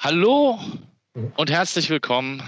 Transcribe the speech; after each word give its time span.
Hallo 0.00 0.60
und 1.34 1.50
herzlich 1.50 1.90
willkommen 1.90 2.40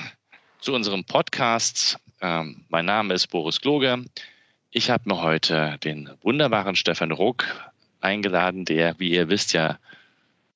zu 0.60 0.72
unserem 0.72 1.04
Podcast. 1.04 1.98
Ähm, 2.20 2.64
mein 2.68 2.84
Name 2.84 3.12
ist 3.12 3.26
Boris 3.26 3.60
Kloge. 3.60 4.04
Ich 4.70 4.88
habe 4.88 5.08
mir 5.08 5.20
heute 5.20 5.76
den 5.82 6.08
wunderbaren 6.22 6.76
Stefan 6.76 7.10
Ruck 7.10 7.44
eingeladen, 8.00 8.66
der, 8.66 8.96
wie 9.00 9.10
ihr 9.10 9.28
wisst, 9.28 9.52
ja 9.52 9.80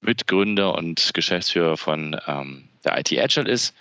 Mitgründer 0.03 0.77
und 0.77 1.11
Geschäftsführer 1.15 1.77
von 1.77 2.17
ähm, 2.29 2.69
der 2.85 2.97
IT 2.97 3.13
Agile 3.19 3.51
ist. 3.51 3.75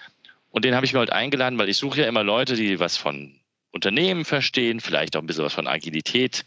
Und 0.49 0.65
den 0.65 0.73
habe 0.73 0.87
ich 0.87 0.93
mir 0.93 0.99
heute 0.99 1.13
eingeladen, 1.13 1.59
weil 1.59 1.69
ich 1.69 1.77
suche 1.77 2.01
ja 2.01 2.07
immer 2.07 2.23
Leute, 2.23 2.55
die 2.55 2.79
was 2.79 2.97
von 2.97 3.39
Unternehmen 3.69 4.25
verstehen, 4.25 4.79
vielleicht 4.79 5.15
auch 5.15 5.21
ein 5.21 5.27
bisschen 5.27 5.45
was 5.45 5.53
von 5.53 5.67
Agilität, 5.67 6.45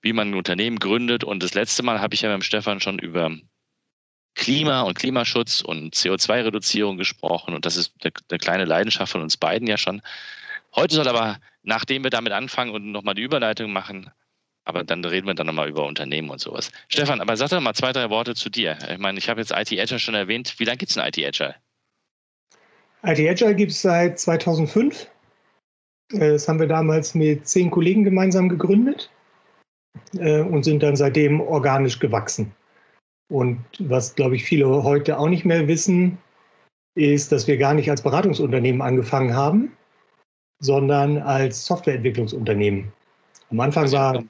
wie 0.00 0.12
man 0.12 0.30
ein 0.30 0.34
Unternehmen 0.34 0.80
gründet. 0.80 1.22
Und 1.22 1.44
das 1.44 1.54
letzte 1.54 1.84
Mal 1.84 2.00
habe 2.00 2.16
ich 2.16 2.22
ja 2.22 2.28
mit 2.28 2.42
dem 2.42 2.42
Stefan 2.42 2.80
schon 2.80 2.98
über 2.98 3.30
Klima 4.34 4.82
und 4.82 4.98
Klimaschutz 4.98 5.60
und 5.60 5.94
CO2-Reduzierung 5.94 6.96
gesprochen. 6.96 7.54
Und 7.54 7.66
das 7.66 7.76
ist 7.76 7.92
eine 8.02 8.38
kleine 8.38 8.64
Leidenschaft 8.64 9.12
von 9.12 9.22
uns 9.22 9.36
beiden 9.36 9.68
ja 9.68 9.76
schon. 9.76 10.02
Heute 10.74 10.94
soll 10.94 11.08
aber, 11.08 11.38
nachdem 11.62 12.02
wir 12.02 12.10
damit 12.10 12.32
anfangen 12.32 12.72
und 12.72 12.92
nochmal 12.92 13.14
die 13.14 13.22
Überleitung 13.22 13.72
machen, 13.72 14.10
aber 14.64 14.84
dann 14.84 15.04
reden 15.04 15.26
wir 15.26 15.34
dann 15.34 15.46
nochmal 15.46 15.68
über 15.68 15.86
Unternehmen 15.86 16.30
und 16.30 16.40
sowas. 16.40 16.70
Stefan, 16.88 17.20
aber 17.20 17.36
sag 17.36 17.50
doch 17.50 17.60
mal 17.60 17.74
zwei, 17.74 17.92
drei 17.92 18.08
Worte 18.10 18.34
zu 18.34 18.48
dir. 18.48 18.78
Ich 18.90 18.98
meine, 18.98 19.18
ich 19.18 19.28
habe 19.28 19.40
jetzt 19.40 19.50
IT 19.50 19.72
Agile 19.72 19.98
schon 19.98 20.14
erwähnt. 20.14 20.54
Wie 20.58 20.64
lange 20.64 20.78
gibt 20.78 20.90
es 20.90 20.94
denn 20.94 21.04
IT 21.04 21.18
Agile? 21.18 21.54
IT 23.04 23.18
Agile 23.18 23.54
gibt 23.54 23.72
es 23.72 23.82
seit 23.82 24.18
2005. 24.18 25.08
Äh, 26.12 26.18
das 26.18 26.48
haben 26.48 26.60
wir 26.60 26.68
damals 26.68 27.14
mit 27.14 27.46
zehn 27.46 27.70
Kollegen 27.70 28.04
gemeinsam 28.04 28.48
gegründet 28.48 29.10
äh, 30.14 30.40
und 30.40 30.62
sind 30.64 30.82
dann 30.82 30.96
seitdem 30.96 31.40
organisch 31.40 31.98
gewachsen. 31.98 32.54
Und 33.32 33.64
was, 33.78 34.14
glaube 34.14 34.36
ich, 34.36 34.44
viele 34.44 34.66
heute 34.82 35.18
auch 35.18 35.28
nicht 35.30 35.46
mehr 35.46 35.66
wissen, 35.66 36.18
ist, 36.94 37.32
dass 37.32 37.46
wir 37.46 37.56
gar 37.56 37.72
nicht 37.72 37.88
als 37.88 38.02
Beratungsunternehmen 38.02 38.82
angefangen 38.82 39.34
haben, 39.34 39.74
sondern 40.60 41.16
als 41.16 41.64
Softwareentwicklungsunternehmen. 41.64 42.92
Am 43.48 43.60
Anfang 43.60 43.90
war 43.90 44.22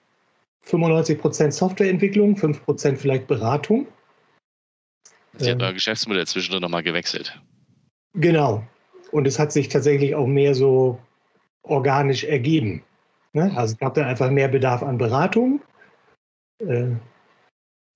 95 0.63 1.19
Prozent 1.19 1.53
Softwareentwicklung, 1.53 2.37
5 2.37 2.65
Prozent 2.65 2.97
vielleicht 2.97 3.27
Beratung. 3.27 3.89
Sie 5.39 5.51
hat 5.51 5.61
ähm, 5.61 5.63
euer 5.63 5.73
Geschäftsmodell 5.73 6.27
zwischendrin 6.29 6.63
nochmal 6.63 6.85
gewechselt. 6.85 7.43
Genau. 8.15 8.63
Und 9.11 9.27
es 9.27 9.37
hat 9.37 9.51
sich 9.51 9.69
tatsächlich 9.69 10.15
auch 10.15 10.29
mehr 10.29 10.55
so 10.55 10.97
organisch 11.65 12.23
ergeben. 12.23 12.85
Ne? 13.33 13.53
Also 13.57 13.73
es 13.73 13.79
gab 13.81 13.95
dann 13.95 14.05
einfach 14.05 14.31
mehr 14.31 14.47
Bedarf 14.47 14.85
an 14.85 14.97
Beratung. 14.97 15.61
Äh, 16.61 16.93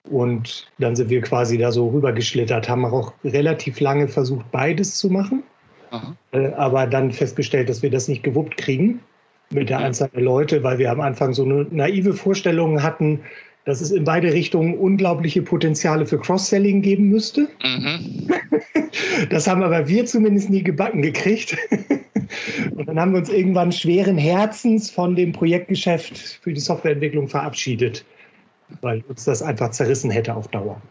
und 0.09 0.67
dann 0.79 0.95
sind 0.95 1.09
wir 1.09 1.21
quasi 1.21 1.57
da 1.57 1.71
so 1.71 1.89
rübergeschlittert, 1.89 2.67
haben 2.69 2.85
auch 2.85 3.13
relativ 3.23 3.79
lange 3.79 4.07
versucht, 4.07 4.49
beides 4.51 4.97
zu 4.97 5.09
machen. 5.09 5.43
Äh, 6.31 6.47
aber 6.53 6.85
dann 6.87 7.11
festgestellt, 7.11 7.69
dass 7.69 7.81
wir 7.81 7.89
das 7.89 8.07
nicht 8.07 8.23
gewuppt 8.23 8.57
kriegen 8.57 8.99
mit 9.51 9.69
der 9.69 9.79
Anzahl 9.79 10.09
der 10.13 10.21
Leute, 10.23 10.63
weil 10.63 10.77
wir 10.77 10.91
am 10.91 10.99
Anfang 10.99 11.33
so 11.33 11.43
eine 11.43 11.65
naive 11.71 12.13
Vorstellung 12.13 12.83
hatten, 12.83 13.21
dass 13.65 13.81
es 13.81 13.91
in 13.91 14.03
beide 14.03 14.31
Richtungen 14.33 14.77
unglaubliche 14.77 15.41
Potenziale 15.41 16.05
für 16.05 16.19
Cross-Selling 16.19 16.81
geben 16.81 17.09
müsste. 17.09 17.47
Mhm. 17.63 18.29
Das 19.29 19.47
haben 19.47 19.63
aber 19.63 19.87
wir 19.87 20.05
zumindest 20.05 20.49
nie 20.49 20.63
gebacken 20.63 21.01
gekriegt. 21.01 21.57
Und 22.75 22.87
dann 22.87 22.99
haben 22.99 23.11
wir 23.11 23.19
uns 23.19 23.29
irgendwann 23.29 23.71
schweren 23.71 24.17
Herzens 24.17 24.89
von 24.89 25.15
dem 25.15 25.31
Projektgeschäft 25.33 26.39
für 26.41 26.53
die 26.53 26.59
Softwareentwicklung 26.59 27.27
verabschiedet 27.27 28.05
weil 28.81 29.01
uns 29.07 29.25
das 29.25 29.41
einfach 29.41 29.71
zerrissen 29.71 30.11
hätte 30.11 30.35
auf 30.35 30.47
Dauer. 30.49 30.81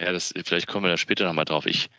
Ja, 0.00 0.12
das, 0.12 0.32
vielleicht 0.44 0.66
kommen 0.66 0.84
wir 0.84 0.90
da 0.90 0.96
später 0.96 1.24
nochmal 1.24 1.44
drauf. 1.44 1.66
Ich, 1.66 1.90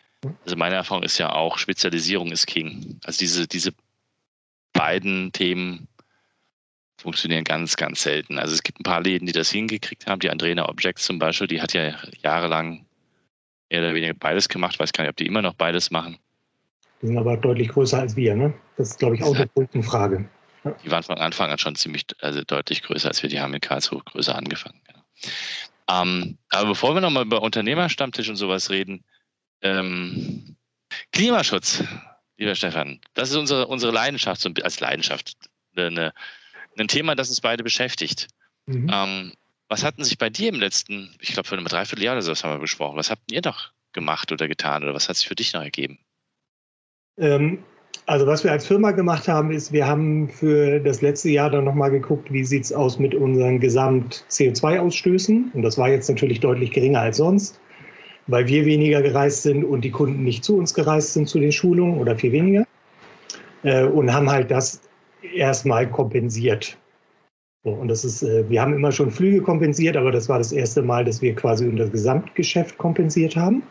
also 0.44 0.56
meine 0.56 0.76
Erfahrung 0.76 1.04
ist 1.04 1.18
ja 1.18 1.32
auch, 1.32 1.58
Spezialisierung 1.58 2.32
ist 2.32 2.48
King. 2.48 3.00
Also 3.04 3.20
diese, 3.20 3.48
diese 3.48 3.72
beiden 4.74 5.32
Themen 5.32 5.88
funktionieren 7.02 7.44
ganz, 7.44 7.76
ganz 7.76 8.04
selten. 8.04 8.38
Also 8.38 8.54
es 8.54 8.64
gibt 8.64 8.80
ein 8.80 8.84
paar 8.84 9.02
Läden, 9.02 9.26
die 9.26 9.32
das 9.32 9.52
hingekriegt 9.52 10.08
haben. 10.08 10.20
Die 10.20 10.30
Andrena 10.30 10.70
Objects 10.70 11.06
zum 11.06 11.20
Beispiel, 11.20 11.48
die 11.48 11.62
hat 11.62 11.74
ja 11.74 11.96
jahrelang 12.24 12.86
mehr 13.70 13.82
oder 13.82 13.94
weniger 13.94 14.14
beides 14.14 14.50
gemacht. 14.50 14.74
Ich 14.76 14.80
weiß 14.80 14.94
gar 14.94 15.04
nicht, 15.04 15.12
ob 15.12 15.18
die 15.18 15.26
immer 15.26 15.42
noch 15.42 15.54
beides 15.54 15.92
machen. 15.92 16.18
Die 17.02 17.08
sind 17.08 17.18
aber 17.18 17.38
deutlich 17.38 17.70
größer 17.70 18.00
als 18.00 18.16
wir, 18.16 18.36
ne? 18.36 18.54
Das 18.78 18.90
ist, 18.90 19.00
glaube 19.00 19.16
ich, 19.16 19.24
auch 19.24 19.36
eine 19.36 19.84
Frage. 19.84 20.30
Die 20.84 20.92
waren 20.92 21.02
von 21.02 21.18
Anfang 21.18 21.50
an 21.50 21.58
schon 21.58 21.76
ziemlich, 21.76 22.06
also 22.20 22.44
deutlich 22.44 22.84
größer 22.84 23.08
als 23.08 23.24
wir. 23.24 23.30
Die 23.30 23.40
haben 23.40 23.54
in 23.54 23.62
Karlsruhe 23.62 24.02
größer 24.06 24.36
angefangen. 24.36 24.80
Ähm, 25.88 26.38
aber 26.50 26.70
bevor 26.70 26.94
wir 26.94 27.02
nochmal 27.02 27.26
über 27.26 27.42
Unternehmerstammtisch 27.42 28.30
und 28.30 28.36
sowas 28.36 28.70
reden, 28.70 29.04
ähm, 29.62 30.56
Klimaschutz, 31.12 31.84
lieber 32.38 32.56
Stefan, 32.56 33.00
das 33.14 33.30
ist 33.30 33.36
unsere, 33.36 33.68
unsere 33.68 33.92
Leidenschaft, 33.92 34.46
als 34.64 34.80
Leidenschaft, 34.80 35.36
eine, 35.76 36.14
ein 36.78 36.88
Thema, 36.88 37.16
das 37.16 37.30
uns 37.30 37.42
beide 37.42 37.64
beschäftigt. 37.64 38.28
Mhm. 38.66 38.90
Ähm, 38.92 39.34
was 39.68 39.84
hatten 39.84 40.04
sich 40.04 40.18
bei 40.18 40.30
dir 40.30 40.50
im 40.50 40.60
letzten, 40.60 41.16
ich 41.20 41.34
glaube, 41.34 41.48
vor 41.48 41.58
einem 41.58 41.68
Dreivierteljahr 41.68 42.16
oder 42.16 42.22
so 42.22 42.34
haben 42.44 42.56
wir 42.56 42.60
besprochen, 42.60 42.98
was 42.98 43.10
habt 43.10 43.32
ihr 43.32 43.42
noch 43.44 43.72
gemacht 43.94 44.32
oder 44.32 44.48
getan 44.48 44.84
oder 44.84 44.94
was 44.94 45.08
hat 45.08 45.16
sich 45.18 45.28
für 45.28 45.36
dich 45.36 45.54
noch 45.54 45.62
ergeben? 45.62 46.00
Ähm, 47.18 47.64
also 48.08 48.28
was 48.28 48.44
wir 48.44 48.52
als 48.52 48.66
Firma 48.66 48.92
gemacht 48.92 49.28
haben, 49.28 49.52
ist, 49.52 49.72
wir 49.72 49.88
haben 49.88 50.28
für 50.28 50.80
das 50.80 51.02
letzte 51.02 51.30
Jahr 51.30 51.50
dann 51.50 51.66
nochmal 51.66 51.92
geguckt, 51.92 52.32
wie 52.32 52.44
sieht 52.44 52.66
es 52.66 52.74
aus 52.74 53.00
mit 53.00 53.16
unseren 53.16 53.60
Gesamt-CO2-Ausstößen. 53.60 55.52
Und 55.54 55.62
das 55.62 55.78
war 55.78 55.90
jetzt 55.90 56.10
natürlich 56.10 56.40
deutlich 56.40 56.72
geringer 56.72 57.02
als 57.02 57.18
sonst, 57.18 57.60
weil 58.28 58.48
wir 58.48 58.66
weniger 58.66 59.02
gereist 59.02 59.44
sind 59.44 59.64
und 59.64 59.86
die 59.86 59.92
Kunden 59.92 60.24
nicht 60.24 60.44
zu 60.44 60.58
uns 60.58 60.74
gereist 60.74 61.14
sind 61.14 61.30
zu 61.30 61.40
den 61.40 61.52
Schulungen 61.52 62.00
oder 62.00 62.16
viel 62.18 62.32
weniger. 62.32 62.66
Äh, 63.64 63.86
und 63.86 64.12
haben 64.12 64.30
halt 64.30 64.50
das 64.52 64.82
erstmal 65.34 65.90
kompensiert. 65.90 66.78
und 67.64 67.88
das 67.88 68.04
ist, 68.04 68.24
äh, 68.24 68.50
wir 68.50 68.62
haben 68.62 68.74
immer 68.74 68.92
schon 68.92 69.12
Flüge 69.12 69.42
kompensiert, 69.42 69.96
aber 69.96 70.12
das 70.12 70.28
war 70.28 70.40
das 70.40 70.52
erste 70.52 70.82
Mal, 70.82 71.06
dass 71.06 71.22
wir 71.22 71.36
quasi 71.36 71.68
unser 71.68 71.88
Gesamtgeschäft 71.88 72.78
kompensiert 72.78 73.36
haben. 73.36 73.64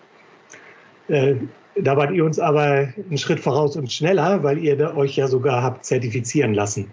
Da 1.76 1.97
wart 1.97 2.12
ihr 2.12 2.25
uns 2.25 2.38
aber 2.38 2.62
einen 2.62 3.19
Schritt 3.19 3.41
voraus 3.41 3.76
und 3.76 3.92
schneller, 3.92 4.42
weil 4.42 4.56
ihr 4.58 4.97
euch 4.97 5.16
ja 5.16 5.28
sogar 5.28 5.62
habt 5.62 5.84
zertifizieren 5.84 6.54
lassen. 6.54 6.91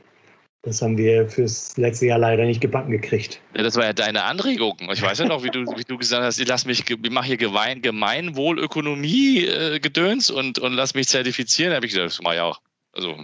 Das 0.64 0.82
haben 0.82 0.98
wir 0.98 1.30
fürs 1.30 1.78
letzte 1.78 2.08
Jahr 2.08 2.20
leider 2.20 2.44
nicht 2.44 2.60
gebacken 2.60 2.92
gekriegt. 2.92 3.40
Ja, 3.56 3.64
das 3.64 3.78
war 3.78 3.86
ja 3.86 3.94
deine 3.94 4.24
Anregung. 4.24 4.76
Ich 4.92 5.02
weiß 5.02 5.20
ja 5.20 5.26
noch, 5.26 5.42
wie 5.44 5.50
du, 5.50 5.62
wie 5.62 5.84
du 5.84 5.98
gesagt 5.98 6.24
hast, 6.24 6.40
ich 6.40 6.48
lass 6.48 6.66
mich, 6.66 6.84
ich 6.90 7.10
mache 7.10 7.28
hier 7.28 7.38
Gemein, 7.38 7.82
Gemeinwohlökonomie-Gedöns 7.82 10.30
äh, 10.30 10.34
und, 10.34 10.60
und 10.60 10.74
lass 10.74 10.94
mich 10.94 11.08
zertifizieren. 11.08 11.70
Da 11.72 11.78
habe 11.78 11.86
ich 11.86 11.94
gesagt, 11.94 12.12
das 12.12 12.22
mache 12.22 12.36
ich 12.36 12.42
auch. 12.42 12.60
Also. 12.92 13.16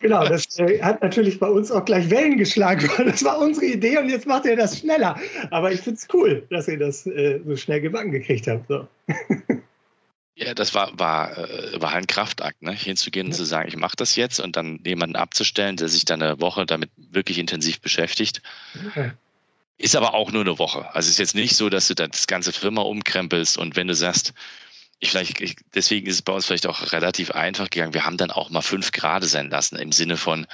Genau, 0.00 0.26
das 0.26 0.58
äh, 0.58 0.82
hat 0.82 1.00
natürlich 1.02 1.38
bei 1.38 1.48
uns 1.48 1.70
auch 1.70 1.84
gleich 1.84 2.10
Wellen 2.10 2.36
geschlagen. 2.36 2.90
Das 3.04 3.24
war 3.24 3.38
unsere 3.38 3.66
Idee 3.66 3.98
und 3.98 4.10
jetzt 4.10 4.26
macht 4.26 4.44
ihr 4.44 4.56
das 4.56 4.78
schneller. 4.78 5.16
Aber 5.50 5.72
ich 5.72 5.80
finde 5.80 5.98
es 5.98 6.08
cool, 6.12 6.46
dass 6.50 6.68
ihr 6.68 6.78
das 6.78 7.06
äh, 7.06 7.40
so 7.46 7.56
schnell 7.56 7.80
gebacken 7.80 8.10
gekriegt 8.10 8.46
habt. 8.48 8.68
So. 8.68 8.86
Ja, 10.34 10.54
das 10.54 10.74
war, 10.74 10.98
war, 10.98 11.36
äh, 11.36 11.80
war 11.80 11.92
ein 11.92 12.06
Kraftakt, 12.06 12.62
ne? 12.62 12.72
hinzugehen 12.72 13.26
und 13.26 13.32
zu 13.34 13.44
sagen, 13.44 13.68
ich 13.68 13.76
mache 13.76 13.96
das 13.96 14.16
jetzt 14.16 14.40
und 14.40 14.56
dann 14.56 14.80
jemanden 14.84 15.16
abzustellen, 15.16 15.76
der 15.76 15.88
sich 15.88 16.04
dann 16.04 16.22
eine 16.22 16.40
Woche 16.40 16.64
damit 16.66 16.90
wirklich 16.96 17.38
intensiv 17.38 17.80
beschäftigt. 17.80 18.40
Okay. 18.86 19.12
Ist 19.76 19.96
aber 19.96 20.14
auch 20.14 20.30
nur 20.30 20.42
eine 20.42 20.58
Woche. 20.58 20.86
Also 20.94 21.06
es 21.06 21.10
ist 21.10 21.18
jetzt 21.18 21.34
nicht 21.34 21.56
so, 21.56 21.68
dass 21.68 21.88
du 21.88 21.94
das 21.94 22.26
ganze 22.26 22.52
Firma 22.52 22.82
umkrempelst 22.82 23.58
und 23.58 23.76
wenn 23.76 23.88
du 23.88 23.94
sagst, 23.94 24.32
ich 25.00 25.10
vielleicht, 25.10 25.40
ich, 25.40 25.56
deswegen 25.74 26.06
ist 26.06 26.16
es 26.16 26.22
bei 26.22 26.32
uns 26.32 26.46
vielleicht 26.46 26.66
auch 26.66 26.92
relativ 26.92 27.30
einfach 27.30 27.70
gegangen. 27.70 27.94
Wir 27.94 28.04
haben 28.04 28.18
dann 28.18 28.30
auch 28.30 28.50
mal 28.50 28.60
fünf 28.60 28.92
Grad 28.92 29.24
sein 29.24 29.50
lassen 29.50 29.76
im 29.76 29.92
Sinne 29.92 30.16
von, 30.16 30.46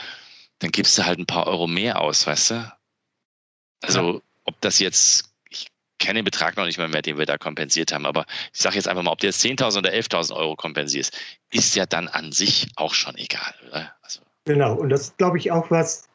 dann 0.60 0.70
gibst 0.70 0.96
du 0.96 1.04
halt 1.04 1.18
ein 1.18 1.26
paar 1.26 1.46
Euro 1.48 1.66
mehr 1.66 2.00
aus, 2.00 2.26
weißt 2.26 2.50
du? 2.50 2.72
Also, 3.82 4.14
ja. 4.14 4.20
ob 4.44 4.60
das 4.60 4.78
jetzt 4.78 5.32
kenne 5.98 6.20
den 6.20 6.24
Betrag 6.24 6.56
noch 6.56 6.66
nicht 6.66 6.78
mal 6.78 6.88
mehr, 6.88 7.02
den 7.02 7.18
wir 7.18 7.26
da 7.26 7.38
kompensiert 7.38 7.92
haben. 7.92 8.06
Aber 8.06 8.24
ich 8.52 8.60
sage 8.60 8.76
jetzt 8.76 8.88
einfach 8.88 9.02
mal, 9.02 9.12
ob 9.12 9.18
du 9.18 9.26
jetzt 9.26 9.44
10.000 9.44 9.78
oder 9.78 9.92
11.000 9.92 10.34
Euro 10.34 10.56
kompensierst, 10.56 11.16
ist 11.50 11.74
ja 11.76 11.86
dann 11.86 12.08
an 12.08 12.32
sich 12.32 12.68
auch 12.76 12.94
schon 12.94 13.16
egal. 13.16 13.54
Also. 14.02 14.20
Genau, 14.44 14.74
und 14.74 14.90
das 14.90 15.02
ist, 15.02 15.18
glaube 15.18 15.38
ich, 15.38 15.50
auch 15.50 15.70
was, 15.70 16.08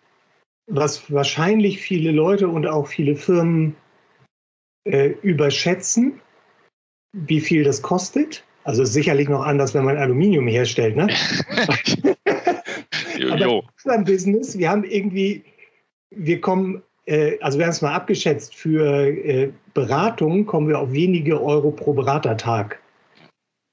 was 0.67 1.11
wahrscheinlich 1.11 1.79
viele 1.79 2.11
Leute 2.11 2.47
und 2.47 2.67
auch 2.67 2.87
viele 2.87 3.15
Firmen 3.15 3.75
äh, 4.85 5.09
überschätzen, 5.21 6.21
wie 7.13 7.41
viel 7.41 7.63
das 7.63 7.81
kostet. 7.81 8.43
Also 8.63 8.85
sicherlich 8.85 9.27
noch 9.27 9.41
anders, 9.41 9.73
wenn 9.73 9.85
man 9.85 9.97
Aluminium 9.97 10.47
herstellt. 10.47 10.95
Ne? 10.95 11.07
jo, 13.17 13.35
jo. 13.35 13.63
Aber 13.85 13.97
Business, 14.03 14.57
wir 14.57 14.69
haben 14.69 14.83
irgendwie, 14.83 15.43
wir 16.11 16.39
kommen 16.39 16.83
äh, 17.05 17.37
also 17.41 17.57
wir 17.57 17.65
haben 17.65 17.71
es 17.71 17.81
mal 17.81 17.93
abgeschätzt, 17.93 18.55
für 18.55 19.07
äh, 19.07 19.51
Beratung 19.73 20.45
kommen 20.45 20.67
wir 20.67 20.79
auf 20.79 20.91
wenige 20.91 21.41
Euro 21.41 21.71
pro 21.71 21.93
Beratertag, 21.93 22.79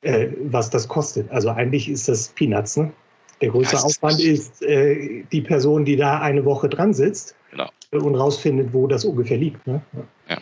äh, 0.03 0.29
was 0.45 0.71
das 0.71 0.89
kostet. 0.89 1.31
Also 1.31 1.50
eigentlich 1.50 1.89
ist 1.89 2.09
das 2.09 2.29
Peanuts. 2.29 2.77
Ne? 2.77 2.93
Der 3.41 3.50
größte 3.50 3.79
Aufwand 3.79 4.21
ist 4.21 4.61
die 4.61 5.41
Person, 5.41 5.85
die 5.85 5.95
da 5.95 6.21
eine 6.21 6.45
Woche 6.45 6.69
dran 6.69 6.93
sitzt 6.93 7.37
genau. 7.53 7.71
und 7.93 8.17
rausfindet, 8.17 8.73
wo 8.73 8.89
das 8.89 9.05
ungefähr 9.05 9.37
liegt. 9.37 9.65
Ne? 9.65 9.81
Ja. 10.29 10.39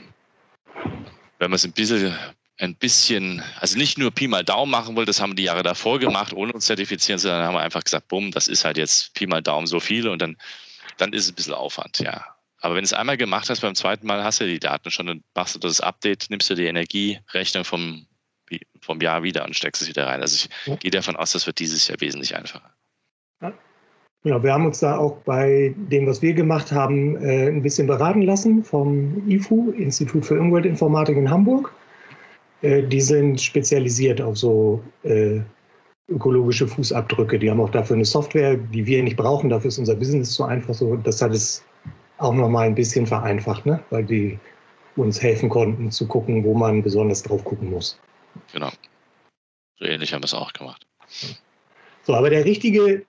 Wenn 1.39 1.51
man 1.51 1.57
es 1.57 1.65
ein 1.67 1.73
bisschen 1.73 2.15
ein 2.59 2.75
bisschen, 2.75 3.43
also 3.61 3.77
nicht 3.77 3.99
nur 3.99 4.11
Pi 4.11 4.29
mal 4.29 4.45
Daumen 4.45 4.71
machen 4.71 4.97
wollte, 4.97 5.11
das 5.11 5.21
haben 5.21 5.31
wir 5.31 5.37
die 5.37 5.45
Jahre 5.45 5.63
davor 5.63 5.99
gemacht, 5.99 6.33
ohne 6.33 6.53
uns 6.53 6.67
zertifizieren, 6.67 7.19
sondern 7.19 7.45
haben 7.45 7.55
wir 7.55 7.61
einfach 7.61 7.85
gesagt, 7.85 8.09
bumm, 8.09 8.31
das 8.31 8.49
ist 8.49 8.65
halt 8.65 8.79
jetzt 8.79 9.15
Pi 9.15 9.27
mal 9.27 9.43
Daumen 9.43 9.67
so 9.67 9.81
viel 9.81 10.09
und 10.09 10.23
dann, 10.23 10.37
dann 10.97 11.13
ist 11.13 11.25
es 11.25 11.33
ein 11.33 11.35
bisschen 11.35 11.55
Aufwand, 11.55 11.99
ja. 11.99 12.25
Aber 12.61 12.75
wenn 12.75 12.83
du 12.83 12.87
es 12.87 12.93
einmal 12.93 13.17
gemacht 13.17 13.51
hast, 13.51 13.61
beim 13.61 13.75
zweiten 13.75 14.07
Mal 14.07 14.25
hast 14.25 14.41
du 14.41 14.47
die 14.47 14.59
Daten 14.59 14.91
schon 14.91 15.09
und 15.09 15.23
machst 15.35 15.55
du 15.55 15.59
das 15.59 15.81
Update, 15.81 16.27
nimmst 16.31 16.49
du 16.49 16.55
die 16.55 16.67
Energierechnung 16.67 17.65
vom, 17.65 18.07
vom 18.81 19.01
Jahr 19.01 19.23
wieder 19.23 19.45
und 19.45 19.55
steckst 19.55 19.83
es 19.83 19.89
wieder 19.89 20.07
rein. 20.07 20.21
Also 20.23 20.37
ich 20.37 20.67
ja. 20.67 20.77
gehe 20.77 20.91
davon 20.91 21.17
aus, 21.17 21.33
das 21.33 21.47
wird 21.47 21.59
dieses 21.59 21.87
Jahr 21.89 22.01
wesentlich 22.01 22.35
einfacher. 22.35 22.71
Ja. 23.43 23.53
Genau, 24.23 24.43
wir 24.43 24.53
haben 24.53 24.67
uns 24.67 24.81
da 24.81 24.97
auch 24.97 25.19
bei 25.19 25.75
dem, 25.77 26.07
was 26.07 26.23
wir 26.23 26.35
gemacht 26.35 26.73
haben, 26.73 27.17
äh, 27.23 27.49
ein 27.49 27.63
bisschen 27.63 27.87
beraten 27.87 28.23
lassen 28.23 28.65
vom 28.65 29.29
IFU, 29.29 29.71
Institut 29.73 30.25
für 30.25 30.41
Umweltinformatik 30.41 31.17
in 31.17 31.31
Hamburg. 31.31 31.73
Äh, 32.63 32.83
die 32.83 33.01
sind 33.01 33.41
spezialisiert 33.41 34.21
auf 34.21 34.37
so 34.39 34.83
äh, 35.05 35.41
ökologische 36.09 36.67
Fußabdrücke. 36.67 37.39
Die 37.39 37.51
haben 37.51 37.61
auch 37.61 37.71
dafür 37.71 37.97
eine 37.97 38.05
Software, 38.05 38.57
die 38.57 38.87
wir 38.87 39.03
nicht 39.03 39.17
brauchen. 39.17 39.51
Dafür 39.51 39.69
ist 39.69 39.79
unser 39.79 39.95
Business 39.95 40.35
so 40.35 40.45
einfach 40.45 40.75
so. 40.75 40.97
Das 40.97 41.21
hat 41.21 41.33
es 41.33 41.65
auch 42.19 42.33
noch 42.33 42.49
mal 42.49 42.67
ein 42.67 42.75
bisschen 42.75 43.07
vereinfacht, 43.07 43.67
ne? 43.67 43.83
weil 43.91 44.05
die 44.05 44.39
uns 44.97 45.23
helfen 45.23 45.49
konnten 45.49 45.91
zu 45.91 46.07
gucken, 46.07 46.43
wo 46.45 46.55
man 46.55 46.83
besonders 46.83 47.23
drauf 47.23 47.45
gucken 47.45 47.71
muss. 47.71 47.99
Genau. 48.53 48.71
So 49.79 49.85
ähnlich 49.85 50.13
haben 50.13 50.23
wir 50.23 50.27
es 50.27 50.35
auch 50.35 50.53
gemacht. 50.53 50.87
So, 52.05 52.15
aber 52.15 52.31
der 52.31 52.45
richtige, 52.45 53.05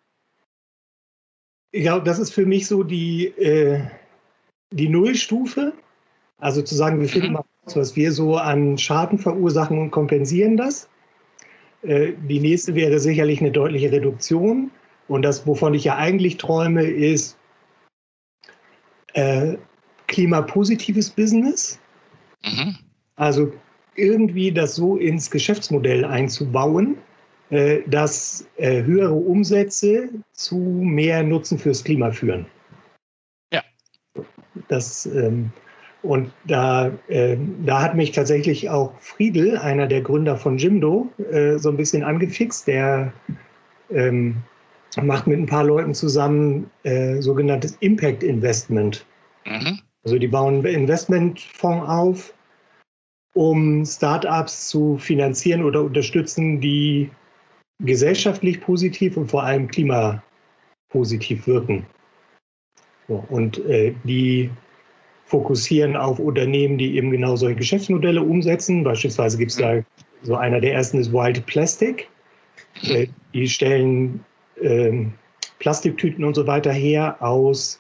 ich 1.71 1.83
glaube, 1.83 2.03
das 2.03 2.19
ist 2.19 2.33
für 2.33 2.45
mich 2.45 2.67
so 2.67 2.83
die, 2.83 3.27
äh, 3.27 3.81
die 4.71 4.89
Nullstufe. 4.89 5.73
Also 6.39 6.61
zu 6.61 6.75
sagen, 6.75 6.99
wir 6.99 7.07
finden 7.07 7.27
mhm. 7.27 7.33
mal 7.33 7.45
was 7.75 7.95
wir 7.95 8.11
so 8.11 8.37
an 8.37 8.77
Schaden 8.77 9.17
verursachen 9.17 9.77
und 9.77 9.91
kompensieren 9.91 10.57
das. 10.57 10.87
Äh, 11.81 12.13
die 12.29 12.39
nächste 12.39 12.75
wäre 12.75 12.99
sicherlich 12.99 13.41
eine 13.41 13.51
deutliche 13.51 13.91
Reduktion. 13.91 14.71
Und 15.07 15.21
das, 15.23 15.45
wovon 15.47 15.73
ich 15.73 15.85
ja 15.85 15.95
eigentlich 15.95 16.37
träume, 16.37 16.83
ist 16.83 17.36
äh, 19.17 19.57
klimapositives 20.07 21.09
Business. 21.09 21.79
Mhm. 22.45 22.77
Also 23.15 23.51
irgendwie 23.95 24.51
das 24.51 24.75
so 24.75 24.97
ins 24.97 25.29
Geschäftsmodell 25.29 26.05
einzubauen, 26.05 26.97
äh, 27.49 27.79
dass 27.87 28.47
äh, 28.57 28.83
höhere 28.83 29.13
Umsätze 29.13 30.09
zu 30.33 30.57
mehr 30.57 31.23
Nutzen 31.23 31.57
fürs 31.57 31.83
Klima 31.83 32.11
führen. 32.11 32.45
Ja. 33.51 33.63
Das 34.67 35.07
ähm, 35.07 35.51
und 36.03 36.31
da, 36.45 36.91
äh, 37.07 37.37
da 37.65 37.81
hat 37.81 37.95
mich 37.95 38.11
tatsächlich 38.11 38.69
auch 38.69 38.93
Friedel, 38.99 39.57
einer 39.57 39.87
der 39.87 40.01
Gründer 40.01 40.37
von 40.37 40.59
Jimdo, 40.59 41.11
äh, 41.31 41.57
so 41.57 41.69
ein 41.69 41.77
bisschen 41.77 42.03
angefixt. 42.03 42.67
Der 42.67 43.11
ähm, 43.89 44.37
macht 45.03 45.27
mit 45.27 45.39
ein 45.39 45.45
paar 45.45 45.63
Leuten 45.63 45.93
zusammen 45.93 46.69
äh, 46.83 47.21
sogenanntes 47.21 47.77
Impact 47.79 48.23
Investment. 48.23 49.05
Mhm. 49.45 49.79
Also 50.03 50.17
die 50.17 50.27
bauen 50.27 50.65
einen 50.65 50.83
Investmentfonds 50.83 51.89
auf, 51.89 52.33
um 53.33 53.85
Startups 53.85 54.69
zu 54.69 54.97
finanzieren 54.97 55.63
oder 55.63 55.83
unterstützen, 55.83 56.59
die 56.61 57.09
gesellschaftlich 57.83 58.61
positiv 58.61 59.17
und 59.17 59.29
vor 59.29 59.43
allem 59.43 59.67
klimapositiv 59.67 61.45
wirken. 61.45 61.85
So, 63.07 63.23
und 63.29 63.59
äh, 63.65 63.93
die 64.03 64.49
fokussieren 65.25 65.95
auf 65.95 66.19
Unternehmen, 66.19 66.77
die 66.77 66.95
eben 66.95 67.11
genau 67.11 67.35
solche 67.35 67.57
Geschäftsmodelle 67.57 68.21
umsetzen. 68.21 68.83
Beispielsweise 68.83 69.37
gibt 69.37 69.51
es 69.51 69.57
da 69.57 69.83
so 70.23 70.35
einer 70.35 70.59
der 70.59 70.73
ersten 70.73 70.99
ist 70.99 71.11
Wild 71.11 71.45
Plastic. 71.45 72.09
Äh, 72.83 73.07
die 73.33 73.47
stellen 73.47 74.23
äh, 74.61 75.05
Plastiktüten 75.59 76.23
und 76.23 76.35
so 76.35 76.45
weiter 76.47 76.71
her 76.71 77.17
aus 77.21 77.79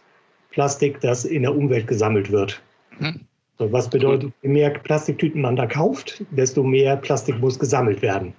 Plastik, 0.51 0.99
das 1.01 1.25
in 1.25 1.43
der 1.43 1.55
Umwelt 1.55 1.87
gesammelt 1.87 2.31
wird. 2.31 2.61
Mhm. 2.99 3.21
So, 3.59 3.71
was 3.71 3.89
bedeutet, 3.89 4.31
je 4.43 4.49
mehr 4.49 4.69
Plastiktüten 4.69 5.41
man 5.41 5.55
da 5.55 5.65
kauft, 5.65 6.23
desto 6.31 6.63
mehr 6.63 6.95
Plastik 6.95 7.39
muss 7.39 7.57
gesammelt 7.57 8.01
werden. 8.01 8.33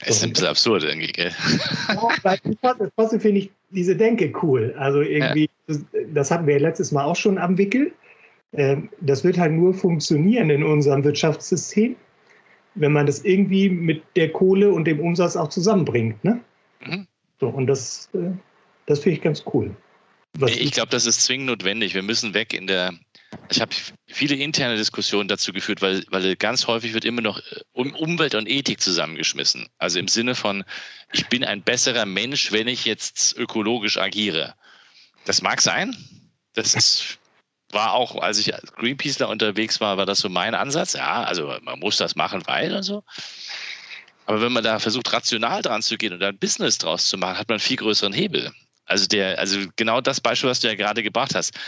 Das 0.00 0.16
ist 0.16 0.24
ein 0.24 0.30
bisschen 0.30 0.48
absurd 0.48 0.84
irgendwie, 0.84 1.12
gell? 1.12 1.32
Ja, 2.62 2.74
trotzdem 2.96 3.20
finde 3.20 3.40
ich 3.40 3.50
diese 3.70 3.96
Denke 3.96 4.32
cool. 4.42 4.74
Also 4.78 5.00
irgendwie, 5.00 5.44
ja. 5.44 5.48
das, 5.66 5.84
das 6.12 6.30
hatten 6.30 6.46
wir 6.46 6.58
letztes 6.58 6.92
Mal 6.92 7.04
auch 7.04 7.16
schon 7.16 7.38
am 7.38 7.56
Wickel. 7.56 7.92
Ähm, 8.52 8.90
das 9.00 9.24
wird 9.24 9.38
halt 9.38 9.52
nur 9.52 9.72
funktionieren 9.72 10.50
in 10.50 10.62
unserem 10.62 11.04
Wirtschaftssystem, 11.04 11.96
wenn 12.74 12.92
man 12.92 13.06
das 13.06 13.24
irgendwie 13.24 13.70
mit 13.70 14.02
der 14.16 14.30
Kohle 14.30 14.72
und 14.72 14.84
dem 14.84 15.00
Umsatz 15.00 15.36
auch 15.36 15.48
zusammenbringt. 15.48 16.22
Ne? 16.24 16.40
Mhm. 16.84 17.06
So, 17.40 17.48
und 17.48 17.66
das, 17.66 18.08
äh, 18.14 18.30
das 18.86 19.00
finde 19.00 19.16
ich 19.16 19.22
ganz 19.22 19.42
cool. 19.52 19.74
Was 20.34 20.52
ich 20.52 20.70
glaube, 20.70 20.90
das 20.90 21.06
ist 21.06 21.22
zwingend 21.22 21.46
notwendig. 21.46 21.94
Wir 21.94 22.02
müssen 22.02 22.34
weg 22.34 22.52
in 22.52 22.66
der. 22.66 22.92
Ich 23.50 23.60
habe 23.60 23.74
viele 24.06 24.36
interne 24.36 24.76
Diskussionen 24.76 25.28
dazu 25.28 25.52
geführt, 25.52 25.82
weil, 25.82 26.04
weil 26.10 26.36
ganz 26.36 26.66
häufig 26.66 26.94
wird 26.94 27.04
immer 27.04 27.22
noch 27.22 27.38
äh, 27.38 27.60
um 27.72 27.94
Umwelt 27.94 28.34
und 28.34 28.48
Ethik 28.48 28.80
zusammengeschmissen. 28.80 29.68
Also 29.78 29.98
im 29.98 30.08
Sinne 30.08 30.34
von, 30.34 30.64
ich 31.12 31.26
bin 31.28 31.44
ein 31.44 31.62
besserer 31.62 32.06
Mensch, 32.06 32.52
wenn 32.52 32.68
ich 32.68 32.84
jetzt 32.84 33.36
ökologisch 33.36 33.98
agiere. 33.98 34.54
Das 35.24 35.42
mag 35.42 35.60
sein. 35.60 35.96
Das 36.54 36.74
ist 36.74 37.18
war 37.72 37.92
auch, 37.92 38.16
als 38.16 38.38
ich 38.38 38.54
als 38.54 38.72
Greenpeaceler 38.72 39.28
unterwegs 39.28 39.80
war, 39.80 39.96
war 39.96 40.06
das 40.06 40.18
so 40.18 40.28
mein 40.28 40.54
Ansatz. 40.54 40.94
Ja, 40.94 41.22
also 41.22 41.54
man 41.62 41.78
muss 41.78 41.96
das 41.96 42.16
machen, 42.16 42.42
weil 42.46 42.74
und 42.74 42.82
so. 42.82 43.04
Aber 44.30 44.42
wenn 44.42 44.52
man 44.52 44.62
da 44.62 44.78
versucht, 44.78 45.12
rational 45.12 45.60
dran 45.60 45.82
zu 45.82 45.98
gehen 45.98 46.12
und 46.12 46.22
ein 46.22 46.38
Business 46.38 46.78
draus 46.78 47.08
zu 47.08 47.18
machen, 47.18 47.36
hat 47.36 47.48
man 47.48 47.54
einen 47.54 47.60
viel 47.60 47.78
größeren 47.78 48.12
Hebel. 48.12 48.52
Also 48.86 49.08
der, 49.08 49.36
also 49.40 49.58
genau 49.74 50.00
das 50.00 50.20
Beispiel, 50.20 50.48
was 50.48 50.60
du 50.60 50.68
ja 50.68 50.76
gerade 50.76 51.02
gebracht 51.02 51.34
hast, 51.34 51.58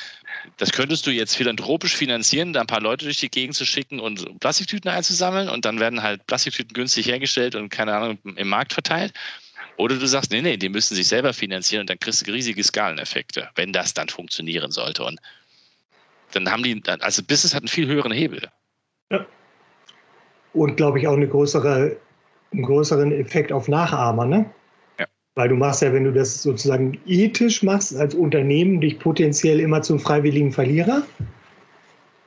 das 0.59 0.71
könntest 0.71 1.05
du 1.05 1.11
jetzt 1.11 1.35
philanthropisch 1.35 1.97
finanzieren, 1.97 2.53
da 2.53 2.61
ein 2.61 2.69
paar 2.69 2.81
Leute 2.81 3.05
durch 3.05 3.19
die 3.19 3.31
Gegend 3.31 3.57
zu 3.57 3.67
schicken 3.67 3.99
und 3.99 4.39
Plastiktüten 4.39 4.89
einzusammeln 4.89 5.49
und 5.49 5.65
dann 5.65 5.81
werden 5.81 6.05
halt 6.05 6.25
Plastiktüten 6.29 6.73
günstig 6.73 7.07
hergestellt 7.07 7.57
und 7.57 7.69
keine 7.69 7.97
Ahnung 7.97 8.19
im 8.37 8.49
Markt 8.49 8.75
verteilt. 8.75 9.13
Oder 9.77 9.97
du 9.97 10.07
sagst, 10.07 10.31
nee, 10.31 10.41
nee, 10.41 10.57
die 10.57 10.69
müssen 10.69 10.95
sich 10.95 11.09
selber 11.09 11.33
finanzieren 11.33 11.81
und 11.81 11.91
dann 11.91 11.99
kriegst 11.99 12.25
du 12.25 12.31
riesige 12.31 12.63
Skaleneffekte, 12.63 13.49
wenn 13.57 13.73
das 13.73 13.93
dann 13.93 14.09
funktionieren 14.09 14.71
sollte. 14.71 15.03
Und 15.03 15.19
dann 16.31 16.49
haben 16.49 16.63
die, 16.63 16.81
also 17.01 17.25
Business 17.25 17.55
hat 17.55 17.63
einen 17.63 17.69
viel 17.69 17.89
höheren 17.89 18.13
Hebel. 18.13 18.49
Ja. 19.11 19.27
Und 20.53 20.77
glaube 20.77 21.01
ich 21.01 21.09
auch 21.09 21.17
eine 21.17 21.27
größere, 21.27 21.97
einen 22.53 22.63
größeren 22.63 23.13
Effekt 23.13 23.53
auf 23.53 23.69
Nachahmer, 23.69 24.25
ne? 24.25 24.45
Ja. 24.99 25.07
Weil 25.35 25.49
du 25.49 25.57
machst 25.57 25.83
ja, 25.83 25.93
wenn 25.93 26.05
du 26.05 26.13
das 26.13 26.43
sozusagen 26.43 26.99
ethisch 27.07 27.63
machst 27.63 27.97
als 27.97 28.15
Unternehmen, 28.15 28.81
dich 28.81 28.99
potenziell 28.99 29.61
immer 29.61 29.83
zum 29.83 29.99
freiwilligen 29.99 30.53
Verlierer. 30.53 31.03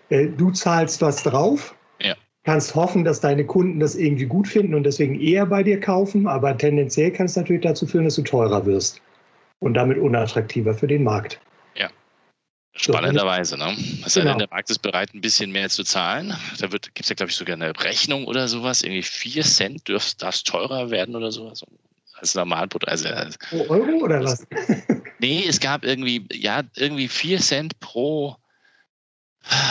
Äh, 0.10 0.28
du 0.28 0.52
zahlst 0.52 1.02
was 1.02 1.24
drauf, 1.24 1.76
ja. 2.02 2.16
kannst 2.44 2.76
hoffen, 2.76 3.04
dass 3.04 3.22
deine 3.22 3.46
Kunden 3.46 3.80
das 3.80 3.96
irgendwie 3.96 4.26
gut 4.26 4.48
finden 4.48 4.76
und 4.76 4.84
deswegen 4.84 5.20
eher 5.20 5.46
bei 5.46 5.64
dir 5.64 5.80
kaufen, 5.80 6.28
aber 6.28 6.58
tendenziell 6.58 7.12
kann 7.12 7.26
es 7.26 7.36
natürlich 7.36 7.64
dazu 7.64 7.86
führen, 7.86 8.06
dass 8.06 8.16
du 8.16 8.24
teurer 8.24 8.66
wirst 8.66 9.02
und 9.60 9.74
damit 9.74 9.98
unattraktiver 9.98 10.74
für 10.74 10.88
den 10.88 11.04
Markt. 11.04 11.40
Spannenderweise, 12.78 13.58
ne? 13.58 13.76
Also 14.04 14.20
genau. 14.20 14.38
der 14.38 14.50
Markt 14.50 14.70
ist 14.70 14.80
bereit, 14.80 15.14
ein 15.14 15.22
bisschen 15.22 15.52
mehr 15.52 15.70
zu 15.70 15.84
zahlen. 15.84 16.36
Da 16.60 16.68
gibt 16.68 17.00
es 17.00 17.08
ja, 17.10 17.16
glaube 17.16 17.32
ich, 17.32 17.38
sogar 17.38 17.56
eine 17.56 17.72
Rechnung 17.80 18.26
oder 18.26 18.50
sowas. 18.50 18.82
Irgendwie 18.82 19.02
4 19.02 19.44
Cent 19.44 19.88
dürfte 19.88 20.18
das 20.18 20.44
teurer 20.44 20.90
werden 20.92 21.16
oder 21.16 21.32
sowas. 21.32 21.64
Als 22.16 22.36
Normalprodukt. 22.36 22.90
Also, 22.90 23.10
pro 23.50 23.66
Euro 23.70 24.04
oder 24.04 24.22
was? 24.24 24.46
nee, 25.20 25.46
es 25.48 25.60
gab 25.62 25.86
irgendwie, 25.86 26.26
ja, 26.34 26.64
irgendwie 26.76 27.08
4 27.08 27.40
Cent 27.40 27.80
pro. 27.80 28.36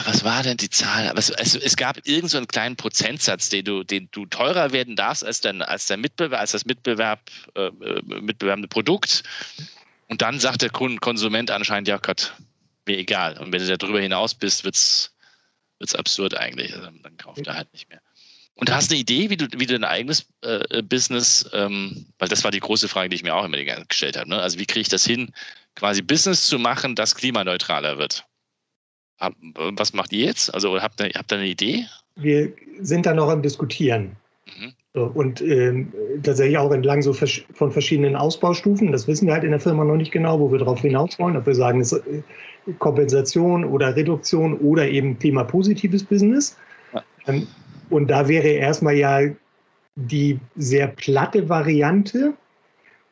Was 0.07 0.25
war 0.25 0.43
denn 0.43 0.57
die 0.57 0.71
Zahl? 0.71 1.13
Es, 1.17 1.29
es, 1.31 1.57
es 1.57 1.77
gab 1.77 1.99
irgendeinen 2.07 2.29
so 2.29 2.47
kleinen 2.47 2.77
Prozentsatz, 2.77 3.49
den 3.51 3.65
du, 3.65 3.83
den 3.83 4.09
du 4.13 4.25
teurer 4.25 4.73
werden 4.73 4.97
darfst 4.97 5.25
als, 5.25 5.41
dein, 5.41 5.61
als, 5.63 5.87
der 5.87 5.97
Mitbewerb, 5.99 6.41
als 6.41 6.53
das 6.53 6.65
Mitbewerb, 6.65 7.21
äh, 7.55 7.67
äh 7.67 8.21
mitbewerbende 8.21 8.69
Produkt. 8.69 9.25
Und 10.09 10.23
dann 10.23 10.39
sagt 10.39 10.63
der 10.63 10.71
Konsument 10.71 11.51
anscheinend, 11.51 11.89
ja 11.89 11.99
Gott, 11.99 12.35
mir 12.87 12.99
egal. 12.99 13.39
Und 13.39 13.53
wenn 13.53 13.61
du 13.61 13.69
da 13.69 13.77
drüber 13.77 14.01
hinaus 14.01 14.35
bist, 14.35 14.65
wird 14.65 14.75
es 14.75 15.15
absurd 15.95 16.37
eigentlich. 16.37 16.75
Also 16.75 16.89
dann 17.03 17.17
kauft 17.17 17.47
er 17.47 17.55
halt 17.55 17.73
nicht 17.73 17.89
mehr. 17.89 18.01
Und 18.57 18.73
hast 18.73 18.91
du 18.91 18.95
eine 18.95 19.01
Idee, 19.01 19.31
wie 19.31 19.37
du, 19.37 19.47
wie 19.57 19.67
du 19.67 19.75
dein 19.75 19.85
eigenes 19.85 20.27
äh, 20.43 20.83
Business, 20.83 21.49
ähm, 21.53 22.07
weil 22.19 22.29
das 22.29 22.45
war 22.45 22.53
die 22.53 22.61
große 22.61 22.87
Frage, 22.89 23.09
die 23.09 23.17
ich 23.17 23.25
mir 23.25 23.35
auch 23.35 23.45
immer 23.45 23.59
gestellt 23.89 24.17
habe. 24.17 24.29
Ne? 24.29 24.41
Also 24.41 24.59
wie 24.59 24.67
kriege 24.67 24.83
ich 24.83 24.89
das 24.89 25.05
hin, 25.05 25.33
quasi 25.75 26.03
Business 26.03 26.47
zu 26.47 26.59
machen, 26.59 26.95
das 26.95 27.17
klimaneutraler 27.17 27.99
wird? 27.99 28.25
Hab, 29.19 29.35
was 29.55 29.93
macht 29.93 30.13
ihr 30.13 30.27
jetzt? 30.27 30.55
Also 30.55 30.81
habt 30.81 31.01
ihr, 31.01 31.11
habt 31.15 31.33
ihr 31.33 31.39
eine 31.39 31.49
Idee? 31.49 31.87
Wir 32.17 32.53
sind 32.81 33.07
da 33.07 33.15
noch 33.15 33.29
am 33.29 33.43
Diskutieren. 33.43 34.17
Mhm. 34.47 34.73
So, 34.93 35.05
und 35.07 35.41
ähm, 35.41 35.93
tatsächlich 36.23 36.57
auch 36.57 36.71
entlang 36.71 37.03
so 37.03 37.13
von 37.13 37.73
verschiedenen 37.73 38.15
Ausbaustufen. 38.15 38.93
Das 38.93 39.09
wissen 39.09 39.27
wir 39.27 39.35
halt 39.35 39.43
in 39.43 39.51
der 39.51 39.59
Firma 39.59 39.83
noch 39.83 39.97
nicht 39.97 40.13
genau, 40.13 40.39
wo 40.39 40.53
wir 40.53 40.61
darauf 40.61 40.81
hinaus 40.81 41.19
wollen. 41.19 41.37
Ob 41.37 41.47
wir 41.47 41.55
sagen, 41.57 41.81
es 41.81 41.91
ist 41.91 42.07
äh, 42.07 42.23
Kompensation 42.79 43.65
oder 43.65 43.95
Reduktion 43.95 44.59
oder 44.59 44.89
eben 44.89 45.19
klimapositives 45.19 46.05
Business. 46.05 46.57
Ja. 46.93 47.03
Ähm, 47.27 47.47
Und 47.91 48.09
da 48.09 48.29
wäre 48.29 48.49
erstmal 48.49 48.95
ja 48.95 49.21
die 49.97 50.41
sehr 50.57 50.89
platte 50.89 51.49
Variante, 51.49 52.35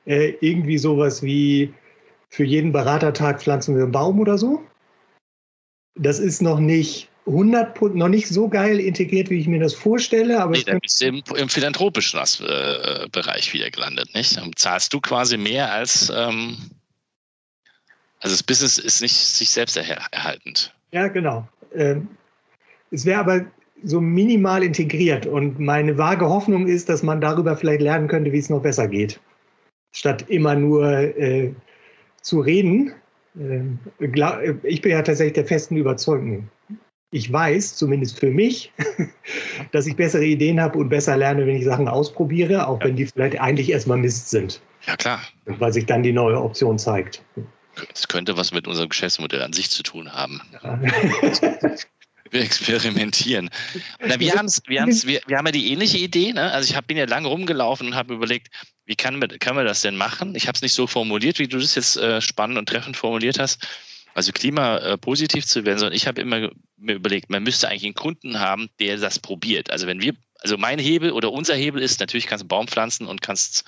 äh, 0.07 0.35
irgendwie 0.41 0.79
sowas 0.79 1.23
wie 1.23 1.73
für 2.29 2.45
jeden 2.45 2.73
Beratertag 2.73 3.41
pflanzen 3.41 3.77
wir 3.77 3.85
einen 3.85 3.93
Baum 3.93 4.19
oder 4.19 4.39
so. 4.39 4.63
Das 5.95 6.19
ist 6.19 6.41
noch 6.41 6.59
nicht 6.59 7.09
100 7.27 7.95
noch 7.95 8.09
nicht 8.09 8.29
so 8.29 8.49
geil 8.49 8.81
integriert, 8.81 9.31
wie 9.31 9.39
ich 9.39 9.47
mir 9.47 9.61
das 9.61 9.75
vorstelle. 9.75 10.41
Aber 10.41 10.53
nee, 10.53 10.65
da 10.65 10.79
bist 10.79 11.01
du 11.01 11.07
im, 11.07 11.23
im 11.37 11.49
philanthropischen 11.49 12.19
äh, 12.19 13.07
Bereich 13.13 13.53
wieder 13.53 13.71
gelandet, 13.71 14.13
nicht? 14.15 14.37
Dann 14.37 14.51
zahlst 14.57 14.93
du 14.93 15.01
quasi 15.01 15.37
mehr 15.37 15.71
als 15.71 16.11
ähm, 16.15 16.57
also 18.23 18.35
das 18.35 18.43
Business 18.43 18.79
ist 18.79 19.03
nicht 19.03 19.17
sich 19.17 19.51
selbst 19.51 19.77
erhaltend. 19.77 20.73
Ja, 20.93 21.09
genau. 21.09 21.47
Ähm, 21.75 22.09
es 22.93 23.05
wäre 23.05 23.21
aber 23.21 23.45
so 23.83 24.01
minimal 24.01 24.63
integriert 24.63 25.27
und 25.27 25.59
meine 25.59 25.99
vage 25.99 26.29
Hoffnung 26.29 26.69
ist, 26.69 26.89
dass 26.89 27.03
man 27.03 27.21
darüber 27.21 27.57
vielleicht 27.57 27.81
lernen 27.81 28.07
könnte, 28.07 28.33
wie 28.33 28.39
es 28.39 28.49
noch 28.49 28.63
besser 28.63 28.87
geht. 28.87 29.19
Statt 29.93 30.25
immer 30.29 30.55
nur 30.55 30.89
äh, 30.89 31.53
zu 32.21 32.41
reden. 32.41 32.93
Äh, 33.37 34.07
glaub, 34.07 34.39
ich 34.63 34.81
bin 34.83 34.93
ja 34.93 35.03
tatsächlich 35.03 35.35
der 35.35 35.47
festen 35.47 35.77
Überzeugung. 35.77 36.49
Ich 37.11 37.31
weiß, 37.31 37.75
zumindest 37.75 38.21
für 38.21 38.31
mich, 38.31 38.73
dass 39.73 39.87
ich 39.87 39.97
bessere 39.97 40.25
Ideen 40.25 40.61
habe 40.61 40.79
und 40.79 40.91
besser 40.91 41.17
lerne, 41.17 41.45
wenn 41.45 41.57
ich 41.57 41.65
Sachen 41.65 41.89
ausprobiere, 41.89 42.69
auch 42.69 42.79
ja. 42.81 42.87
wenn 42.87 42.97
die 42.97 43.07
vielleicht 43.07 43.41
eigentlich 43.41 43.71
erstmal 43.71 43.99
Mist 43.99 44.31
sind. 44.31 44.63
Ja, 44.87 44.95
klar. 44.97 45.21
Weil 45.47 45.73
sich 45.73 45.87
dann 45.87 46.05
die 46.05 46.13
neue 46.13 46.41
Option 46.41 46.79
zeigt. 46.79 47.23
Es 47.95 48.09
könnte 48.09 48.37
was 48.37 48.53
mit 48.53 48.67
unserem 48.67 48.89
Geschäftsmodell 48.89 49.43
an 49.43 49.53
sich 49.53 49.71
zu 49.71 49.83
tun 49.83 50.13
haben. 50.13 50.41
Wir 52.31 52.41
experimentieren. 52.41 53.51
Na, 54.01 54.19
wir, 54.19 54.33
haben's, 54.33 54.63
wir, 54.67 54.81
haben's, 54.81 55.07
wir, 55.07 55.21
wir 55.27 55.37
haben 55.37 55.47
ja 55.47 55.53
die 55.53 55.71
ähnliche 55.71 55.99
Idee. 55.99 56.33
Ne? 56.33 56.51
Also 56.51 56.71
ich 56.71 56.77
hab, 56.77 56.87
bin 56.87 56.97
ja 56.97 57.05
lange 57.05 57.29
rumgelaufen 57.29 57.89
und 57.89 57.95
habe 57.95 58.15
überlegt, 58.15 58.49
wie 58.87 58.97
kann, 58.97 59.21
kann 59.39 59.55
man 59.55 59.67
das 59.67 59.83
denn 59.83 59.97
machen? 59.97 60.35
Ich 60.35 60.49
habe 60.49 60.57
es 60.57 60.63
nicht 60.63 60.73
so 60.73 60.87
formuliert, 60.87 61.39
wie 61.39 61.47
du 61.47 61.59
das 61.59 61.75
jetzt 61.75 61.99
äh, 61.99 62.23
spannend 62.23 62.57
und 62.57 62.69
treffend 62.71 62.97
formuliert 62.97 63.39
hast. 63.39 63.67
Also 64.15 64.33
klimapositiv 64.33 65.45
äh, 65.45 65.47
zu 65.47 65.65
werden, 65.67 65.79
sondern 65.79 65.95
ich 65.95 66.07
habe 66.07 66.23
immer 66.23 66.51
mir 66.79 66.95
überlegt, 66.95 67.29
man 67.29 67.43
müsste 67.43 67.69
eigentlich 67.69 67.85
einen 67.85 67.95
Kunden 67.95 68.41
haben, 68.41 68.71
der 68.81 68.97
das 68.97 69.19
probiert. 69.19 69.71
Also 69.71 69.87
wenn 69.87 70.01
wir, 70.01 70.15
also 70.41 70.57
mein 70.57 70.79
Hebel 70.79 71.13
oder 71.13 71.33
unser 71.33 71.55
Hebel 71.55 71.83
ist, 71.83 72.01
natürlich 72.01 72.27
kannst 72.27 72.43
du 72.43 72.45
einen 72.45 72.49
Baum 72.49 72.69
pflanzen 72.69 73.07
und 73.07 73.21
kannst 73.21 73.65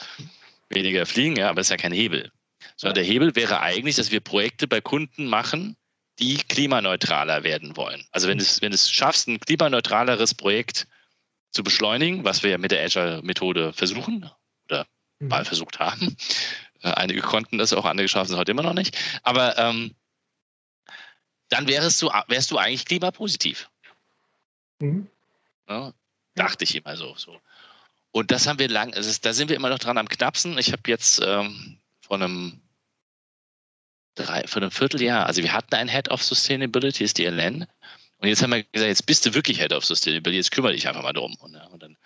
weniger 0.70 1.06
fliegen, 1.06 1.36
ja, 1.36 1.50
aber 1.50 1.60
es 1.60 1.66
ist 1.66 1.70
ja 1.70 1.76
kein 1.76 1.92
Hebel. 1.92 2.30
Sondern 2.76 2.94
der 2.94 3.04
Hebel 3.04 3.34
wäre 3.36 3.60
eigentlich, 3.60 3.96
dass 3.96 4.10
wir 4.10 4.20
Projekte 4.20 4.66
bei 4.66 4.80
Kunden 4.80 5.26
machen, 5.26 5.76
die 6.18 6.36
klimaneutraler 6.36 7.42
werden 7.42 7.76
wollen. 7.76 8.04
Also 8.10 8.28
wenn 8.28 8.38
du 8.38 8.44
wenn 8.60 8.72
es 8.72 8.90
schaffst, 8.90 9.28
ein 9.28 9.40
klimaneutraleres 9.40 10.34
Projekt 10.34 10.86
zu 11.50 11.62
beschleunigen, 11.62 12.24
was 12.24 12.42
wir 12.42 12.50
ja 12.50 12.58
mit 12.58 12.70
der 12.70 12.84
Agile-Methode 12.84 13.72
versuchen 13.72 14.30
oder 14.66 14.86
mhm. 15.18 15.28
mal 15.28 15.44
versucht 15.44 15.78
haben. 15.78 16.16
Äh, 16.82 16.90
einige 16.90 17.20
konnten 17.20 17.58
das 17.58 17.72
auch, 17.72 17.84
andere 17.84 18.08
schaffen 18.08 18.32
es 18.32 18.38
heute 18.38 18.50
immer 18.50 18.62
noch 18.62 18.74
nicht. 18.74 18.96
Aber 19.22 19.56
ähm, 19.58 19.94
dann 21.48 21.66
wärst 21.68 22.02
du, 22.02 22.10
wärst 22.28 22.50
du 22.50 22.58
eigentlich 22.58 22.84
klimapositiv. 22.84 23.70
Mhm. 24.80 25.08
Ja, 25.68 25.92
dachte 26.34 26.64
ich 26.64 26.74
immer 26.74 26.96
so, 26.96 27.14
so. 27.16 27.40
Und 28.10 28.30
das 28.30 28.46
haben 28.46 28.58
wir 28.58 28.68
lang, 28.68 28.94
also 28.94 29.12
da 29.22 29.32
sind 29.32 29.48
wir 29.48 29.56
immer 29.56 29.70
noch 29.70 29.78
dran 29.78 29.98
am 29.98 30.08
knappsten. 30.08 30.58
Ich 30.58 30.72
habe 30.72 30.82
jetzt 30.86 31.20
ähm, 31.24 31.78
vor 32.14 32.22
einem 32.22 32.60
drei, 34.14 34.46
vor 34.46 34.62
einem 34.62 34.70
Vierteljahr, 34.70 35.26
also 35.26 35.42
wir 35.42 35.52
hatten 35.52 35.74
einen 35.74 35.88
Head 35.88 36.10
of 36.10 36.22
Sustainability, 36.22 37.02
ist 37.02 37.18
die 37.18 37.24
Ellen. 37.24 37.66
Und 38.18 38.28
jetzt 38.28 38.42
haben 38.42 38.52
wir 38.52 38.62
gesagt, 38.62 38.88
jetzt 38.88 39.06
bist 39.06 39.26
du 39.26 39.34
wirklich 39.34 39.58
Head 39.58 39.72
of 39.72 39.84
Sustainability, 39.84 40.36
jetzt 40.36 40.52
kümmere 40.52 40.72
dich 40.72 40.86
einfach 40.86 41.02
mal 41.02 41.12
drum. 41.12 41.34
Und, 41.40 41.56
und 41.56 41.82
dann, 41.82 41.96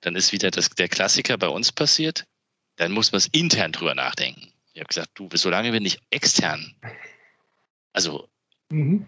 dann 0.00 0.16
ist 0.16 0.32
wieder 0.32 0.50
das, 0.50 0.70
der 0.70 0.88
Klassiker 0.88 1.38
bei 1.38 1.48
uns 1.48 1.70
passiert. 1.70 2.26
Dann 2.76 2.90
muss 2.90 3.12
man 3.12 3.18
es 3.18 3.28
intern 3.28 3.70
drüber 3.70 3.94
nachdenken. 3.94 4.52
Ich 4.72 4.80
habe 4.80 4.88
gesagt, 4.88 5.10
du, 5.14 5.28
solange 5.32 5.72
wir 5.72 5.80
nicht 5.80 6.00
extern, 6.10 6.74
also 7.92 8.28
mhm. 8.68 9.06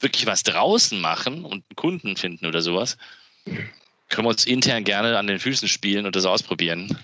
wirklich 0.00 0.26
was 0.26 0.42
draußen 0.42 1.00
machen 1.00 1.44
und 1.44 1.64
einen 1.64 1.76
Kunden 1.76 2.16
finden 2.16 2.46
oder 2.46 2.60
sowas, 2.60 2.98
können 3.44 4.26
wir 4.26 4.30
uns 4.30 4.46
intern 4.46 4.82
gerne 4.82 5.16
an 5.16 5.28
den 5.28 5.38
Füßen 5.38 5.68
spielen 5.68 6.06
und 6.06 6.16
das 6.16 6.26
ausprobieren 6.26 6.98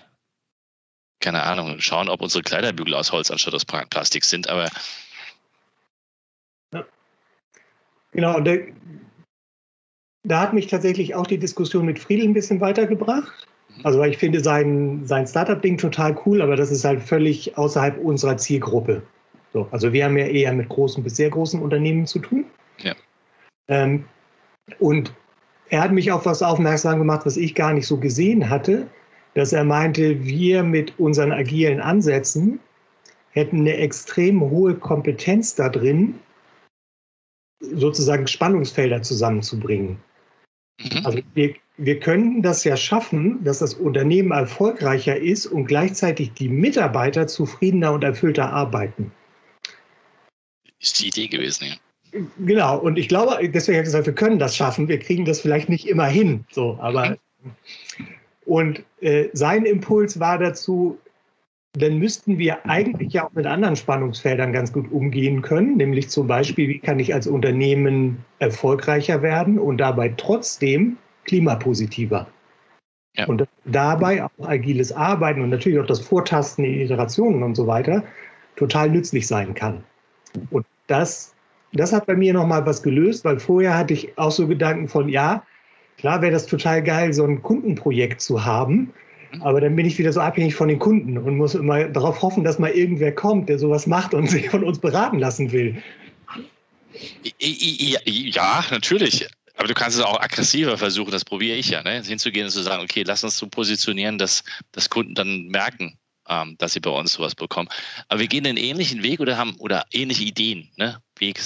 keine 1.22 1.42
Ahnung, 1.42 1.76
schauen, 1.78 2.08
ob 2.08 2.20
unsere 2.20 2.42
Kleiderbügel 2.42 2.94
aus 2.94 3.12
Holz 3.12 3.30
anstatt 3.30 3.54
aus 3.54 3.64
Plastik 3.64 4.24
sind, 4.24 4.48
aber. 4.50 4.68
Ja. 6.74 6.84
Genau, 8.12 8.40
da, 8.40 8.56
da 10.24 10.40
hat 10.40 10.52
mich 10.52 10.66
tatsächlich 10.66 11.14
auch 11.14 11.26
die 11.26 11.38
Diskussion 11.38 11.86
mit 11.86 11.98
Friedel 11.98 12.26
ein 12.26 12.34
bisschen 12.34 12.60
weitergebracht. 12.60 13.32
Mhm. 13.68 13.86
Also, 13.86 13.98
weil 13.98 14.10
ich 14.10 14.18
finde 14.18 14.40
sein, 14.40 15.06
sein 15.06 15.26
Startup-Ding 15.26 15.78
total 15.78 16.18
cool, 16.26 16.42
aber 16.42 16.56
das 16.56 16.70
ist 16.70 16.84
halt 16.84 17.02
völlig 17.02 17.56
außerhalb 17.56 17.96
unserer 17.98 18.36
Zielgruppe. 18.36 19.02
So, 19.52 19.66
also, 19.70 19.92
wir 19.92 20.04
haben 20.04 20.18
ja 20.18 20.26
eher 20.26 20.52
mit 20.52 20.68
großen 20.68 21.02
bis 21.02 21.16
sehr 21.16 21.30
großen 21.30 21.60
Unternehmen 21.62 22.06
zu 22.06 22.18
tun. 22.18 22.44
Ja. 22.78 22.94
Ähm, 23.68 24.04
und 24.78 25.12
er 25.70 25.82
hat 25.82 25.92
mich 25.92 26.12
auf 26.12 26.26
was 26.26 26.42
aufmerksam 26.42 26.98
gemacht, 26.98 27.24
was 27.24 27.36
ich 27.36 27.54
gar 27.54 27.72
nicht 27.72 27.86
so 27.86 27.96
gesehen 27.96 28.50
hatte 28.50 28.86
dass 29.34 29.52
er 29.52 29.64
meinte, 29.64 30.24
wir 30.24 30.62
mit 30.62 30.98
unseren 30.98 31.32
agilen 31.32 31.80
Ansätzen 31.80 32.60
hätten 33.30 33.60
eine 33.60 33.76
extrem 33.76 34.40
hohe 34.40 34.74
Kompetenz 34.74 35.54
da 35.54 35.68
drin, 35.68 36.18
sozusagen 37.60 38.26
Spannungsfelder 38.26 39.02
zusammenzubringen. 39.02 39.98
Mhm. 40.80 41.06
Also 41.06 41.18
wir, 41.34 41.54
wir 41.78 41.98
können 42.00 42.42
das 42.42 42.64
ja 42.64 42.76
schaffen, 42.76 43.42
dass 43.44 43.60
das 43.60 43.74
Unternehmen 43.74 44.32
erfolgreicher 44.32 45.16
ist 45.16 45.46
und 45.46 45.64
gleichzeitig 45.64 46.32
die 46.32 46.48
Mitarbeiter 46.48 47.26
zufriedener 47.26 47.92
und 47.92 48.04
erfüllter 48.04 48.52
arbeiten. 48.52 49.12
Ist 50.78 51.00
die 51.00 51.08
Idee 51.08 51.28
gewesen, 51.28 51.68
ja. 51.68 51.76
Genau, 52.44 52.78
und 52.78 52.98
ich 52.98 53.08
glaube, 53.08 53.38
deswegen 53.48 53.78
habe 53.78 53.84
ich 53.84 53.88
gesagt, 53.88 54.04
wir 54.04 54.14
können 54.14 54.38
das 54.38 54.54
schaffen. 54.54 54.88
Wir 54.88 54.98
kriegen 54.98 55.24
das 55.24 55.40
vielleicht 55.40 55.70
nicht 55.70 55.88
immer 55.88 56.04
hin, 56.04 56.44
so, 56.50 56.76
aber 56.78 57.16
mhm. 57.42 57.52
Und 58.52 58.84
äh, 59.00 59.30
sein 59.32 59.64
Impuls 59.64 60.20
war 60.20 60.36
dazu, 60.36 60.98
dann 61.72 61.96
müssten 61.96 62.36
wir 62.36 62.66
eigentlich 62.66 63.14
ja 63.14 63.24
auch 63.24 63.32
mit 63.32 63.46
anderen 63.46 63.76
Spannungsfeldern 63.76 64.52
ganz 64.52 64.74
gut 64.74 64.92
umgehen 64.92 65.40
können, 65.40 65.78
nämlich 65.78 66.10
zum 66.10 66.26
Beispiel, 66.26 66.68
wie 66.68 66.78
kann 66.78 66.98
ich 66.98 67.14
als 67.14 67.26
Unternehmen 67.26 68.22
erfolgreicher 68.40 69.22
werden 69.22 69.58
und 69.58 69.78
dabei 69.78 70.12
trotzdem 70.18 70.98
klimapositiver. 71.24 72.26
Ja. 73.16 73.24
Und 73.24 73.48
dabei 73.64 74.22
auch 74.22 74.46
agiles 74.46 74.92
Arbeiten 74.92 75.40
und 75.40 75.48
natürlich 75.48 75.78
auch 75.78 75.86
das 75.86 76.00
Vortasten 76.00 76.62
in 76.66 76.78
Iterationen 76.82 77.42
und 77.42 77.54
so 77.54 77.66
weiter 77.66 78.04
total 78.56 78.90
nützlich 78.90 79.26
sein 79.26 79.54
kann. 79.54 79.82
Und 80.50 80.66
das, 80.88 81.34
das 81.72 81.94
hat 81.94 82.04
bei 82.04 82.16
mir 82.16 82.34
nochmal 82.34 82.66
was 82.66 82.82
gelöst, 82.82 83.24
weil 83.24 83.40
vorher 83.40 83.78
hatte 83.78 83.94
ich 83.94 84.18
auch 84.18 84.30
so 84.30 84.46
Gedanken 84.46 84.88
von, 84.88 85.08
ja, 85.08 85.42
Klar 85.98 86.20
wäre 86.20 86.32
das 86.32 86.46
total 86.46 86.82
geil, 86.82 87.12
so 87.12 87.24
ein 87.24 87.42
Kundenprojekt 87.42 88.20
zu 88.20 88.44
haben, 88.44 88.92
mhm. 89.32 89.42
aber 89.42 89.60
dann 89.60 89.76
bin 89.76 89.86
ich 89.86 89.98
wieder 89.98 90.12
so 90.12 90.20
abhängig 90.20 90.54
von 90.54 90.68
den 90.68 90.78
Kunden 90.78 91.16
und 91.18 91.36
muss 91.36 91.54
immer 91.54 91.84
darauf 91.84 92.22
hoffen, 92.22 92.44
dass 92.44 92.58
mal 92.58 92.70
irgendwer 92.70 93.12
kommt, 93.12 93.48
der 93.48 93.58
sowas 93.58 93.86
macht 93.86 94.14
und 94.14 94.26
sich 94.30 94.50
von 94.50 94.64
uns 94.64 94.78
beraten 94.78 95.18
lassen 95.18 95.52
will. 95.52 95.80
Ja, 97.38 98.64
natürlich. 98.70 99.26
Aber 99.56 99.68
du 99.68 99.74
kannst 99.74 99.98
es 99.98 100.04
auch 100.04 100.20
aggressiver 100.20 100.76
versuchen, 100.76 101.10
das 101.10 101.24
probiere 101.24 101.56
ich 101.56 101.70
ja, 101.70 101.82
ne? 101.82 102.02
hinzugehen 102.02 102.46
und 102.46 102.50
zu 102.50 102.62
sagen, 102.62 102.82
okay, 102.82 103.02
lass 103.04 103.22
uns 103.22 103.38
so 103.38 103.46
positionieren, 103.46 104.18
dass, 104.18 104.42
dass 104.72 104.90
Kunden 104.90 105.14
dann 105.14 105.46
merken, 105.48 105.98
ähm, 106.28 106.56
dass 106.58 106.72
sie 106.72 106.80
bei 106.80 106.90
uns 106.90 107.12
sowas 107.12 107.34
bekommen. 107.34 107.68
Aber 108.08 108.20
wir 108.20 108.28
gehen 108.28 108.46
einen 108.46 108.56
ähnlichen 108.56 109.02
Weg 109.02 109.20
oder 109.20 109.36
haben 109.36 109.54
oder 109.56 109.84
ähnliche 109.92 110.24
Ideen. 110.24 110.70
Ne? 110.76 111.00
Weg, 111.18 111.40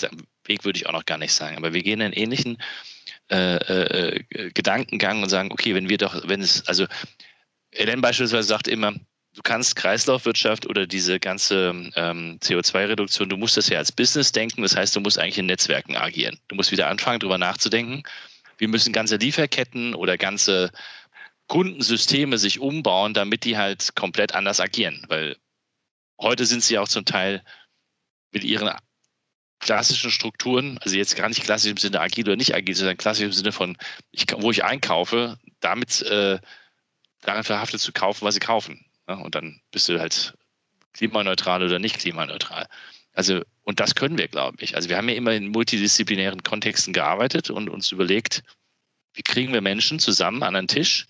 Weg 0.44 0.64
würde 0.64 0.78
ich 0.78 0.86
auch 0.86 0.92
noch 0.92 1.04
gar 1.04 1.18
nicht 1.18 1.32
sagen, 1.32 1.56
aber 1.56 1.74
wir 1.74 1.82
gehen 1.82 2.00
einen 2.00 2.14
ähnlichen 2.14 2.52
Weg 2.52 2.95
äh, 3.30 3.56
äh, 3.56 4.50
Gedankengang 4.52 5.22
und 5.22 5.28
sagen, 5.28 5.50
okay, 5.52 5.74
wenn 5.74 5.88
wir 5.88 5.98
doch, 5.98 6.28
wenn 6.28 6.40
es, 6.40 6.66
also 6.68 6.86
Ellen 7.72 8.00
beispielsweise 8.00 8.46
sagt 8.46 8.68
immer, 8.68 8.92
du 9.34 9.42
kannst 9.42 9.76
Kreislaufwirtschaft 9.76 10.66
oder 10.66 10.86
diese 10.86 11.20
ganze 11.20 11.90
ähm, 11.94 12.38
CO2-Reduktion, 12.42 13.28
du 13.28 13.36
musst 13.36 13.56
das 13.56 13.68
ja 13.68 13.78
als 13.78 13.92
Business 13.92 14.32
denken, 14.32 14.62
das 14.62 14.76
heißt, 14.76 14.96
du 14.96 15.00
musst 15.00 15.18
eigentlich 15.18 15.38
in 15.38 15.46
Netzwerken 15.46 15.96
agieren. 15.96 16.38
Du 16.48 16.56
musst 16.56 16.72
wieder 16.72 16.88
anfangen, 16.88 17.20
darüber 17.20 17.38
nachzudenken. 17.38 18.02
Wir 18.58 18.68
müssen 18.68 18.92
ganze 18.92 19.16
Lieferketten 19.16 19.94
oder 19.94 20.16
ganze 20.16 20.70
Kundensysteme 21.48 22.38
sich 22.38 22.60
umbauen, 22.60 23.14
damit 23.14 23.44
die 23.44 23.56
halt 23.56 23.94
komplett 23.94 24.34
anders 24.34 24.58
agieren, 24.60 25.04
weil 25.08 25.36
heute 26.20 26.46
sind 26.46 26.62
sie 26.62 26.78
auch 26.78 26.88
zum 26.88 27.04
Teil 27.04 27.42
mit 28.32 28.42
ihren 28.42 28.70
klassischen 29.60 30.10
Strukturen, 30.10 30.78
also 30.78 30.96
jetzt 30.96 31.16
gar 31.16 31.28
nicht 31.28 31.42
klassisch 31.42 31.70
im 31.70 31.76
Sinne 31.76 32.00
agil 32.00 32.26
oder 32.26 32.36
nicht 32.36 32.54
agil, 32.54 32.74
sondern 32.74 32.96
klassisch 32.96 33.24
im 33.24 33.32
Sinne 33.32 33.52
von, 33.52 33.76
ich, 34.10 34.26
wo 34.36 34.50
ich 34.50 34.64
einkaufe, 34.64 35.38
damit 35.60 36.02
äh, 36.02 36.38
daran 37.22 37.44
verhaftet 37.44 37.80
zu 37.80 37.92
kaufen, 37.92 38.24
was 38.24 38.34
sie 38.34 38.40
kaufen. 38.40 38.84
Ne? 39.08 39.16
Und 39.16 39.34
dann 39.34 39.60
bist 39.70 39.88
du 39.88 39.98
halt 39.98 40.34
klimaneutral 40.92 41.62
oder 41.62 41.78
nicht 41.78 41.98
klimaneutral. 41.98 42.66
Also, 43.12 43.42
und 43.64 43.80
das 43.80 43.94
können 43.94 44.18
wir, 44.18 44.28
glaube 44.28 44.58
ich. 44.60 44.76
Also 44.76 44.88
wir 44.88 44.96
haben 44.96 45.08
ja 45.08 45.14
immer 45.14 45.32
in 45.32 45.48
multidisziplinären 45.48 46.42
Kontexten 46.42 46.92
gearbeitet 46.92 47.50
und 47.50 47.68
uns 47.70 47.90
überlegt, 47.90 48.42
wie 49.14 49.22
kriegen 49.22 49.52
wir 49.52 49.62
Menschen 49.62 49.98
zusammen 49.98 50.42
an 50.42 50.54
einen 50.54 50.68
Tisch? 50.68 51.06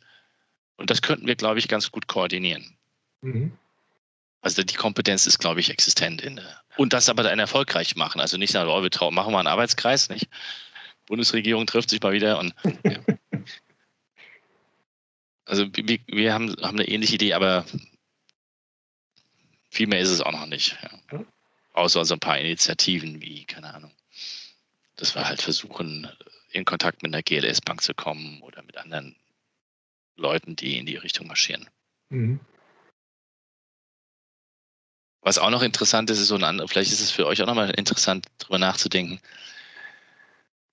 Und 0.76 0.90
das 0.90 1.02
könnten 1.02 1.26
wir, 1.26 1.34
glaube 1.34 1.58
ich, 1.58 1.68
ganz 1.68 1.90
gut 1.90 2.06
koordinieren. 2.06 2.76
Mhm. 3.22 3.52
Also 4.46 4.62
die 4.62 4.76
Kompetenz 4.76 5.26
ist, 5.26 5.40
glaube 5.40 5.58
ich, 5.58 5.70
existent. 5.70 6.22
In, 6.22 6.40
und 6.76 6.92
das 6.92 7.08
aber 7.08 7.24
dann 7.24 7.40
erfolgreich 7.40 7.96
machen. 7.96 8.20
Also 8.20 8.36
nicht 8.36 8.52
sagen, 8.52 8.70
oh, 8.70 8.80
wir 8.80 8.92
trauen, 8.92 9.12
machen 9.12 9.32
wir 9.32 9.40
einen 9.40 9.48
Arbeitskreis, 9.48 10.08
nicht? 10.08 10.28
Bundesregierung 11.06 11.66
trifft 11.66 11.90
sich 11.90 12.00
mal 12.00 12.12
wieder 12.12 12.38
und 12.38 12.54
ja. 12.84 13.00
Also 15.46 15.66
wir, 15.72 15.98
wir 16.06 16.32
haben, 16.32 16.54
haben 16.62 16.78
eine 16.78 16.86
ähnliche 16.86 17.16
Idee, 17.16 17.34
aber 17.34 17.66
viel 19.68 19.88
mehr 19.88 19.98
ist 19.98 20.10
es 20.10 20.20
auch 20.20 20.30
noch 20.30 20.46
nicht. 20.46 20.78
Ja. 21.10 21.24
Außer 21.72 22.04
so 22.04 22.14
ein 22.14 22.20
paar 22.20 22.38
Initiativen 22.38 23.20
wie, 23.20 23.46
keine 23.46 23.74
Ahnung, 23.74 23.90
dass 24.94 25.16
wir 25.16 25.26
halt 25.26 25.42
versuchen, 25.42 26.08
in 26.50 26.64
Kontakt 26.64 27.02
mit 27.02 27.12
einer 27.12 27.24
GLS-Bank 27.24 27.82
zu 27.82 27.94
kommen 27.94 28.42
oder 28.42 28.62
mit 28.62 28.76
anderen 28.76 29.16
Leuten, 30.14 30.54
die 30.54 30.78
in 30.78 30.86
die 30.86 30.96
Richtung 30.96 31.26
marschieren. 31.26 31.68
Mhm. 32.10 32.38
Was 35.26 35.38
auch 35.38 35.50
noch 35.50 35.62
interessant 35.62 36.09
ist, 36.09 36.21
ist 36.21 36.28
so 36.28 36.37
ein 36.37 36.45
anderes, 36.45 36.71
vielleicht 36.71 36.92
ist 36.92 37.00
es 37.00 37.11
für 37.11 37.26
euch 37.26 37.42
auch 37.42 37.47
nochmal 37.47 37.71
interessant, 37.71 38.26
darüber 38.38 38.61
nachzudenken. 38.61 39.18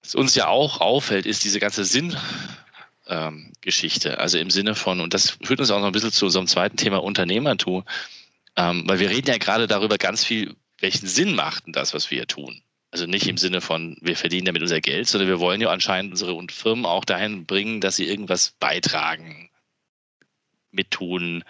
Was 0.04 0.14
uns 0.14 0.36
ja 0.36 0.48
auch 0.48 0.80
auffällt, 0.80 1.26
ist 1.26 1.44
diese 1.44 1.60
ganze 1.60 1.84
Sinngeschichte. 1.84 4.10
Ähm, 4.10 4.20
also 4.20 4.38
im 4.38 4.52
Sinne 4.52 4.76
von, 4.76 5.02
und 5.02 5.16
das 5.16 5.40
führt 5.42 5.60
uns 5.60 5.72
auch 5.72 5.80
noch 5.80 5.88
ein 5.88 5.92
bisschen 5.92 6.12
zu 6.12 6.26
unserem 6.26 6.46
zweiten 6.46 6.78
Thema 6.78 7.02
Unternehmertum, 7.02 7.84
ähm, 8.56 8.84
weil 8.86 9.00
wir 9.00 9.10
reden 9.10 9.32
ja 9.32 9.40
gerade 9.40 9.66
darüber 9.66 9.98
ganz 9.98 10.24
viel, 10.24 10.56
welchen 10.78 11.08
Sinn 11.08 11.34
macht 11.34 11.66
denn 11.66 11.74
das, 11.74 11.96
was 11.96 12.12
wir 12.12 12.20
hier 12.20 12.28
tun? 12.28 12.62
Also 12.92 13.08
nicht 13.08 13.28
im 13.28 13.38
Sinne 13.38 13.60
von, 13.60 13.98
wir 14.02 14.16
verdienen 14.16 14.46
damit 14.46 14.62
unser 14.62 14.82
Geld, 14.82 15.08
sondern 15.08 15.30
wir 15.30 15.40
wollen 15.40 15.62
ja 15.62 15.72
anscheinend 15.72 16.12
unsere 16.12 16.40
Firmen 16.52 16.86
auch 16.86 17.06
dahin 17.06 17.48
bringen, 17.48 17.82
dass 17.82 17.96
sie 17.96 18.08
irgendwas 18.08 18.54
beitragen, 18.60 19.50
mittun, 20.70 21.44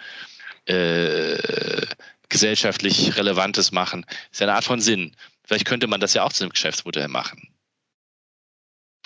äh, 0.67 1.85
gesellschaftlich 2.33 3.15
Relevantes 3.15 3.71
machen. 3.71 4.05
Das 4.07 4.17
ist 4.31 4.39
ja 4.41 4.47
eine 4.47 4.55
Art 4.55 4.65
von 4.65 4.81
Sinn. 4.81 5.15
Vielleicht 5.45 5.65
könnte 5.65 5.87
man 5.87 6.01
das 6.01 6.13
ja 6.13 6.23
auch 6.23 6.33
zu 6.33 6.43
einem 6.43 6.51
Geschäftsmodell 6.51 7.07
machen. 7.07 7.47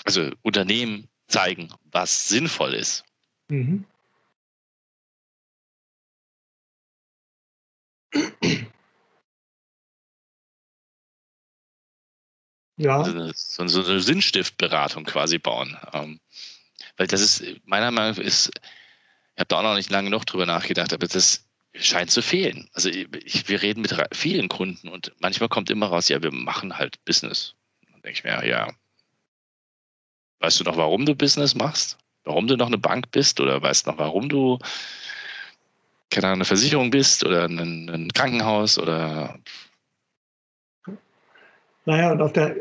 Also 0.06 0.32
Unternehmen 0.42 1.10
zeigen, 1.28 1.72
was 1.92 2.30
sinnvoll 2.30 2.74
ist. 2.74 3.04
Mhm. 3.50 3.86
Ja. 12.78 13.02
Also 13.02 13.32
so, 13.34 13.68
so 13.68 13.90
eine 13.92 14.00
Sinnstiftberatung 14.00 15.04
quasi 15.04 15.40
bauen. 15.40 15.76
Ähm, 15.94 16.20
weil 16.96 17.08
das 17.08 17.22
ist, 17.22 17.44
meiner 17.66 17.92
Meinung 17.92 18.12
nach 18.12 18.24
ist, 18.24 18.52
ich 19.36 19.40
habe 19.40 19.48
da 19.48 19.58
auch 19.58 19.64
noch 19.64 19.76
nicht 19.76 19.90
lange 19.90 20.10
noch 20.10 20.26
drüber 20.26 20.46
nachgedacht, 20.46 20.94
aber 20.94 21.08
das 21.08 21.47
scheint 21.80 22.12
zu 22.12 22.22
fehlen. 22.22 22.70
Also 22.74 22.90
ich, 22.90 23.48
wir 23.48 23.62
reden 23.62 23.82
mit 23.82 23.96
vielen 24.14 24.50
Kunden 24.50 24.88
und 24.88 25.14
manchmal 25.20 25.50
kommt 25.50 25.70
immer 25.70 25.88
raus, 25.88 26.10
ja, 26.10 26.22
wir 26.22 26.32
machen 26.32 26.78
halt 26.78 27.04
Business. 27.06 27.56
Dann 27.92 28.02
denke 28.02 28.20
ich 28.20 28.24
mir, 28.24 28.48
ja, 28.48 28.72
weißt 30.40 30.60
du 30.60 30.64
noch, 30.64 30.78
warum 30.78 31.06
du 31.06 31.16
Business 31.16 31.56
machst? 31.56 31.98
Warum 32.24 32.48
du 32.48 32.58
noch 32.58 32.68
eine 32.68 32.78
Bank 32.78 33.12
bist? 33.12 33.40
Oder 33.40 33.62
weißt 33.62 33.86
du 33.86 33.92
noch, 33.92 33.98
warum 33.98 34.30
du 34.30 34.60
keine 36.10 36.28
Ahnung, 36.28 36.38
eine 36.38 36.46
Versicherung 36.46 36.90
bist 36.90 37.26
oder 37.26 37.46
ein, 37.46 37.90
ein 37.90 38.12
Krankenhaus 38.14 38.80
oder 38.80 39.38
naja, 41.88 42.12
und 42.12 42.22
auf 42.22 42.34
der, 42.34 42.54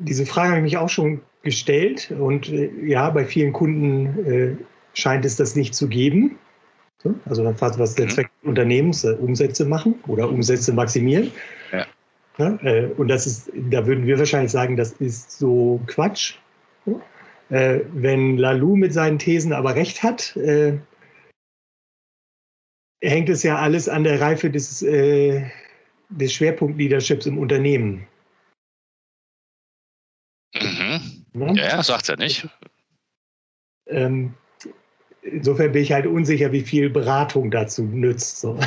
diese 0.00 0.26
Frage 0.26 0.50
habe 0.50 0.58
ich 0.58 0.64
mich 0.64 0.76
auch 0.76 0.90
schon 0.90 1.22
gestellt 1.42 2.10
und 2.10 2.50
äh, 2.50 2.70
ja, 2.84 3.08
bei 3.08 3.24
vielen 3.24 3.54
Kunden 3.54 4.26
äh, 4.26 4.56
scheint 4.92 5.24
es 5.24 5.36
das 5.36 5.56
nicht 5.56 5.74
zu 5.74 5.88
geben. 5.88 6.38
So, 7.02 7.14
also 7.26 7.44
dann 7.44 7.56
fast 7.56 7.78
was 7.78 7.94
der 7.94 8.06
mhm. 8.06 8.10
Zweck 8.10 8.30
des 8.40 8.48
Unternehmens, 8.48 9.04
äh, 9.04 9.12
Umsätze 9.12 9.64
machen 9.64 9.94
oder 10.06 10.28
Umsätze 10.28 10.72
maximieren. 10.72 11.30
Ja. 11.72 11.86
Ja, 12.38 12.56
äh, 12.62 12.86
und 12.96 13.08
das 13.08 13.26
ist, 13.26 13.50
da 13.70 13.86
würden 13.86 14.06
wir 14.06 14.18
wahrscheinlich 14.18 14.52
sagen, 14.52 14.76
das 14.76 14.92
ist 14.92 15.32
so 15.32 15.80
Quatsch. 15.86 16.34
Äh, 17.50 17.80
wenn 17.94 18.36
Lalou 18.38 18.76
mit 18.76 18.92
seinen 18.92 19.18
Thesen 19.18 19.52
aber 19.52 19.74
recht 19.74 20.02
hat, 20.02 20.36
hängt 23.00 23.28
es 23.28 23.42
ja 23.42 23.58
alles 23.58 23.88
an 23.88 24.04
der 24.04 24.20
Reife 24.20 24.50
des 24.50 24.84
des 26.10 26.32
Schwerpunkt-Leaderships 26.32 27.26
im 27.26 27.38
Unternehmen. 27.38 28.06
Mhm. 30.54 31.22
Ja, 31.34 31.54
ja 31.54 31.82
sagt 31.82 32.08
er 32.08 32.16
nicht. 32.16 32.48
Ähm, 33.86 34.34
insofern 35.32 35.72
bin 35.72 35.82
ich 35.82 35.92
halt 35.92 36.06
unsicher, 36.06 36.52
wie 36.52 36.62
viel 36.62 36.90
Beratung 36.90 37.50
dazu 37.50 37.82
nützt. 37.82 38.40
So. 38.40 38.58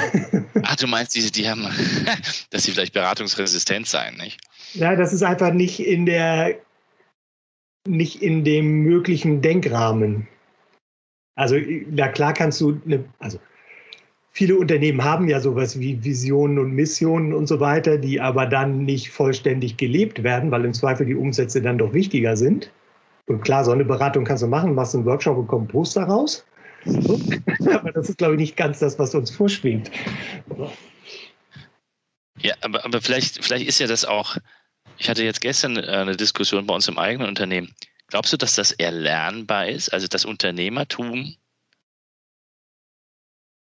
Ach, 0.63 0.75
du 0.79 0.87
meinst, 0.87 1.15
die, 1.15 1.31
die 1.31 1.49
haben, 1.49 1.67
dass 2.49 2.63
sie 2.63 2.71
vielleicht 2.71 2.93
beratungsresistent 2.93 3.87
sein, 3.87 4.15
nicht? 4.17 4.39
Ja, 4.73 4.95
das 4.95 5.13
ist 5.13 5.23
einfach 5.23 5.53
nicht 5.53 5.79
in 5.79 6.05
der, 6.05 6.57
nicht 7.87 8.21
in 8.21 8.43
dem 8.43 8.83
möglichen 8.83 9.41
Denkrahmen. 9.41 10.27
Also, 11.35 11.57
na 11.89 12.07
klar 12.07 12.33
kannst 12.33 12.61
du 12.61 12.79
eine, 12.85 13.03
also 13.19 13.39
Viele 14.33 14.55
Unternehmen 14.55 15.03
haben 15.03 15.27
ja 15.27 15.41
sowas 15.41 15.77
wie 15.77 16.01
Visionen 16.03 16.57
und 16.57 16.71
Missionen 16.71 17.33
und 17.33 17.47
so 17.47 17.59
weiter, 17.59 17.97
die 17.97 18.21
aber 18.21 18.45
dann 18.45 18.85
nicht 18.85 19.09
vollständig 19.09 19.75
gelebt 19.75 20.23
werden, 20.23 20.51
weil 20.51 20.63
im 20.63 20.73
Zweifel 20.73 21.05
die 21.05 21.15
Umsätze 21.15 21.61
dann 21.61 21.77
doch 21.77 21.93
wichtiger 21.93 22.37
sind. 22.37 22.71
Und 23.27 23.41
klar, 23.41 23.65
so 23.65 23.71
eine 23.71 23.83
Beratung 23.83 24.23
kannst 24.23 24.43
du 24.43 24.47
machen, 24.47 24.73
machst 24.73 24.95
einen 24.95 25.05
Workshop 25.05 25.37
und 25.37 25.47
kommt 25.47 25.65
ein 25.65 25.71
Poster 25.71 26.03
raus. 26.03 26.45
Aber 27.73 27.91
das 27.91 28.09
ist, 28.09 28.17
glaube 28.17 28.35
ich, 28.35 28.39
nicht 28.39 28.57
ganz 28.57 28.79
das, 28.79 28.97
was 28.97 29.13
uns 29.13 29.31
vorschwebt. 29.31 29.91
Ja, 32.41 32.55
aber, 32.61 32.83
aber 32.85 33.01
vielleicht, 33.01 33.43
vielleicht 33.43 33.67
ist 33.67 33.79
ja 33.79 33.87
das 33.87 34.05
auch, 34.05 34.37
ich 34.97 35.09
hatte 35.09 35.23
jetzt 35.23 35.41
gestern 35.41 35.77
äh, 35.77 35.87
eine 35.87 36.17
Diskussion 36.17 36.65
bei 36.65 36.73
uns 36.73 36.87
im 36.87 36.97
eigenen 36.97 37.29
Unternehmen. 37.29 37.73
Glaubst 38.07 38.33
du, 38.33 38.37
dass 38.37 38.55
das 38.55 38.71
erlernbar 38.71 39.67
ist? 39.67 39.89
Also 39.89 40.07
das 40.07 40.25
Unternehmertum 40.25 41.35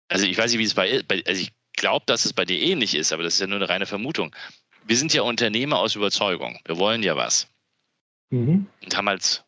also 0.09 0.25
ich 0.25 0.37
weiß 0.37 0.51
nicht, 0.51 0.59
wie 0.59 0.63
es 0.63 0.73
bei, 0.73 1.03
also 1.27 1.41
ich 1.41 1.53
glaube, 1.73 2.05
dass 2.07 2.25
es 2.25 2.33
bei 2.33 2.43
dir 2.43 2.59
ähnlich 2.59 2.95
ist, 2.95 3.13
aber 3.13 3.23
das 3.23 3.35
ist 3.35 3.39
ja 3.39 3.47
nur 3.47 3.57
eine 3.57 3.69
reine 3.69 3.85
Vermutung. 3.85 4.35
Wir 4.83 4.97
sind 4.97 5.13
ja 5.13 5.21
Unternehmer 5.21 5.79
aus 5.79 5.95
Überzeugung. 5.95 6.59
Wir 6.65 6.77
wollen 6.77 7.03
ja 7.03 7.15
was. 7.15 7.47
Mhm. 8.31 8.67
Und 8.83 8.97
haben 8.97 9.07
halt 9.07 9.45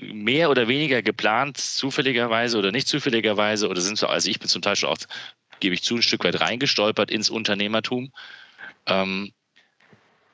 mehr 0.00 0.50
oder 0.50 0.68
weniger 0.68 1.02
geplant, 1.02 1.58
zufälligerweise 1.58 2.58
oder 2.58 2.72
nicht 2.72 2.88
zufälligerweise, 2.88 3.68
oder 3.68 3.80
sind 3.80 4.00
wir, 4.00 4.10
also 4.10 4.28
ich 4.28 4.38
bin 4.38 4.48
zum 4.48 4.62
Teil 4.62 4.76
schon 4.76 4.90
auch, 4.90 4.98
gebe 5.60 5.74
ich 5.74 5.82
zu, 5.82 5.96
ein 5.96 6.02
Stück 6.02 6.24
weit 6.24 6.40
reingestolpert 6.40 7.10
ins 7.10 7.30
Unternehmertum, 7.30 8.12
ähm, 8.86 9.32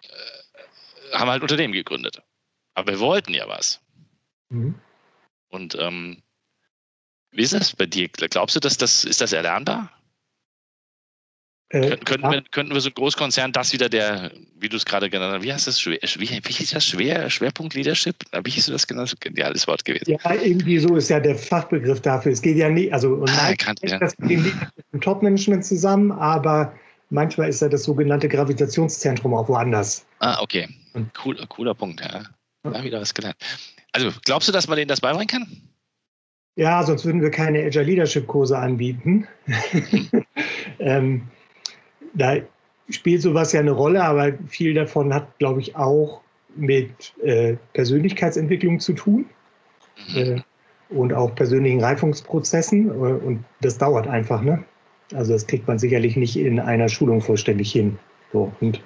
äh, 0.03 1.17
haben 1.17 1.31
halt 1.31 1.43
Unternehmen 1.43 1.73
gegründet. 1.73 2.23
Aber 2.75 2.93
wir 2.93 3.01
wollten 3.01 3.35
ja 3.35 3.49
was. 3.49 3.81
Mhm. 4.51 4.75
Und 5.49 5.77
ähm, 5.79 6.23
wie 7.31 7.43
ist 7.43 7.55
das 7.55 7.75
bei 7.75 7.87
dir? 7.87 8.09
Glaubst 8.09 8.57
du, 8.57 8.61
dass 8.61 8.77
das, 8.77 9.05
ist 9.05 9.21
das 9.21 9.33
erlernbar? 9.33 9.91
Äh, 11.75 11.97
könnten, 12.05 12.31
wir, 12.31 12.41
könnten 12.53 12.73
wir 12.73 12.81
so 12.81 12.89
ein 12.89 12.95
Großkonzern 12.95 13.51
das 13.51 13.73
wieder 13.73 13.89
der, 13.89 14.31
wie 14.61 14.69
du 14.69 14.77
es 14.77 14.85
gerade 14.85 15.11
genannt 15.11 15.35
hast, 15.35 15.43
wie 15.43 15.53
heißt 15.53 15.67
das, 15.67 15.85
wie, 15.85 15.99
wie 16.01 16.53
hieß 16.53 16.71
das, 16.71 16.87
Schwer, 16.87 17.29
Schwerpunkt 17.29 17.75
Leadership? 17.75 18.15
Wie 18.45 18.51
hieß 18.51 18.67
du 18.67 18.73
das 18.73 18.87
genannt? 18.87 19.13
Geniales 19.19 19.67
Wort 19.67 19.85
gewesen. 19.85 20.13
Ja, 20.13 20.35
irgendwie 20.35 20.79
so 20.79 20.95
ist 20.95 21.11
ja 21.11 21.19
der 21.19 21.35
Fachbegriff 21.35 22.01
dafür. 22.01 22.31
Es 22.31 22.43
geht 22.43 22.57
ja 22.59 22.69
nicht, 22.69 22.93
also 22.93 23.15
und 23.15 23.31
ah, 23.31 23.53
kann, 23.57 23.75
ja. 23.83 23.99
das 23.99 24.17
mit 24.19 24.45
dem 24.93 25.01
Top-Management 25.01 25.65
zusammen, 25.65 26.13
aber 26.13 26.73
manchmal 27.11 27.49
ist 27.49 27.61
ja 27.61 27.69
das 27.69 27.83
sogenannte 27.83 28.29
Gravitationszentrum 28.29 29.35
auch 29.35 29.49
woanders. 29.49 30.07
Ah, 30.21 30.41
okay. 30.41 30.69
Cool, 31.25 31.37
cooler 31.49 31.75
Punkt, 31.75 32.01
ja. 32.01 32.23
Da 32.63 32.85
wieder 32.85 33.01
was 33.01 33.13
gelernt. 33.13 33.37
Also, 33.91 34.13
glaubst 34.25 34.47
du, 34.49 34.53
dass 34.53 34.69
man 34.69 34.77
denen 34.77 34.89
das 34.89 35.01
beibringen 35.01 35.27
kann? 35.27 35.47
Ja, 36.55 36.85
sonst 36.85 37.05
würden 37.05 37.21
wir 37.21 37.33
keine 37.33 37.65
Agile 37.65 37.83
Leadership 37.83 38.29
Kurse 38.29 38.57
anbieten. 38.57 39.27
ähm, 40.79 41.29
da 42.15 42.37
spielt 42.89 43.23
sowas 43.23 43.53
ja 43.53 43.61
eine 43.61 43.73
Rolle, 43.73 44.03
aber 44.03 44.33
viel 44.49 44.75
davon 44.75 45.13
hat, 45.13 45.27
glaube 45.39 45.61
ich, 45.61 45.77
auch 45.77 46.21
mit 46.57 47.15
äh, 47.23 47.57
Persönlichkeitsentwicklung 47.73 48.81
zu 48.81 48.93
tun 48.93 49.27
mhm. 50.15 50.17
äh, 50.17 50.43
und 50.91 51.13
auch 51.13 51.35
persönlichen 51.35 51.81
Reifungsprozessen. 51.81 52.89
Äh, 52.89 52.93
und 52.93 53.45
das 53.61 53.79
dauert 53.79 54.07
einfach. 54.07 54.43
Ne? 54.43 54.63
Also 55.15 55.33
das 55.33 55.47
kriegt 55.47 55.67
man 55.67 55.79
sicherlich 55.79 56.17
nicht 56.17 56.37
in 56.37 56.61
einer 56.61 56.89
Schulung 56.89 57.21
vollständig 57.21 57.73
hin. 57.73 57.99
So, 58.33 58.53
und 58.61 58.81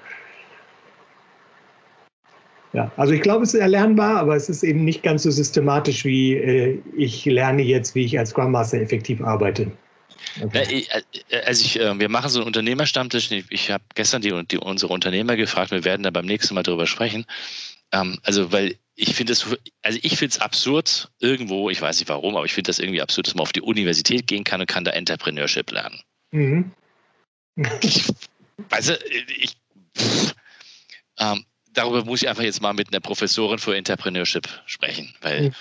ja, 2.74 2.90
also 2.96 3.14
ich 3.14 3.22
glaube, 3.22 3.44
es 3.44 3.54
ist 3.54 3.60
erlernbar, 3.60 4.18
aber 4.18 4.36
es 4.36 4.48
ist 4.48 4.62
eben 4.62 4.84
nicht 4.84 5.02
ganz 5.02 5.22
so 5.22 5.30
systematisch 5.30 6.04
wie 6.04 6.34
äh, 6.34 6.78
ich 6.96 7.24
lerne 7.24 7.62
jetzt, 7.62 7.94
wie 7.94 8.04
ich 8.04 8.18
als 8.18 8.30
Scrum 8.30 8.52
Master 8.52 8.78
effektiv 8.80 9.22
arbeite. 9.22 9.70
Okay. 10.40 10.86
Äh, 11.30 11.40
also 11.42 11.64
ich, 11.64 11.78
äh, 11.80 11.98
wir 11.98 12.08
machen 12.08 12.30
so 12.30 12.40
einen 12.40 12.46
Unternehmerstammtisch. 12.46 13.30
Ich 13.30 13.70
habe 13.70 13.84
gestern 13.94 14.22
die, 14.22 14.44
die, 14.46 14.58
unsere 14.58 14.92
Unternehmer 14.92 15.36
gefragt, 15.36 15.70
wir 15.70 15.84
werden 15.84 16.02
da 16.02 16.10
beim 16.10 16.26
nächsten 16.26 16.54
Mal 16.54 16.62
drüber 16.62 16.86
sprechen. 16.86 17.26
Ähm, 17.92 18.18
also, 18.22 18.52
weil 18.52 18.76
ich 18.94 19.14
finde 19.14 19.32
es, 19.32 19.46
also 19.82 19.98
ich 20.02 20.18
finde 20.18 20.32
es 20.32 20.40
absurd 20.40 21.10
irgendwo, 21.20 21.70
ich 21.70 21.80
weiß 21.80 22.00
nicht 22.00 22.08
warum, 22.08 22.36
aber 22.36 22.44
ich 22.44 22.52
finde 22.52 22.68
das 22.68 22.78
irgendwie 22.78 23.00
absurd, 23.00 23.28
dass 23.28 23.34
man 23.34 23.42
auf 23.42 23.52
die 23.52 23.62
Universität 23.62 24.26
gehen 24.26 24.44
kann 24.44 24.60
und 24.60 24.66
kann 24.66 24.84
da 24.84 24.90
Entrepreneurship 24.90 25.70
lernen. 25.70 26.00
Mhm. 26.32 26.72
ich, 27.80 28.06
du, 28.06 28.98
ich, 29.38 29.56
pff, 29.96 30.34
ähm, 31.18 31.44
darüber 31.72 32.04
muss 32.04 32.22
ich 32.22 32.28
einfach 32.28 32.42
jetzt 32.42 32.60
mal 32.60 32.74
mit 32.74 32.88
einer 32.88 33.00
Professorin 33.00 33.58
für 33.58 33.76
Entrepreneurship 33.76 34.48
sprechen, 34.66 35.14
weil 35.20 35.42
mhm. 35.42 35.54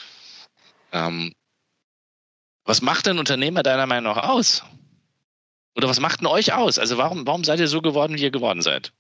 ähm, 0.92 1.34
was 2.68 2.82
macht 2.82 3.08
ein 3.08 3.18
Unternehmer 3.18 3.64
deiner 3.64 3.88
Meinung 3.88 4.14
nach 4.14 4.30
aus? 4.30 4.64
Oder 5.76 5.88
was 5.88 6.00
macht 6.00 6.20
denn 6.20 6.28
euch 6.28 6.54
aus? 6.54 6.78
Also 6.78 6.98
warum, 6.98 7.26
warum 7.26 7.44
seid 7.44 7.60
ihr 7.60 7.68
so 7.68 7.82
geworden, 7.82 8.16
wie 8.16 8.24
ihr 8.24 8.32
geworden 8.32 8.62
seid? 8.62 8.94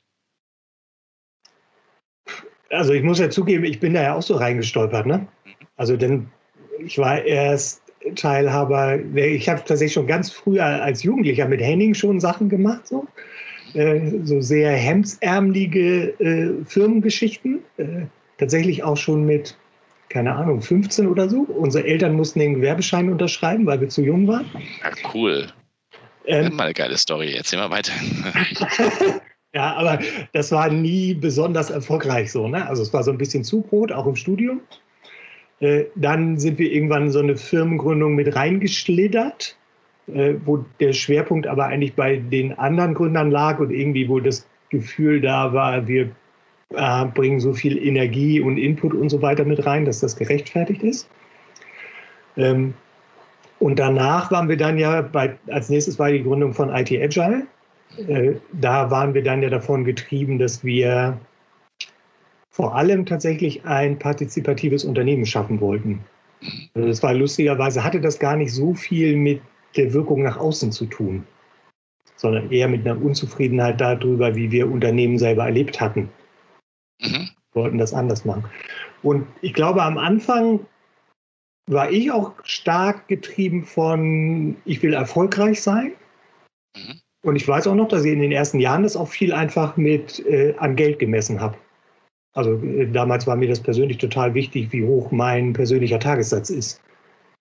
Also 2.69 2.93
ich 2.93 3.03
muss 3.03 3.19
ja 3.19 3.30
zugeben, 3.30 3.63
ich 3.63 3.80
bin 3.80 3.93
da 3.93 4.03
ja 4.03 4.15
auch 4.15 4.21
so 4.21 4.36
reingestolpert. 4.36 5.06
Ne? 5.06 5.27
Also 5.75 5.97
denn 5.97 6.27
ich 6.80 6.97
war 6.97 7.21
erst 7.23 7.82
Teilhaber, 8.15 8.99
ich 9.15 9.49
habe 9.49 9.60
tatsächlich 9.60 9.93
schon 9.93 10.08
ganz 10.08 10.32
früh 10.32 10.60
als 10.60 11.03
Jugendlicher 11.03 11.47
mit 11.47 11.62
Henning 11.62 11.93
schon 11.93 12.19
Sachen 12.19 12.47
gemacht, 12.47 12.88
so, 12.88 13.06
äh, 13.73 14.12
so 14.23 14.39
sehr 14.39 14.71
hemdsärmelige 14.71 16.10
äh, 16.19 16.65
Firmengeschichten. 16.65 17.60
Äh, 17.77 18.06
tatsächlich 18.38 18.84
auch 18.84 18.97
schon 18.97 19.25
mit, 19.25 19.58
keine 20.09 20.35
Ahnung, 20.35 20.61
15 20.61 21.07
oder 21.07 21.29
so. 21.29 21.41
Unsere 21.41 21.85
Eltern 21.85 22.13
mussten 22.13 22.39
den 22.39 22.55
Gewerbeschein 22.55 23.11
unterschreiben, 23.11 23.65
weil 23.65 23.81
wir 23.81 23.89
zu 23.89 24.01
jung 24.01 24.27
waren. 24.27 24.45
Ja, 24.53 24.91
cool. 25.13 25.47
Ähm, 26.25 26.55
mal 26.55 26.65
eine 26.65 26.73
geile 26.73 26.97
Story. 26.97 27.33
Erzähl 27.35 27.59
mal 27.59 27.71
weiter. 27.71 27.93
Ja, 29.53 29.75
aber 29.75 29.99
das 30.33 30.51
war 30.51 30.69
nie 30.69 31.15
besonders 31.15 31.71
erfolgreich 31.71 32.31
so. 32.31 32.47
Ne? 32.47 32.67
Also 32.67 32.83
es 32.83 32.93
war 32.93 33.01
so 33.01 33.11
ein 33.11 33.17
bisschen 33.17 33.43
Zubrot, 33.43 33.91
auch 33.91 34.05
im 34.05 34.15
Studium. 34.15 34.61
Äh, 35.61 35.85
dann 35.95 36.37
sind 36.37 36.59
wir 36.59 36.71
irgendwann 36.71 37.09
so 37.09 37.19
eine 37.19 37.35
Firmengründung 37.35 38.13
mit 38.13 38.35
reingeschlittert, 38.35 39.57
äh, 40.13 40.35
wo 40.45 40.63
der 40.79 40.93
Schwerpunkt 40.93 41.47
aber 41.47 41.65
eigentlich 41.65 41.95
bei 41.95 42.17
den 42.17 42.53
anderen 42.53 42.93
Gründern 42.93 43.31
lag 43.31 43.59
und 43.59 43.71
irgendwie, 43.71 44.07
wo 44.07 44.19
das 44.19 44.47
Gefühl 44.69 45.21
da 45.21 45.53
war, 45.53 45.87
wir 45.87 46.11
äh, 46.73 47.06
bringen 47.06 47.39
so 47.39 47.53
viel 47.53 47.77
Energie 47.77 48.41
und 48.41 48.58
Input 48.58 48.93
und 48.93 49.10
so 49.10 49.21
weiter 49.21 49.45
mit 49.45 49.65
rein, 49.65 49.86
dass 49.86 49.99
das 49.99 50.15
gerechtfertigt 50.15 50.84
ist. 50.84 51.10
Ähm, 52.36 52.73
und 53.60 53.80
danach 53.80 54.32
waren 54.32 54.49
wir 54.49 54.58
dann 54.58 54.77
ja 54.77 55.01
bei, 55.01 55.36
als 55.47 55.69
nächstes 55.69 55.97
war 55.97 56.12
die 56.12 56.23
Gründung 56.23 56.53
von 56.53 56.69
IT 56.69 56.91
Agile. 56.91 57.47
Äh, 58.08 58.34
da 58.53 58.91
waren 58.91 59.13
wir 59.13 59.23
dann 59.23 59.41
ja 59.41 59.49
davon 59.49 59.84
getrieben, 59.84 60.38
dass 60.38 60.63
wir 60.63 61.17
vor 62.51 62.75
allem 62.75 63.06
tatsächlich 63.06 63.65
ein 63.65 63.97
partizipatives 63.97 64.84
Unternehmen 64.84 65.25
schaffen 65.25 65.60
wollten. 65.62 66.03
Also 66.73 66.88
das 66.88 67.03
war 67.03 67.13
lustigerweise, 67.13 67.84
hatte 67.84 68.01
das 68.01 68.19
gar 68.19 68.36
nicht 68.36 68.53
so 68.53 68.73
viel 68.73 69.15
mit 69.15 69.41
der 69.75 69.93
Wirkung 69.93 70.23
nach 70.23 70.38
außen 70.38 70.71
zu 70.71 70.86
tun, 70.86 71.23
sondern 72.15 72.51
eher 72.51 72.67
mit 72.67 72.88
einer 72.88 73.01
Unzufriedenheit 73.01 73.80
darüber, 73.80 74.36
wie 74.36 74.51
wir 74.51 74.69
Unternehmen 74.69 75.17
selber 75.17 75.45
erlebt 75.45 75.80
hatten. 75.80 76.10
Mhm. 77.01 77.29
Wollten 77.53 77.77
das 77.77 77.93
anders 77.93 78.25
machen. 78.25 78.45
Und 79.03 79.27
ich 79.41 79.53
glaube, 79.53 79.83
am 79.83 79.97
Anfang 79.97 80.65
war 81.67 81.91
ich 81.91 82.12
auch 82.12 82.33
stark 82.43 83.07
getrieben 83.07 83.65
von, 83.65 84.55
ich 84.65 84.81
will 84.81 84.93
erfolgreich 84.93 85.62
sein. 85.62 85.93
Mhm. 86.75 87.01
Und 87.23 87.36
ich 87.36 87.47
weiß 87.47 87.67
auch 87.67 87.75
noch, 87.75 87.88
dass 87.88 88.05
ich 88.05 88.13
in 88.13 88.21
den 88.21 88.31
ersten 88.31 88.60
Jahren 88.60 88.83
das 88.83 88.95
auch 88.95 89.07
viel 89.07 89.33
einfach 89.33 89.75
mit 89.75 90.25
äh, 90.25 90.55
an 90.57 90.75
Geld 90.75 90.99
gemessen 90.99 91.41
habe. 91.41 91.57
Also 92.33 92.53
äh, 92.63 92.89
damals 92.89 93.27
war 93.27 93.36
mir 93.36 93.49
das 93.49 93.60
persönlich 93.60 93.97
total 93.97 94.33
wichtig, 94.33 94.71
wie 94.71 94.86
hoch 94.86 95.12
mein 95.12 95.53
persönlicher 95.53 95.99
Tagessatz 95.99 96.49
ist. 96.49 96.81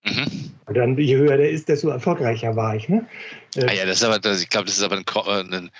Mhm. 0.04 0.52
Und 0.66 0.76
dann, 0.76 0.98
je 0.98 1.16
höher 1.16 1.36
der 1.36 1.50
ist, 1.50 1.68
desto 1.68 1.88
erfolgreicher 1.90 2.56
war 2.56 2.74
ich. 2.74 2.88
Ne? 2.88 3.06
Äh, 3.54 3.66
ah 3.66 3.72
ja, 3.72 3.84
das 3.84 3.98
ist 3.98 4.04
aber, 4.04 4.18
das, 4.18 4.42
ich 4.42 4.48
glaube, 4.48 4.66
das 4.66 4.78
ist 4.78 4.82
aber 4.82 4.96
ein, 4.96 5.04
äh, 5.04 5.56
ein 5.56 5.70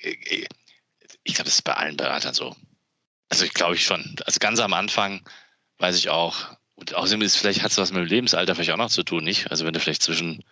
äh, 0.00 0.46
ich 1.24 1.34
glaube, 1.34 1.46
das 1.46 1.54
ist 1.54 1.62
bei 1.62 1.74
allen 1.74 1.96
Beratern 1.96 2.32
so. 2.32 2.54
Also 3.30 3.44
ich 3.44 3.54
glaube 3.54 3.76
ich 3.76 3.84
schon. 3.84 4.16
Also 4.26 4.38
ganz 4.38 4.60
am 4.60 4.74
Anfang 4.74 5.22
weiß 5.78 5.96
ich 5.96 6.10
auch, 6.10 6.50
und 6.74 6.94
außerdem 6.94 7.22
ist 7.22 7.36
vielleicht 7.36 7.62
hat 7.62 7.70
es 7.70 7.78
was 7.78 7.92
mit 7.92 8.02
dem 8.02 8.08
Lebensalter 8.08 8.54
vielleicht 8.54 8.70
auch 8.70 8.76
noch 8.76 8.90
zu 8.90 9.02
tun, 9.02 9.24
nicht? 9.24 9.50
Also 9.50 9.64
wenn 9.64 9.72
du 9.72 9.80
vielleicht 9.80 10.02
zwischen 10.02 10.42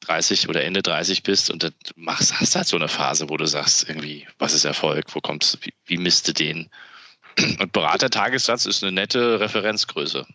30 0.00 0.48
oder 0.48 0.64
Ende 0.64 0.82
30 0.82 1.22
bist 1.22 1.50
und 1.50 1.62
dann 1.62 1.72
machst, 1.96 2.38
hast 2.40 2.56
halt 2.56 2.66
so 2.66 2.76
eine 2.76 2.88
Phase, 2.88 3.28
wo 3.28 3.36
du 3.36 3.46
sagst, 3.46 3.88
irgendwie, 3.88 4.26
was 4.38 4.54
ist 4.54 4.64
Erfolg, 4.64 5.06
wo 5.14 5.20
kommst 5.20 5.58
wie, 5.64 5.72
wie 5.86 5.98
misst 5.98 6.28
du 6.28 6.32
den? 6.32 6.68
Und 7.60 7.72
Beratertagessatz 7.72 8.66
ist 8.66 8.82
eine 8.82 8.92
nette 8.92 9.40
Referenzgröße. 9.40 10.26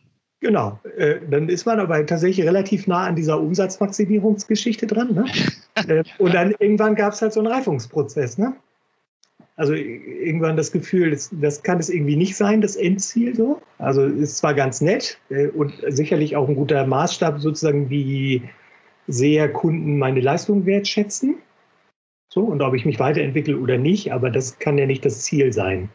Genau, 0.42 0.78
äh, 0.98 1.22
dann 1.30 1.48
ist 1.48 1.66
man 1.66 1.80
aber 1.80 2.06
tatsächlich 2.06 2.46
relativ 2.46 2.86
nah 2.86 3.06
an 3.06 3.16
dieser 3.16 3.40
Umsatzmaximierungsgeschichte 3.40 4.88
dran. 4.88 5.14
Ne? 5.14 5.26
äh, 5.88 6.04
und 6.18 6.34
dann 6.34 6.54
irgendwann 6.60 6.96
gab 6.96 7.14
es 7.14 7.22
halt 7.22 7.32
so 7.32 7.40
einen 7.40 7.48
Reifungsprozess. 7.48 8.38
Ne? 8.38 8.54
Also 9.56 9.74
irgendwann 9.74 10.58
das 10.58 10.72
Gefühl, 10.72 11.12
das, 11.12 11.30
das, 11.40 11.62
kann 11.62 11.78
es 11.78 11.90
irgendwie 11.90 12.16
nicht 12.16 12.36
sein, 12.36 12.62
das 12.62 12.76
Endziel 12.76 13.36
so. 13.36 13.62
Also 13.78 14.04
ist 14.06 14.38
zwar 14.38 14.56
ganz 14.56 14.82
nett 14.82 15.20
äh, 15.30 15.48
und 15.50 15.74
sicherlich 15.90 16.36
auch 16.36 16.50
ein 16.50 16.56
guter 16.56 16.88
Maßstab 16.88 17.40
sozusagen, 17.40 17.90
wie 17.90 18.42
sehr 19.08 19.52
Kunden 19.52 20.00
meine 20.00 20.22
Leistung 20.22 20.66
wertschätzen. 20.66 21.36
So, 22.30 22.42
und 22.42 22.64
ob 22.64 22.74
ich 22.74 22.84
mich 22.84 23.00
weiterentwickle 23.00 23.60
oder 23.60 23.78
nicht, 23.78 24.12
aber 24.12 24.32
das 24.32 24.58
kann 24.58 24.80
ja 24.80 24.88
nicht 24.88 25.06
das 25.06 25.22
Ziel 25.22 25.54
sein. 25.54 25.90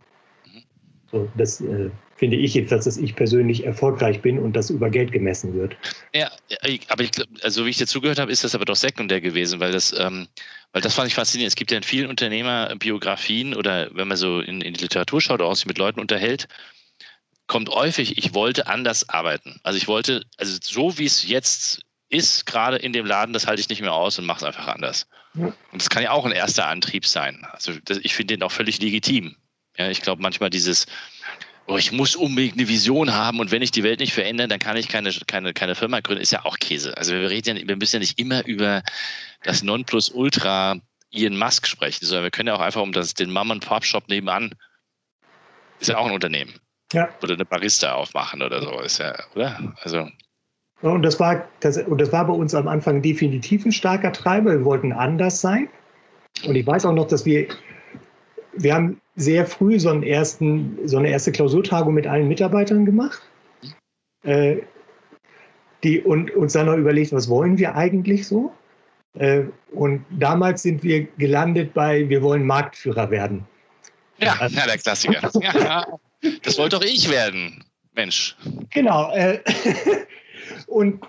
So, 1.11 1.29
das 1.37 1.61
äh, 1.61 1.91
finde 2.19 2.37
ich 2.37 2.55
jedenfalls, 2.55 2.85
dass 2.85 2.97
ich 2.97 3.15
persönlich 3.15 3.65
erfolgreich 3.65 4.21
bin 4.21 4.39
und 4.39 4.55
das 4.55 4.71
über 4.71 4.91
Geld 4.91 5.13
gemessen 5.13 5.55
wird. 5.55 5.77
Ja, 6.13 6.31
aber 6.89 7.03
ich, 7.03 7.11
also 7.43 7.65
wie 7.65 7.71
ich 7.71 7.79
dir 7.79 7.87
zugehört 7.87 8.19
habe, 8.19 8.33
ist 8.33 8.43
das 8.43 8.55
aber 8.55 8.65
doch 8.65 8.77
sekundär 8.77 9.21
gewesen, 9.21 9.61
weil 9.61 9.71
das, 9.71 9.95
ähm, 9.97 10.27
weil 10.73 10.83
das 10.83 10.95
fand 10.95 11.07
ich 11.09 11.15
faszinierend. 11.15 11.53
Es 11.53 11.57
gibt 11.57 11.71
ja 11.71 11.77
in 11.77 11.85
vielen 11.85 12.11
Unternehmerbiografien 12.11 13.55
oder 13.55 13.89
wenn 13.95 14.09
man 14.09 14.17
so 14.17 14.41
in, 14.41 14.61
in 14.61 14.75
die 14.75 14.83
Literatur 14.83 15.21
schaut 15.21 15.41
oder 15.41 15.49
auch 15.49 15.55
sich 15.55 15.67
mit 15.67 15.79
Leuten 15.79 16.01
unterhält, 16.01 16.49
kommt 17.47 17.69
häufig, 17.71 18.19
ich 18.19 18.35
wollte 18.35 18.67
anders 18.67 19.09
arbeiten. 19.09 19.61
Also 19.63 19.79
ich 19.79 19.87
wollte, 19.87 20.25
also 20.37 20.59
so 20.61 20.99
wie 20.99 21.07
es 21.07 21.27
jetzt 21.27 21.83
ist 22.11 22.47
gerade 22.47 22.79
in 22.79 22.93
dem 22.93 23.07
Laden, 23.07 23.33
das 23.33 23.47
halte 23.47 23.61
ich 23.61 23.69
nicht 23.69 23.81
mehr 23.81 23.93
aus 23.93 24.19
und 24.19 24.27
mache 24.27 24.39
es 24.39 24.45
einfach 24.45 24.67
anders. 24.67 25.07
Ja. 25.35 25.47
Und 25.47 25.81
das 25.81 25.89
kann 25.89 26.03
ja 26.03 26.11
auch 26.11 26.25
ein 26.25 26.33
erster 26.33 26.67
Antrieb 26.67 27.07
sein. 27.07 27.47
Also 27.53 27.73
das, 27.85 27.99
ich 27.99 28.15
finde 28.15 28.35
den 28.35 28.43
auch 28.43 28.53
völlig 28.53 28.81
legitim. 28.81 29.37
Ja, 29.77 29.89
ich 29.89 30.03
glaube 30.03 30.21
manchmal 30.21 30.51
dieses, 30.51 30.87
oh, 31.69 31.77
ich 31.77 31.93
muss 31.93 32.17
unbedingt 32.17 32.55
eine 32.59 32.67
Vision 32.67 33.15
haben 33.15 33.41
und 33.41 33.51
wenn 33.51 33.63
ich 33.63 33.71
die 33.71 33.83
Welt 33.83 34.01
nicht 34.01 34.15
verändere, 34.15 34.49
dann 34.49 34.59
kann 34.59 34.77
ich 34.77 34.89
keine, 34.89 35.13
keine, 35.27 35.53
keine 35.53 35.75
Firma 35.75 36.01
gründen, 36.01 36.23
ist 36.23 36.33
ja 36.33 36.45
auch 36.45 36.59
Käse. 36.59 36.97
Also 36.97 37.13
wir 37.13 37.31
reden 37.31 37.57
ja, 37.57 37.69
wir 37.69 37.77
müssen 37.77 37.97
ja 37.97 38.01
nicht 38.01 38.19
immer 38.19 38.45
über 38.47 38.83
das 39.45 39.63
Nonplusultra 39.63 40.77
Ian 41.11 41.37
Musk 41.37 41.67
sprechen, 41.67 42.05
sondern 42.05 42.25
wir 42.25 42.31
können 42.31 42.49
ja 42.49 42.55
auch 42.55 42.61
einfach 42.61 42.83
um 42.83 42.93
das, 42.93 43.15
den 43.15 43.31
Mom-and-Pop-Shop 43.31 44.09
nebenan, 44.09 44.55
ist 45.81 45.89
ja 45.89 45.99
auch 45.99 46.07
ein 46.07 46.13
Unternehmen. 46.13 46.55
Ja. 46.93 47.09
Oder 47.23 47.35
eine 47.35 47.45
Barista 47.45 47.93
aufmachen 47.93 48.43
oder 48.43 48.63
so, 48.63 48.81
ist 48.81 48.99
ja, 48.99 49.15
oder? 49.35 49.75
Also. 49.83 50.09
Und 50.81 51.03
das, 51.03 51.21
war, 51.21 51.47
das, 51.61 51.77
und 51.77 52.01
das 52.01 52.13
war 52.13 52.27
bei 52.27 52.33
uns 52.33 52.55
am 52.55 52.67
Anfang 52.67 53.03
definitiv 53.03 53.67
ein 53.67 53.73
starker 53.73 54.13
Treiber. 54.13 54.53
Wir 54.53 54.65
wollten 54.65 54.93
anders 54.93 55.41
sein. 55.41 55.69
Und 56.45 56.55
ich 56.55 56.67
weiß 56.67 56.87
auch 56.87 56.93
noch, 56.93 57.09
dass 57.09 57.27
wir, 57.27 57.49
wir 58.63 58.75
haben 58.75 59.01
sehr 59.17 59.47
früh 59.47 59.79
so, 59.81 59.91
einen 59.91 60.03
ersten, 60.03 60.79
so 60.87 60.99
eine 60.99 61.11
erste 61.11 61.33
Klausurtagung 61.33 61.95
mit 61.95 62.07
allen 62.07 62.29
Mitarbeitern 62.29 62.85
gemacht. 62.85 63.23
Äh, 64.23 64.59
die, 65.85 66.01
und 66.01 66.31
uns 66.33 66.53
dann 66.55 66.67
noch 66.67 66.77
überlegt, 66.77 67.13
was 67.13 67.29
wollen 67.29 67.59
wir 67.59 67.75
eigentlich 67.75 68.27
so? 68.27 68.53
Äh, 69.15 69.45
und 69.73 70.05
damals 70.11 70.63
sind 70.63 70.83
wir 70.83 71.07
gelandet 71.19 71.73
bei, 71.73 72.09
wir 72.09 72.23
wollen 72.23 72.45
Marktführer 72.45 73.11
werden. 73.11 73.47
Ja, 74.19 74.37
also, 74.39 74.57
ja 74.57 74.67
der 74.67 74.79
Klassiker. 74.79 75.31
ja, 75.41 75.87
das 76.43 76.59
wollte 76.59 76.79
doch 76.79 76.85
ich 76.85 77.11
werden, 77.11 77.65
Mensch. 77.95 78.37
Genau. 78.71 79.13
Äh, 79.13 79.41
Und, 80.67 81.05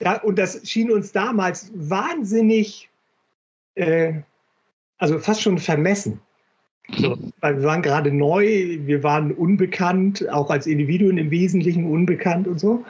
ja, 0.00 0.20
und 0.22 0.38
das 0.38 0.68
schien 0.68 0.90
uns 0.90 1.12
damals 1.12 1.70
wahnsinnig, 1.74 2.88
äh, 3.74 4.14
also 4.98 5.18
fast 5.18 5.42
schon 5.42 5.58
vermessen. 5.58 6.20
So, 6.98 7.18
weil 7.40 7.56
wir 7.56 7.64
waren 7.64 7.82
gerade 7.82 8.12
neu, 8.12 8.78
wir 8.82 9.02
waren 9.02 9.32
unbekannt, 9.32 10.28
auch 10.30 10.50
als 10.50 10.68
Individuen 10.68 11.18
im 11.18 11.30
Wesentlichen 11.30 11.84
unbekannt 11.84 12.46
und 12.46 12.60
so. 12.60 12.84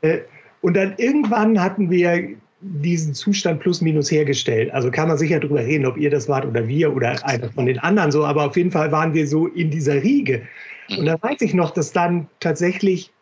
Äh, 0.00 0.20
und 0.62 0.74
dann 0.74 0.94
irgendwann 0.96 1.60
hatten 1.60 1.90
wir 1.90 2.36
diesen 2.60 3.14
Zustand 3.14 3.60
plus 3.60 3.80
minus 3.80 4.10
hergestellt. 4.10 4.72
Also 4.72 4.90
kann 4.90 5.08
man 5.08 5.18
sicher 5.18 5.38
darüber 5.38 5.60
reden, 5.60 5.86
ob 5.86 5.96
ihr 5.96 6.10
das 6.10 6.28
wart 6.28 6.44
oder 6.44 6.66
wir 6.66 6.94
oder 6.94 7.24
einer 7.24 7.50
von 7.50 7.66
den 7.66 7.78
anderen 7.78 8.10
so, 8.10 8.24
aber 8.24 8.46
auf 8.46 8.56
jeden 8.56 8.70
Fall 8.70 8.90
waren 8.90 9.14
wir 9.14 9.26
so 9.26 9.46
in 9.46 9.70
dieser 9.70 10.02
Riege. 10.02 10.42
Und 10.96 11.06
da 11.06 11.22
weiß 11.22 11.40
ich 11.42 11.54
noch, 11.54 11.70
dass 11.70 11.92
dann 11.92 12.26
tatsächlich 12.40 13.12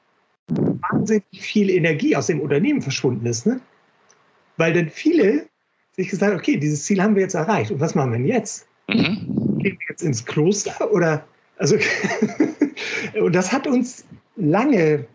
wahnsinnig 0.49 1.25
viel 1.33 1.69
Energie 1.69 2.15
aus 2.15 2.29
dem 2.29 2.41
Unternehmen 2.41 2.81
verschwunden 2.81 3.27
ist. 3.27 3.47
Ne? 3.47 3.61
Weil 4.57 4.73
dann 4.73 4.89
viele 4.89 5.47
sich 5.97 6.09
gesagt 6.09 6.35
okay, 6.35 6.57
dieses 6.57 6.85
Ziel 6.85 7.03
haben 7.03 7.15
wir 7.15 7.23
jetzt 7.23 7.35
erreicht. 7.35 7.71
Und 7.71 7.81
was 7.81 7.95
machen 7.95 8.13
wir 8.13 8.19
denn 8.19 8.29
jetzt? 8.29 8.67
Mhm. 8.89 9.59
Gehen 9.59 9.79
wir 9.79 9.87
jetzt 9.89 10.03
ins 10.03 10.25
Kloster 10.25 10.93
oder 10.93 11.27
Also, 11.59 11.77
und 13.21 13.35
das 13.35 13.53
hat 13.53 13.67
uns 13.67 14.07
lange 14.37 15.07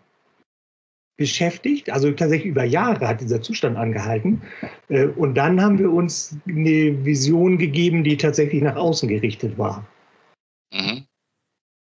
beschäftigt, 1.16 1.90
also 1.90 2.10
tatsächlich 2.10 2.50
über 2.50 2.64
Jahre 2.64 3.06
hat 3.06 3.20
dieser 3.20 3.40
Zustand 3.40 3.76
angehalten. 3.76 4.42
Äh, 4.88 5.06
und 5.06 5.34
dann 5.34 5.62
haben 5.62 5.78
wir 5.78 5.92
uns 5.92 6.36
eine 6.48 7.04
Vision 7.04 7.58
gegeben, 7.58 8.02
die 8.02 8.16
tatsächlich 8.16 8.62
nach 8.62 8.76
außen 8.76 9.08
gerichtet 9.08 9.56
war. 9.56 9.86
Mhm. 10.72 11.06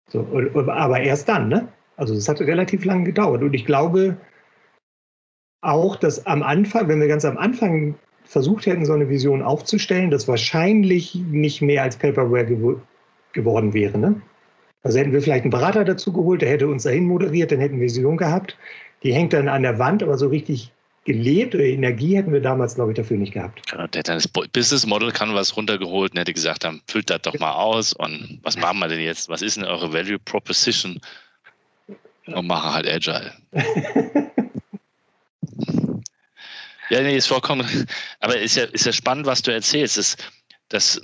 So, 0.09 0.27
aber 0.67 1.01
erst 1.01 1.29
dann, 1.29 1.49
ne? 1.49 1.69
Also 1.97 2.15
es 2.15 2.29
hat 2.29 2.41
relativ 2.41 2.85
lange 2.85 3.05
gedauert. 3.05 3.43
Und 3.43 3.55
ich 3.55 3.65
glaube 3.65 4.17
auch, 5.61 5.97
dass 5.97 6.27
am 6.27 6.43
Anfang, 6.43 6.89
wenn 6.89 7.01
wir 7.01 7.07
ganz 7.07 7.25
am 7.25 7.37
Anfang 7.37 7.95
versucht 8.31 8.67
hätten, 8.67 8.87
so 8.87 8.93
eine 8.93 9.09
Vision 9.09 9.43
aufzustellen, 9.43 10.13
das 10.13 10.29
wahrscheinlich 10.29 11.17
nicht 11.17 11.63
mehr 11.63 11.83
als 11.83 11.97
Paperware 11.97 12.47
gew 12.47 12.77
geworden 13.33 13.75
wäre. 13.75 13.99
Ne? 13.99 14.23
Also 14.85 14.99
hätten 14.99 15.13
wir 15.13 15.21
vielleicht 15.21 15.43
einen 15.43 15.51
Berater 15.51 15.85
dazu 15.85 16.13
geholt, 16.13 16.41
der 16.41 16.51
hätte 16.51 16.69
uns 16.69 16.85
dahin 16.85 17.07
moderiert, 17.07 17.51
dann 17.51 17.59
hätten 17.59 17.81
wir 17.81 17.87
Vision 17.87 18.17
gehabt. 18.17 18.57
Die 19.03 19.13
hängt 19.13 19.33
dann 19.33 19.49
an 19.49 19.63
der 19.63 19.81
Wand, 19.81 20.03
aber 20.03 20.17
so 20.17 20.29
richtig 20.29 20.71
gelebt 21.05 21.57
oder 21.57 21.65
Energie 21.65 22.17
hätten 22.17 22.33
wir 22.33 22.41
damals, 22.41 22.77
glaube 22.77 22.93
ich, 22.93 22.97
dafür 22.97 23.17
nicht 23.17 23.33
gehabt. 23.33 23.63
Ja, 23.73 23.89
der 23.89 23.99
hätte 23.99 24.13
das 24.13 24.29
Business 24.29 24.87
Model 24.87 25.11
Canvas 25.11 25.57
runtergeholt 25.57 26.13
und 26.13 26.19
hätte 26.19 26.33
gesagt, 26.33 26.63
dann 26.63 26.81
füllt 26.87 27.11
das 27.11 27.23
doch 27.23 27.37
mal 27.41 27.53
aus 27.53 27.93
und 27.95 28.39
was 28.45 28.57
machen 28.57 28.79
wir 28.79 28.87
denn 28.87 29.01
jetzt? 29.01 29.29
Was 29.29 29.43
ist 29.43 29.57
denn 29.57 29.65
eure 29.65 29.93
Value 29.93 30.21
Proposition? 30.21 31.01
Und 32.27 32.47
machen 32.47 32.73
halt 32.73 32.87
Agile. 32.87 33.33
ja, 36.91 37.01
nee, 37.03 37.17
ist 37.17 37.29
vollkommen, 37.29 37.89
aber 38.21 38.37
ist 38.37 38.57
ja, 38.57 38.65
ist 38.65 38.87
ja 38.87 38.93
spannend, 38.93 39.27
was 39.27 39.43
du 39.43 39.53
erzählst. 39.53 39.97
Das, 39.97 40.17
das, 40.69 41.01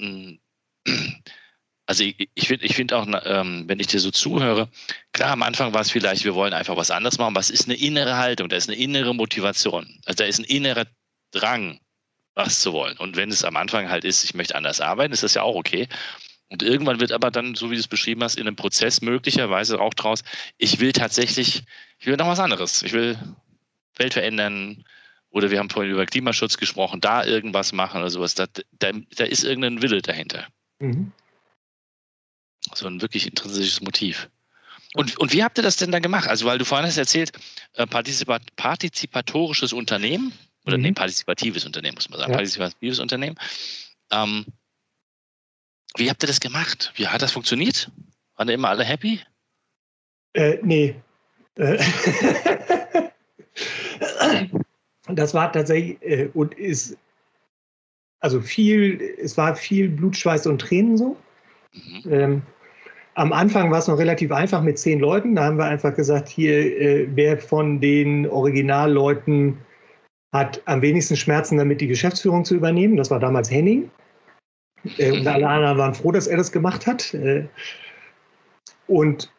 also 1.87 2.05
ich, 2.05 2.29
ich 2.35 2.49
finde 2.49 2.67
ich 2.67 2.75
find 2.75 2.93
auch, 2.93 3.07
ähm, 3.25 3.65
wenn 3.67 3.81
ich 3.81 3.87
dir 3.87 4.01
so 4.01 4.11
zuhöre, 4.11 4.69
klar, 5.13 5.31
am 5.31 5.43
Anfang 5.43 5.73
war 5.73 5.81
es 5.81 5.91
vielleicht, 5.91 6.25
wir 6.25 6.35
wollen 6.35 6.53
einfach 6.53 6.77
was 6.77 6.91
anderes 6.91 7.19
machen, 7.19 7.37
es 7.37 7.51
ist 7.51 7.69
eine 7.69 7.79
innere 7.79 8.17
Haltung, 8.17 8.49
da 8.49 8.57
ist 8.57 8.69
eine 8.69 8.79
innere 8.79 9.15
Motivation, 9.15 10.01
also 10.05 10.17
da 10.17 10.25
ist 10.25 10.39
ein 10.39 10.45
innerer 10.45 10.87
Drang, 11.31 11.79
was 12.35 12.61
zu 12.61 12.73
wollen. 12.73 12.97
Und 12.99 13.17
wenn 13.17 13.31
es 13.31 13.45
am 13.45 13.57
Anfang 13.57 13.89
halt 13.89 14.05
ist, 14.05 14.25
ich 14.25 14.35
möchte 14.35 14.55
anders 14.57 14.81
arbeiten, 14.81 15.13
ist 15.13 15.23
das 15.23 15.35
ja 15.35 15.43
auch 15.43 15.55
okay. 15.55 15.89
Und 16.49 16.63
irgendwann 16.63 17.01
wird 17.01 17.13
aber 17.13 17.31
dann, 17.31 17.55
so 17.55 17.71
wie 17.71 17.75
du 17.75 17.81
es 17.81 17.89
beschrieben 17.89 18.23
hast, 18.23 18.37
in 18.37 18.47
einem 18.47 18.57
Prozess 18.57 19.01
möglicherweise 19.01 19.81
auch 19.81 19.95
draus, 19.95 20.23
ich 20.59 20.79
will 20.79 20.93
tatsächlich, 20.93 21.65
ich 21.99 22.07
will 22.07 22.17
noch 22.17 22.29
was 22.29 22.39
anderes. 22.39 22.83
Ich 22.83 22.93
will 22.93 23.19
Welt 23.97 24.13
verändern, 24.13 24.85
oder 25.37 25.51
wir 25.51 25.59
haben 25.59 25.69
vorhin 25.69 25.93
über 25.93 26.07
Klimaschutz 26.07 26.57
gesprochen, 26.57 27.03
da 27.03 27.23
irgendwas 27.23 27.75
machen 27.75 28.01
oder 28.01 28.09
sowas. 28.09 28.35
Da, 28.35 28.47
da, 28.79 28.93
da 29.17 29.25
ist 29.25 29.45
irgendein 29.45 29.83
Wille 29.83 30.01
dahinter. 30.01 30.47
Mhm. 30.79 31.13
So 32.75 32.87
ein 32.87 33.03
wirklich 33.03 33.27
intrinsisches 33.27 33.83
Motiv. 33.83 34.31
Und, 34.95 35.19
und 35.19 35.35
wie 35.35 35.45
habt 35.45 35.59
ihr 35.59 35.63
das 35.63 35.77
denn 35.77 35.93
dann 35.93 36.01
gemacht? 36.01 36.27
Also, 36.27 36.47
weil 36.47 36.57
du 36.57 36.65
vorhin 36.65 36.87
hast 36.87 36.97
erzählt, 36.97 37.33
äh, 37.75 37.87
partizipat 37.87 38.57
partizipatorisches 38.57 39.75
Unternehmen, 39.75 40.33
oder 40.65 40.79
mhm. 40.79 40.85
nee, 40.85 40.93
partizipatives 40.93 41.67
Unternehmen, 41.67 41.97
muss 41.97 42.09
man 42.09 42.19
sagen, 42.19 42.33
ja. 42.33 42.39
partizipatives 42.39 42.99
Unternehmen. 42.99 43.37
Ähm, 44.11 44.47
wie 45.99 46.09
habt 46.09 46.25
ihr 46.25 46.29
das 46.29 46.41
gemacht? 46.41 46.95
Wie 46.95 47.09
hat 47.09 47.21
das 47.21 47.33
funktioniert? 47.33 47.91
Waren 48.37 48.49
immer 48.49 48.71
alle 48.71 48.85
happy? 48.85 49.21
Äh, 50.33 50.61
nee. 50.63 50.97
Äh, 51.57 51.77
das 55.09 55.35
war 55.35 55.53
tatsächlich 55.53 56.03
äh, 56.03 56.29
und 56.35 56.55
ist 56.55 56.97
also 58.21 58.41
viel, 58.41 59.01
es 59.19 59.37
war 59.37 59.55
viel 59.55 59.89
Blut, 59.89 60.17
Schweiß 60.17 60.47
und 60.47 60.61
Tränen 60.61 60.97
so. 60.97 61.17
Mhm. 61.73 62.13
Ähm, 62.13 62.43
am 63.15 63.33
Anfang 63.33 63.71
war 63.71 63.79
es 63.79 63.89
noch 63.89 63.99
relativ 63.99 64.33
einfach 64.33 64.63
mit 64.63 64.79
zehn 64.79 65.01
Leuten. 65.01 65.37
Da 65.37 65.45
haben 65.45 65.59
wir 65.59 65.65
einfach 65.65 65.95
gesagt, 65.95 66.29
hier, 66.29 66.81
äh, 66.81 67.09
wer 67.15 67.39
von 67.39 67.81
den 67.81 68.29
Originalleuten 68.29 69.59
hat 70.35 70.61
am 70.67 70.83
wenigsten 70.83 71.17
Schmerzen 71.17 71.57
damit, 71.57 71.81
die 71.81 71.87
Geschäftsführung 71.87 72.45
zu 72.45 72.55
übernehmen. 72.55 72.97
Das 72.97 73.11
war 73.11 73.21
damals 73.21 73.51
Henning. 73.51 73.91
Äh, 74.99 75.13
und 75.13 75.27
alle 75.27 75.49
anderen 75.49 75.79
waren 75.79 75.95
froh, 75.95 76.13
dass 76.13 76.27
er 76.27 76.37
das 76.37 76.53
gemacht 76.53 76.87
hat. 76.87 77.15
Äh, 77.15 77.45
und 78.87 79.33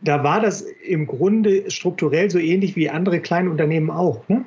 da 0.00 0.22
war 0.22 0.40
das 0.40 0.62
im 0.62 1.06
Grunde 1.06 1.70
strukturell 1.70 2.30
so 2.30 2.38
ähnlich 2.38 2.76
wie 2.76 2.90
andere 2.90 3.20
kleine 3.20 3.50
Unternehmen 3.50 3.90
auch. 3.90 4.26
Ne? 4.28 4.44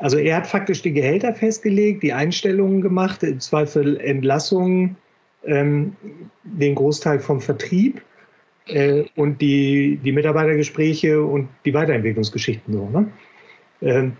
Also 0.00 0.16
er 0.16 0.38
hat 0.38 0.46
faktisch 0.46 0.80
die 0.82 0.92
Gehälter 0.92 1.34
festgelegt, 1.34 2.02
die 2.02 2.12
Einstellungen 2.12 2.80
gemacht, 2.80 3.22
im 3.22 3.38
Zweifel 3.38 4.00
Entlassungen, 4.00 4.96
ähm, 5.44 5.94
den 6.42 6.74
Großteil 6.74 7.20
vom 7.20 7.40
Vertrieb 7.40 8.00
äh, 8.66 9.04
und 9.16 9.40
die, 9.40 10.00
die 10.02 10.12
Mitarbeitergespräche 10.12 11.22
und 11.22 11.48
die 11.66 11.74
Weiterentwicklungsgeschichten. 11.74 12.72
So, 12.72 12.88
ne? 12.88 13.06
ähm, 13.82 14.16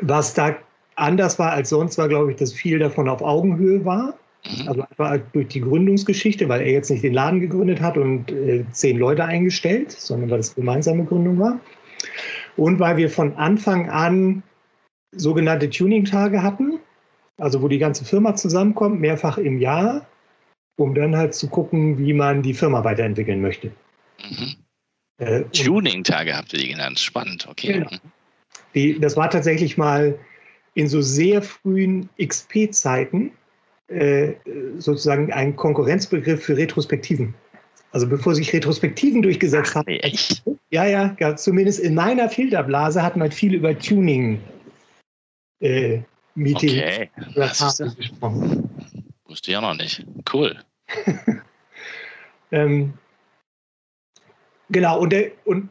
was 0.00 0.34
da 0.34 0.56
anders 0.96 1.38
war 1.38 1.52
als 1.52 1.68
sonst, 1.68 1.96
war, 1.96 2.08
glaube 2.08 2.32
ich, 2.32 2.36
dass 2.36 2.52
viel 2.52 2.80
davon 2.80 3.08
auf 3.08 3.22
Augenhöhe 3.22 3.84
war. 3.84 4.14
Mhm. 4.44 4.68
Also 4.68 4.82
einfach 4.82 5.18
durch 5.32 5.48
die 5.48 5.60
Gründungsgeschichte, 5.60 6.48
weil 6.48 6.62
er 6.62 6.72
jetzt 6.72 6.90
nicht 6.90 7.04
den 7.04 7.14
Laden 7.14 7.40
gegründet 7.40 7.80
hat 7.80 7.96
und 7.96 8.32
äh, 8.32 8.64
zehn 8.72 8.98
Leute 8.98 9.24
eingestellt, 9.24 9.92
sondern 9.92 10.30
weil 10.30 10.40
es 10.40 10.56
gemeinsame 10.56 11.04
Gründung 11.04 11.38
war. 11.38 11.60
Und 12.56 12.80
weil 12.80 12.96
wir 12.96 13.10
von 13.10 13.36
Anfang 13.36 13.88
an 13.88 14.42
sogenannte 15.12 15.70
Tuning-Tage 15.70 16.42
hatten, 16.42 16.80
also 17.38 17.62
wo 17.62 17.68
die 17.68 17.78
ganze 17.78 18.04
Firma 18.04 18.34
zusammenkommt, 18.34 19.00
mehrfach 19.00 19.38
im 19.38 19.58
Jahr, 19.58 20.06
um 20.76 20.94
dann 20.94 21.16
halt 21.16 21.34
zu 21.34 21.48
gucken, 21.48 21.98
wie 21.98 22.12
man 22.12 22.42
die 22.42 22.54
Firma 22.54 22.84
weiterentwickeln 22.84 23.40
möchte. 23.40 23.72
Mhm. 24.18 24.54
Äh, 25.18 25.42
Tuning-Tage 25.52 26.36
habt 26.36 26.52
ihr 26.52 26.60
die 26.60 26.68
genannt, 26.68 26.98
spannend, 26.98 27.46
okay. 27.48 27.74
Genau. 27.74 27.90
Die, 28.74 28.98
das 29.00 29.16
war 29.16 29.30
tatsächlich 29.30 29.76
mal 29.76 30.18
in 30.74 30.86
so 30.86 31.00
sehr 31.00 31.42
frühen 31.42 32.08
XP-Zeiten, 32.20 33.32
äh, 33.88 34.34
sozusagen 34.76 35.32
ein 35.32 35.56
Konkurrenzbegriff 35.56 36.44
für 36.44 36.56
Retrospektiven. 36.56 37.34
Also 37.90 38.06
bevor 38.06 38.34
sich 38.34 38.52
Retrospektiven 38.52 39.22
durchgesetzt 39.22 39.74
haben. 39.74 39.88
Echt? 39.88 40.42
Ja, 40.70 40.84
ja, 40.84 41.36
zumindest 41.36 41.80
in 41.80 41.94
meiner 41.94 42.28
Filterblase 42.28 43.02
hat 43.02 43.16
man 43.16 43.32
viel 43.32 43.54
über 43.54 43.76
Tuning 43.76 44.38
äh, 45.60 46.00
Meeting 46.34 46.70
okay. 46.70 47.10
gesprochen. 47.96 48.70
Wusste 49.26 49.50
ich 49.50 49.54
ja 49.54 49.60
noch 49.60 49.74
nicht. 49.74 50.04
Cool. 50.32 50.56
ähm, 52.52 52.94
genau, 54.70 55.00
und, 55.00 55.12
der, 55.12 55.32
und 55.44 55.68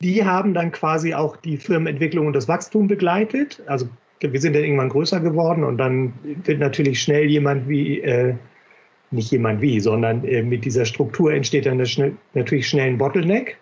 die 0.00 0.24
haben 0.24 0.54
dann 0.54 0.72
quasi 0.72 1.14
auch 1.14 1.36
die 1.36 1.56
Firmenentwicklung 1.56 2.26
und 2.26 2.32
das 2.32 2.48
Wachstum 2.48 2.88
begleitet. 2.88 3.62
Also 3.66 3.88
wir 4.20 4.40
sind 4.40 4.54
dann 4.54 4.64
irgendwann 4.64 4.88
größer 4.88 5.20
geworden 5.20 5.64
und 5.64 5.78
dann 5.78 6.12
wird 6.44 6.58
natürlich 6.58 7.00
schnell 7.00 7.26
jemand 7.26 7.68
wie, 7.68 8.00
äh, 8.00 8.34
nicht 9.10 9.30
jemand 9.30 9.60
wie, 9.60 9.80
sondern 9.80 10.24
äh, 10.24 10.42
mit 10.42 10.64
dieser 10.64 10.84
Struktur 10.84 11.32
entsteht 11.32 11.66
dann 11.66 11.84
schnell, 11.86 12.16
natürlich 12.34 12.68
schnell 12.68 12.88
ein 12.88 12.98
Bottleneck. 12.98 13.58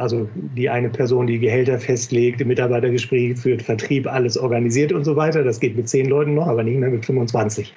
Also 0.00 0.28
die 0.34 0.70
eine 0.70 0.88
Person, 0.88 1.26
die 1.26 1.38
Gehälter 1.38 1.78
festlegt, 1.78 2.44
Mitarbeitergespräche 2.44 3.36
führt, 3.36 3.60
Vertrieb, 3.60 4.06
alles 4.06 4.38
organisiert 4.38 4.92
und 4.92 5.04
so 5.04 5.14
weiter. 5.14 5.44
Das 5.44 5.60
geht 5.60 5.76
mit 5.76 5.90
zehn 5.90 6.08
Leuten 6.08 6.34
noch, 6.34 6.46
aber 6.46 6.62
nicht 6.62 6.78
mehr 6.78 6.88
mit 6.88 7.04
25. 7.04 7.74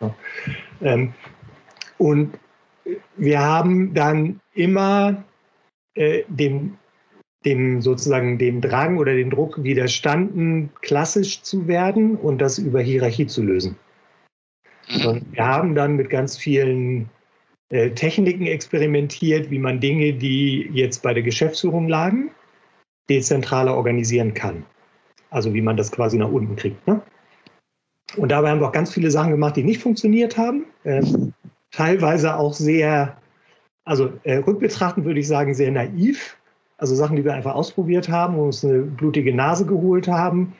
Ja. 0.00 0.14
Ähm, 0.80 1.12
und 1.98 2.38
wir 3.16 3.40
haben 3.40 3.94
dann 3.94 4.40
immer 4.54 5.24
äh, 5.96 6.22
dem 6.28 6.76
dem 7.44 7.82
sozusagen 7.82 8.38
dem 8.38 8.60
Drang 8.60 8.96
oder 8.96 9.14
dem 9.14 9.30
Druck 9.30 9.62
widerstanden, 9.62 10.70
klassisch 10.82 11.42
zu 11.42 11.66
werden 11.66 12.16
und 12.16 12.38
das 12.38 12.58
über 12.58 12.80
Hierarchie 12.80 13.26
zu 13.26 13.42
lösen. 13.42 13.76
Mhm. 14.88 15.06
Und 15.06 15.32
wir 15.32 15.44
haben 15.44 15.74
dann 15.74 15.96
mit 15.96 16.10
ganz 16.10 16.38
vielen 16.38 17.10
Techniken 17.94 18.46
experimentiert, 18.46 19.50
wie 19.50 19.58
man 19.58 19.80
Dinge, 19.80 20.12
die 20.12 20.70
jetzt 20.72 21.02
bei 21.02 21.12
der 21.12 21.22
Geschäftsführung 21.22 21.88
lagen, 21.88 22.30
dezentraler 23.08 23.74
organisieren 23.74 24.34
kann. 24.34 24.64
Also 25.30 25.52
wie 25.54 25.60
man 25.60 25.76
das 25.76 25.90
quasi 25.90 26.16
nach 26.16 26.30
unten 26.30 26.56
kriegt. 26.56 26.86
Ne? 26.86 27.02
Und 28.16 28.30
dabei 28.30 28.50
haben 28.50 28.60
wir 28.60 28.68
auch 28.68 28.72
ganz 28.72 28.92
viele 28.92 29.10
Sachen 29.10 29.32
gemacht, 29.32 29.56
die 29.56 29.64
nicht 29.64 29.82
funktioniert 29.82 30.36
haben. 30.36 30.66
Äh, 30.84 31.02
teilweise 31.72 32.36
auch 32.36 32.54
sehr, 32.54 33.16
also 33.84 34.12
äh, 34.22 34.36
rückbetrachtend 34.36 35.04
würde 35.04 35.20
ich 35.20 35.26
sagen, 35.26 35.54
sehr 35.54 35.72
naiv. 35.72 36.36
Also 36.78 36.94
Sachen, 36.94 37.16
die 37.16 37.24
wir 37.24 37.34
einfach 37.34 37.54
ausprobiert 37.54 38.08
haben, 38.08 38.38
uns 38.38 38.64
eine 38.64 38.80
blutige 38.82 39.34
Nase 39.34 39.66
geholt 39.66 40.06
haben. 40.06 40.54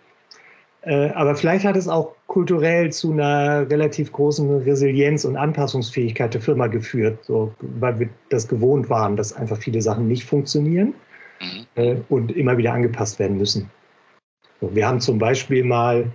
Äh, 0.85 1.11
aber 1.11 1.35
vielleicht 1.35 1.65
hat 1.65 1.77
es 1.77 1.89
auch 1.89 2.15
kulturell 2.27 2.93
zu 2.93 3.13
einer 3.13 3.69
relativ 3.71 4.13
großen 4.13 4.63
Resilienz 4.63 5.25
und 5.25 5.37
Anpassungsfähigkeit 5.37 6.35
der 6.35 6.41
Firma 6.41 6.67
geführt, 6.67 7.19
so, 7.23 7.55
weil 7.61 7.99
wir 7.99 8.09
das 8.29 8.47
gewohnt 8.49 8.91
waren, 8.91 9.17
dass 9.17 9.33
einfach 9.33 9.57
viele 9.57 9.81
Sachen 9.81 10.09
nicht 10.09 10.25
funktionieren 10.25 10.95
mhm. 11.41 11.67
äh, 11.83 11.97
und 12.09 12.33
immer 12.37 12.57
wieder 12.59 12.73
angepasst 12.73 13.19
werden 13.19 13.39
müssen. 13.39 13.71
So, 14.61 14.75
wir 14.75 14.87
haben 14.87 15.01
zum 15.01 15.19
Beispiel 15.19 15.65
mal, 15.65 16.11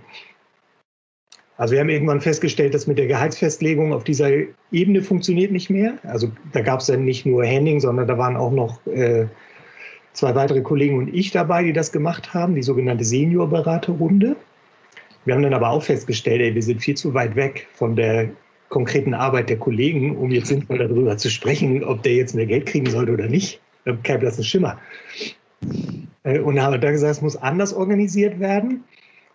Also 1.56 1.72
wir 1.72 1.80
haben 1.80 1.90
irgendwann 1.90 2.20
festgestellt, 2.22 2.72
dass 2.72 2.86
mit 2.86 2.96
der 2.96 3.06
Gehaltsfestlegung 3.06 3.92
auf 3.92 4.04
dieser 4.04 4.30
Ebene 4.72 5.02
funktioniert 5.02 5.52
nicht 5.52 5.68
mehr. 5.68 5.98
Also 6.04 6.30
da 6.52 6.62
gab 6.62 6.80
es 6.80 6.86
dann 6.86 7.04
nicht 7.04 7.26
nur 7.26 7.44
Henning, 7.44 7.80
sondern 7.80 8.06
da 8.06 8.16
waren 8.16 8.36
auch 8.36 8.50
noch 8.50 8.86
äh, 8.86 9.26
zwei 10.14 10.34
weitere 10.34 10.62
Kollegen 10.62 10.96
und 10.96 11.14
ich 11.14 11.32
dabei, 11.32 11.62
die 11.64 11.74
das 11.74 11.92
gemacht 11.92 12.32
haben, 12.32 12.54
die 12.54 12.62
sogenannte 12.62 13.04
Seniorberaterrunde. 13.04 14.36
Wir 15.24 15.34
haben 15.34 15.42
dann 15.42 15.54
aber 15.54 15.68
auch 15.68 15.82
festgestellt, 15.82 16.40
ey, 16.40 16.54
wir 16.54 16.62
sind 16.62 16.80
viel 16.80 16.96
zu 16.96 17.12
weit 17.14 17.36
weg 17.36 17.68
von 17.74 17.94
der 17.96 18.30
konkreten 18.70 19.14
Arbeit 19.14 19.50
der 19.50 19.58
Kollegen, 19.58 20.16
um 20.16 20.30
jetzt 20.30 20.48
sinnvoll 20.48 20.78
darüber 20.78 21.16
zu 21.16 21.28
sprechen, 21.28 21.84
ob 21.84 22.02
der 22.02 22.14
jetzt 22.14 22.34
mehr 22.34 22.46
Geld 22.46 22.66
kriegen 22.66 22.88
sollte 22.88 23.12
oder 23.12 23.26
nicht. 23.26 23.60
Kein 24.02 24.20
blassen 24.20 24.44
Schimmer. 24.44 24.78
Äh, 26.22 26.38
und 26.38 26.60
haben 26.60 26.80
dann 26.80 26.92
gesagt, 26.92 27.16
es 27.16 27.22
muss 27.22 27.36
anders 27.36 27.72
organisiert 27.72 28.38
werden. 28.40 28.84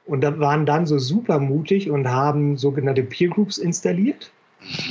Und 0.06 0.21
da 0.21 0.38
waren 0.39 0.65
dann 0.65 0.86
so 0.86 1.00
super 1.00 1.39
mutig 1.39 1.89
und 1.89 2.08
haben 2.08 2.58
sogenannte 2.58 3.04
Peer 3.04 3.30
Groups 3.30 3.58
installiert. 3.58 4.32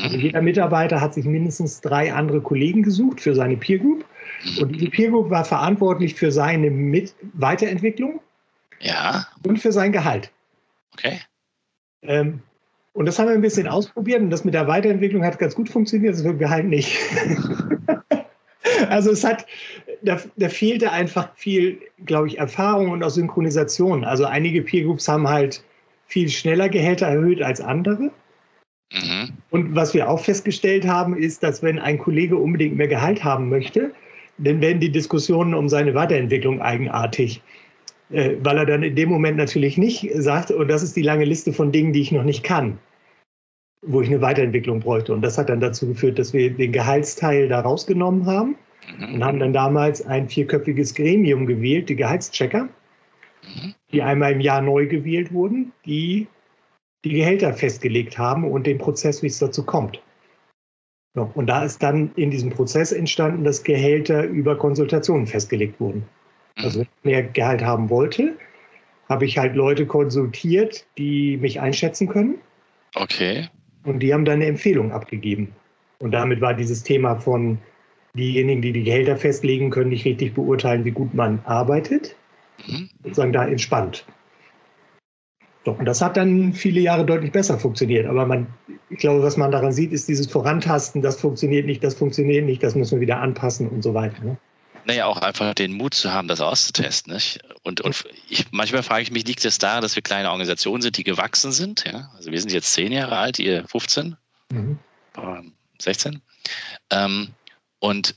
Also 0.03 0.17
jeder 0.17 0.43
Mitarbeiter 0.43 1.01
hat 1.01 1.15
sich 1.15 1.25
mindestens 1.25 1.81
drei 1.81 2.13
andere 2.13 2.41
Kollegen 2.41 2.83
gesucht 2.83 3.21
für 3.21 3.35
seine 3.35 3.57
Peer 3.57 3.79
Group. 3.79 4.05
Und 4.61 4.75
diese 4.75 4.91
Peer 4.91 5.11
Group 5.11 5.31
war 5.31 5.45
verantwortlich 5.45 6.15
für 6.15 6.31
seine 6.31 6.71
Mit 6.71 7.15
Weiterentwicklung 7.35 8.21
ja. 8.81 9.27
und 9.47 9.59
für 9.59 9.73
sein 9.73 9.93
Gehalt. 9.93 10.31
Okay. 10.95 11.21
Ähm, 12.03 12.41
und 12.93 13.07
das 13.07 13.19
haben 13.19 13.29
wir 13.29 13.35
ein 13.35 13.41
bisschen 13.41 13.67
ausprobiert 13.67 14.21
und 14.21 14.31
das 14.31 14.45
mit 14.45 14.55
der 14.55 14.69
Weiterentwicklung 14.69 15.25
hat 15.25 15.39
ganz 15.39 15.55
gut 15.55 15.69
funktioniert, 15.69 16.15
das 16.15 16.23
dem 16.23 16.39
Gehalt 16.39 16.67
nicht. 16.67 16.97
also 18.89 19.11
es 19.11 19.25
hat, 19.25 19.47
da, 20.03 20.21
da, 20.37 20.49
fehlte 20.49 20.93
einfach 20.93 21.35
viel, 21.35 21.81
glaube 22.05 22.29
ich, 22.29 22.39
Erfahrung 22.39 22.91
und 22.91 23.03
auch 23.03 23.11
Synchronisation. 23.11 24.05
Also 24.05 24.27
einige 24.27 24.63
Peer 24.63 24.85
Groups 24.85 25.09
haben 25.09 25.29
halt 25.29 25.65
viel 26.07 26.29
schneller 26.29 26.69
Gehälter 26.69 27.07
erhöht 27.09 27.43
als 27.43 27.61
andere. 27.61 28.13
Mhm. 28.93 29.31
Und 29.51 29.75
was 29.75 29.93
wir 29.93 30.09
auch 30.09 30.21
festgestellt 30.21 30.87
haben, 30.87 31.17
ist, 31.17 31.43
dass 31.43 31.63
wenn 31.65 31.81
ein 31.81 31.99
Kollege 31.99 32.37
unbedingt 32.37 32.77
mehr 32.77 32.89
Gehalt 32.89 33.25
haben 33.25 33.49
möchte, 33.49 33.93
dann 34.39 34.61
werden 34.61 34.81
die 34.81 34.93
Diskussionen 34.93 35.55
um 35.55 35.69
seine 35.69 35.95
Weiterentwicklung 35.95 36.61
eigenartig. 36.61 37.43
Äh, 38.14 38.37
weil 38.44 38.59
er 38.59 38.66
dann 38.66 38.85
in 38.85 38.94
dem 38.94 39.09
Moment 39.09 39.37
natürlich 39.37 39.77
nicht 39.77 40.09
sagt, 40.14 40.53
und 40.53 40.68
das 40.68 40.85
ist 40.85 40.94
die 40.94 41.03
lange 41.03 41.24
Liste 41.24 41.53
von 41.53 41.72
Dingen, 41.72 41.92
die 41.92 42.00
ich 42.00 42.12
noch 42.12 42.22
nicht 42.22 42.44
kann, 42.44 42.79
wo 43.83 44.00
ich 44.00 44.09
eine 44.09 44.20
Weiterentwicklung 44.20 44.79
bräuchte. 44.79 45.12
Und 45.12 45.22
das 45.22 45.37
hat 45.37 45.48
dann 45.48 45.59
dazu 45.59 45.88
geführt, 45.88 46.16
dass 46.20 46.33
wir 46.33 46.48
den 46.50 46.70
Gehaltsteil 46.70 47.48
da 47.48 47.61
rausgenommen 47.61 48.24
haben 48.27 48.55
mhm. 48.98 49.14
und 49.14 49.24
haben 49.24 49.40
dann 49.40 49.53
damals 49.53 50.07
ein 50.07 50.29
vierköpfiges 50.29 50.94
Gremium 50.94 51.44
gewählt, 51.46 51.88
die 51.88 51.96
Gehaltschecker, 51.96 52.68
mhm. 53.42 53.74
die 53.90 54.00
einmal 54.00 54.31
im 54.31 54.40
Jahr 54.40 54.62
neu 54.62 54.87
gewählt 54.87 55.33
wurden, 55.33 55.72
die 55.85 56.29
die 57.05 57.14
Gehälter 57.14 57.53
festgelegt 57.53 58.16
haben 58.16 58.44
und 58.44 58.64
den 58.64 58.79
Prozess, 58.79 59.24
wie 59.24 59.27
es 59.27 59.40
dazu 59.40 59.64
kommt. 59.64 60.00
Und 61.16 61.46
da 61.48 61.64
ist 61.64 61.83
dann 61.83 62.12
in 62.14 62.31
diesem 62.31 62.50
Prozess 62.50 62.92
entstanden, 62.92 63.42
dass 63.42 63.64
Gehälter 63.64 64.24
über 64.24 64.57
Konsultationen 64.57 65.27
festgelegt 65.27 65.81
wurden. 65.81 66.05
Also 66.57 66.81
wenn 66.81 66.87
ich 66.87 67.05
mehr 67.05 67.23
Gehalt 67.23 67.62
haben 67.62 67.90
wollte, 67.90 68.37
habe 69.09 69.25
ich 69.25 69.38
halt 69.38 69.55
Leute 69.55 69.87
konsultiert, 69.87 70.87
die 70.99 71.37
mich 71.37 71.61
einschätzen 71.61 72.09
können. 72.09 72.37
Okay. 72.95 73.49
Und 73.85 74.01
die 74.01 74.14
haben 74.14 74.25
dann 74.25 74.37
eine 74.37 74.47
Empfehlung 74.47 74.93
abgegeben. 74.93 75.53
Und 75.99 76.12
damit 76.12 76.40
war 76.40 76.55
dieses 76.55 76.83
Thema 76.83 77.17
von 77.17 77.59
diejenigen, 78.17 78.62
die 78.62 78.73
die 78.73 78.85
Gehälter 78.85 79.17
festlegen, 79.17 79.71
können 79.71 79.90
nicht 79.90 80.05
richtig 80.05 80.35
beurteilen, 80.35 80.85
wie 80.85 80.90
gut 80.90 81.12
man 81.14 81.40
arbeitet, 81.45 82.17
mhm. 82.67 82.88
sozusagen 83.03 83.33
da 83.33 83.47
entspannt. 83.47 84.07
Doch, 85.64 85.79
und 85.79 85.87
das 85.87 86.03
hat 86.03 86.17
dann 86.17 86.53
viele 86.53 86.81
Jahre 86.81 87.05
deutlich 87.05 87.33
besser 87.33 87.59
funktioniert. 87.59 88.07
Aber 88.07 88.27
man, 88.27 88.47
ich 88.90 88.99
glaube, 88.99 89.23
was 89.23 89.37
man 89.37 89.51
daran 89.51 89.73
sieht, 89.73 89.93
ist 89.93 90.09
dieses 90.09 90.31
Vorantasten, 90.31 91.01
das 91.01 91.21
funktioniert 91.21 91.67
nicht, 91.67 91.83
das 91.83 91.95
funktioniert 91.95 92.45
nicht, 92.45 92.62
das 92.62 92.75
müssen 92.75 92.97
wir 92.97 93.01
wieder 93.01 93.21
anpassen 93.21 93.69
und 93.69 93.83
so 93.83 93.95
weiter. 93.95 94.23
Ne? 94.23 94.37
Naja, 94.87 95.07
auch 95.07 95.18
einfach 95.18 95.55
den 95.55 95.73
Mut 95.73 95.94
zu 95.94 96.12
haben, 96.12 96.29
das 96.29 96.40
auszutesten. 96.40 97.14
Nicht? 97.14 97.40
Und, 97.62 97.81
und 97.81 98.05
ich, 98.29 98.47
manchmal 98.51 98.83
frage 98.83 99.03
ich 99.03 99.11
mich, 99.11 99.27
liegt 99.27 99.44
es 99.44 99.59
daran, 99.59 99.83
dass 99.83 99.97
wir 99.97 100.03
kleine 100.03 100.29
Organisationen 100.29 100.83
sind, 100.83 100.97
die 100.99 101.05
gewachsen 101.05 101.53
sind? 101.53 101.85
Ja? 101.87 102.11
Also 102.16 102.31
wir 102.31 102.40
sind 102.40 102.53
jetzt 102.53 102.73
zehn 102.73 102.92
Jahre 102.92 103.16
alt, 103.16 103.38
ihr 103.38 103.66
15, 103.66 104.16
mhm. 104.53 104.79
16. 105.81 106.20
Ähm, 106.90 107.35
und 107.79 108.14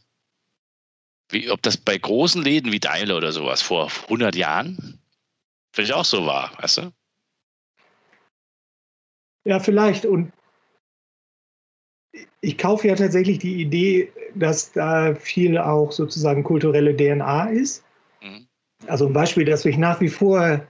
wie, 1.29 1.49
ob 1.49 1.61
das 1.61 1.77
bei 1.77 1.97
großen 1.97 2.41
Läden 2.41 2.71
wie 2.71 2.79
Deile 2.79 3.15
oder 3.15 3.31
sowas 3.31 3.61
vor 3.61 3.91
100 4.03 4.35
Jahren 4.35 4.99
vielleicht 5.73 5.93
auch 5.93 6.05
so 6.05 6.25
war, 6.25 6.51
weißt 6.59 6.77
du? 6.77 6.93
Ja, 9.45 9.59
vielleicht. 9.59 10.05
Und 10.05 10.33
ich 12.41 12.57
kaufe 12.57 12.87
ja 12.87 12.95
tatsächlich 12.95 13.39
die 13.39 13.61
Idee, 13.61 14.09
dass 14.35 14.71
da 14.71 15.15
viel 15.15 15.57
auch 15.57 15.91
sozusagen 15.91 16.43
kulturelle 16.43 16.95
DNA 16.95 17.49
ist. 17.49 17.83
Mhm. 18.21 18.45
Also 18.87 19.07
ein 19.07 19.13
Beispiel, 19.13 19.45
das 19.45 19.65
mich 19.65 19.77
nach 19.77 19.99
wie 20.01 20.09
vor 20.09 20.61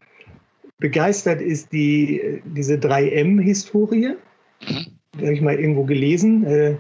begeistert, 0.80 1.42
ist 1.42 1.72
die, 1.72 2.42
diese 2.46 2.76
3M-Historie. 2.76 4.16
Mhm. 4.62 4.86
Die 5.16 5.26
habe 5.26 5.34
ich 5.34 5.42
mal 5.42 5.60
irgendwo 5.60 5.84
gelesen. 5.84 6.46
Äh, 6.46 6.76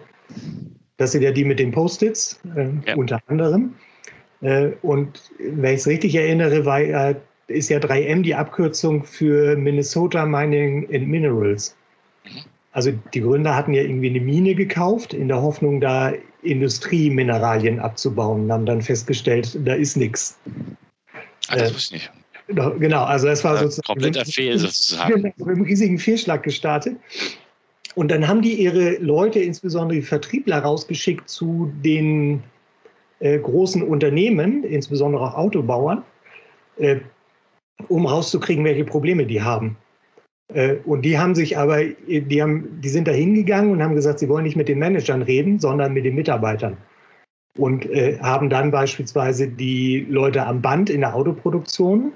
das 0.97 1.11
sind 1.11 1.21
ja 1.21 1.31
die 1.31 1.45
mit 1.45 1.59
den 1.59 1.71
Post-its, 1.71 2.39
äh, 2.55 2.69
ja. 2.85 2.95
unter 2.95 3.19
anderem. 3.27 3.73
Äh, 4.41 4.71
und 4.81 5.31
wenn 5.39 5.73
ich 5.73 5.81
es 5.81 5.87
richtig 5.87 6.15
erinnere, 6.15 6.65
war, 6.65 7.15
ist 7.47 7.69
ja 7.69 7.79
3M 7.79 8.21
die 8.23 8.35
Abkürzung 8.35 9.03
für 9.03 9.55
Minnesota 9.55 10.25
Mining 10.25 10.87
and 10.93 11.07
Minerals. 11.07 11.75
Also 12.77 12.91
die 13.11 13.21
Gründer 13.21 13.55
hatten 13.55 13.73
ja 13.73 13.81
irgendwie 13.81 14.11
eine 14.11 14.19
Mine 14.19 14.53
gekauft, 14.53 15.11
in 15.11 15.29
der 15.29 15.41
Hoffnung, 15.41 15.81
da 15.81 16.13
Industriemineralien 16.43 17.79
abzubauen 17.79 18.43
und 18.43 18.51
haben 18.51 18.67
dann 18.67 18.83
festgestellt, 18.83 19.57
da 19.65 19.73
ist 19.73 19.97
nichts. 19.97 20.37
Ah, 21.47 21.55
das 21.55 21.71
äh, 21.71 21.73
wusste 21.73 21.95
ich 21.95 22.11
nicht. 22.47 22.79
Genau, 22.79 23.03
also 23.03 23.29
es 23.29 23.43
war 23.43 23.55
ja, 23.55 23.61
sozusagen. 23.61 23.87
Kompletter 23.87 24.25
Fehl 24.25 24.59
sozusagen. 24.59 25.21
Mit 25.37 25.41
einem 25.41 25.63
riesigen 25.63 25.97
Fehlschlag 25.97 26.43
gestartet. 26.43 26.97
Und 27.95 28.11
dann 28.11 28.27
haben 28.27 28.43
die 28.43 28.53
ihre 28.53 28.97
Leute, 28.97 29.39
insbesondere 29.39 29.99
die 29.99 30.05
Vertriebler, 30.05 30.59
rausgeschickt 30.59 31.27
zu 31.27 31.73
den 31.83 32.43
äh, 33.21 33.39
großen 33.39 33.81
Unternehmen, 33.81 34.63
insbesondere 34.63 35.23
auch 35.23 35.33
Autobauern, 35.33 36.03
äh, 36.77 36.97
um 37.87 38.05
rauszukriegen, 38.05 38.63
welche 38.63 38.85
Probleme 38.85 39.25
die 39.25 39.41
haben. 39.41 39.77
Äh, 40.53 40.75
und 40.85 41.03
die 41.03 41.17
haben 41.17 41.35
sich 41.35 41.57
aber, 41.57 41.83
die, 41.83 42.41
haben, 42.41 42.79
die 42.81 42.89
sind 42.89 43.07
da 43.07 43.11
hingegangen 43.11 43.71
und 43.71 43.83
haben 43.83 43.95
gesagt, 43.95 44.19
sie 44.19 44.29
wollen 44.29 44.43
nicht 44.43 44.55
mit 44.55 44.69
den 44.69 44.79
Managern 44.79 45.21
reden, 45.21 45.59
sondern 45.59 45.93
mit 45.93 46.05
den 46.05 46.15
Mitarbeitern. 46.15 46.77
Und 47.57 47.89
äh, 47.89 48.19
haben 48.19 48.49
dann 48.49 48.71
beispielsweise 48.71 49.47
die 49.47 50.05
Leute 50.09 50.45
am 50.45 50.61
Band 50.61 50.89
in 50.89 51.01
der 51.01 51.15
Autoproduktion, 51.15 52.13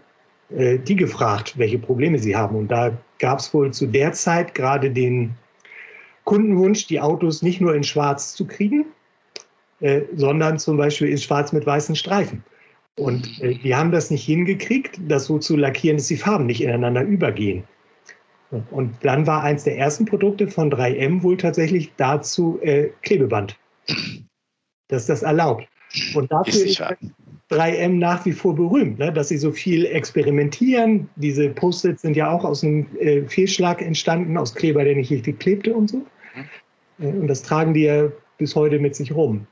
äh, 0.55 0.77
die 0.77 0.95
gefragt, 0.95 1.57
welche 1.57 1.79
Probleme 1.79 2.19
sie 2.19 2.35
haben. 2.35 2.55
Und 2.55 2.69
da 2.69 2.95
gab 3.19 3.39
es 3.39 3.53
wohl 3.53 3.71
zu 3.71 3.87
der 3.87 4.13
Zeit 4.13 4.53
gerade 4.53 4.91
den 4.91 5.33
Kundenwunsch, 6.25 6.87
die 6.87 6.99
Autos 6.99 7.41
nicht 7.41 7.59
nur 7.59 7.73
in 7.73 7.83
Schwarz 7.83 8.35
zu 8.35 8.45
kriegen, 8.45 8.85
äh, 9.79 10.01
sondern 10.15 10.59
zum 10.59 10.77
Beispiel 10.77 11.07
in 11.07 11.17
Schwarz 11.17 11.51
mit 11.51 11.65
weißen 11.65 11.95
Streifen. 11.95 12.43
Und 12.97 13.41
äh, 13.41 13.55
die 13.55 13.75
haben 13.75 13.91
das 13.91 14.11
nicht 14.11 14.25
hingekriegt, 14.25 14.99
das 15.07 15.25
so 15.25 15.39
zu 15.39 15.55
lackieren, 15.57 15.97
dass 15.97 16.07
die 16.07 16.17
Farben 16.17 16.45
nicht 16.45 16.61
ineinander 16.61 17.01
übergehen. 17.01 17.63
Und 18.71 18.93
dann 19.01 19.25
war 19.25 19.43
eins 19.43 19.63
der 19.63 19.77
ersten 19.77 20.05
Produkte 20.05 20.47
von 20.47 20.71
3M 20.71 21.23
wohl 21.23 21.37
tatsächlich 21.37 21.91
dazu 21.97 22.59
äh, 22.61 22.89
Klebeband. 23.01 23.57
Dass 24.89 25.05
das 25.05 25.23
erlaubt. 25.23 25.67
Und 26.15 26.31
dafür 26.31 26.53
ist, 26.53 26.79
ist 26.79 26.83
3M 27.49 27.97
nach 27.97 28.25
wie 28.25 28.31
vor 28.31 28.55
berühmt, 28.55 28.99
ne? 28.99 29.11
dass 29.11 29.27
sie 29.29 29.37
so 29.37 29.51
viel 29.51 29.85
experimentieren. 29.85 31.09
Diese 31.17 31.49
Post-its 31.49 32.01
sind 32.01 32.15
ja 32.15 32.31
auch 32.31 32.45
aus 32.45 32.63
einem 32.63 32.87
äh, 32.99 33.23
Fehlschlag 33.23 33.81
entstanden, 33.81 34.37
aus 34.37 34.55
Kleber, 34.55 34.83
der 34.83 34.95
nicht 34.95 35.11
richtig 35.11 35.39
klebte 35.39 35.73
und 35.73 35.89
so. 35.89 35.97
Mhm. 35.97 37.05
Äh, 37.05 37.19
und 37.19 37.27
das 37.27 37.41
tragen 37.41 37.73
die 37.73 37.83
ja 37.83 38.09
bis 38.37 38.55
heute 38.55 38.79
mit 38.79 38.95
sich 38.95 39.13
rum. 39.13 39.45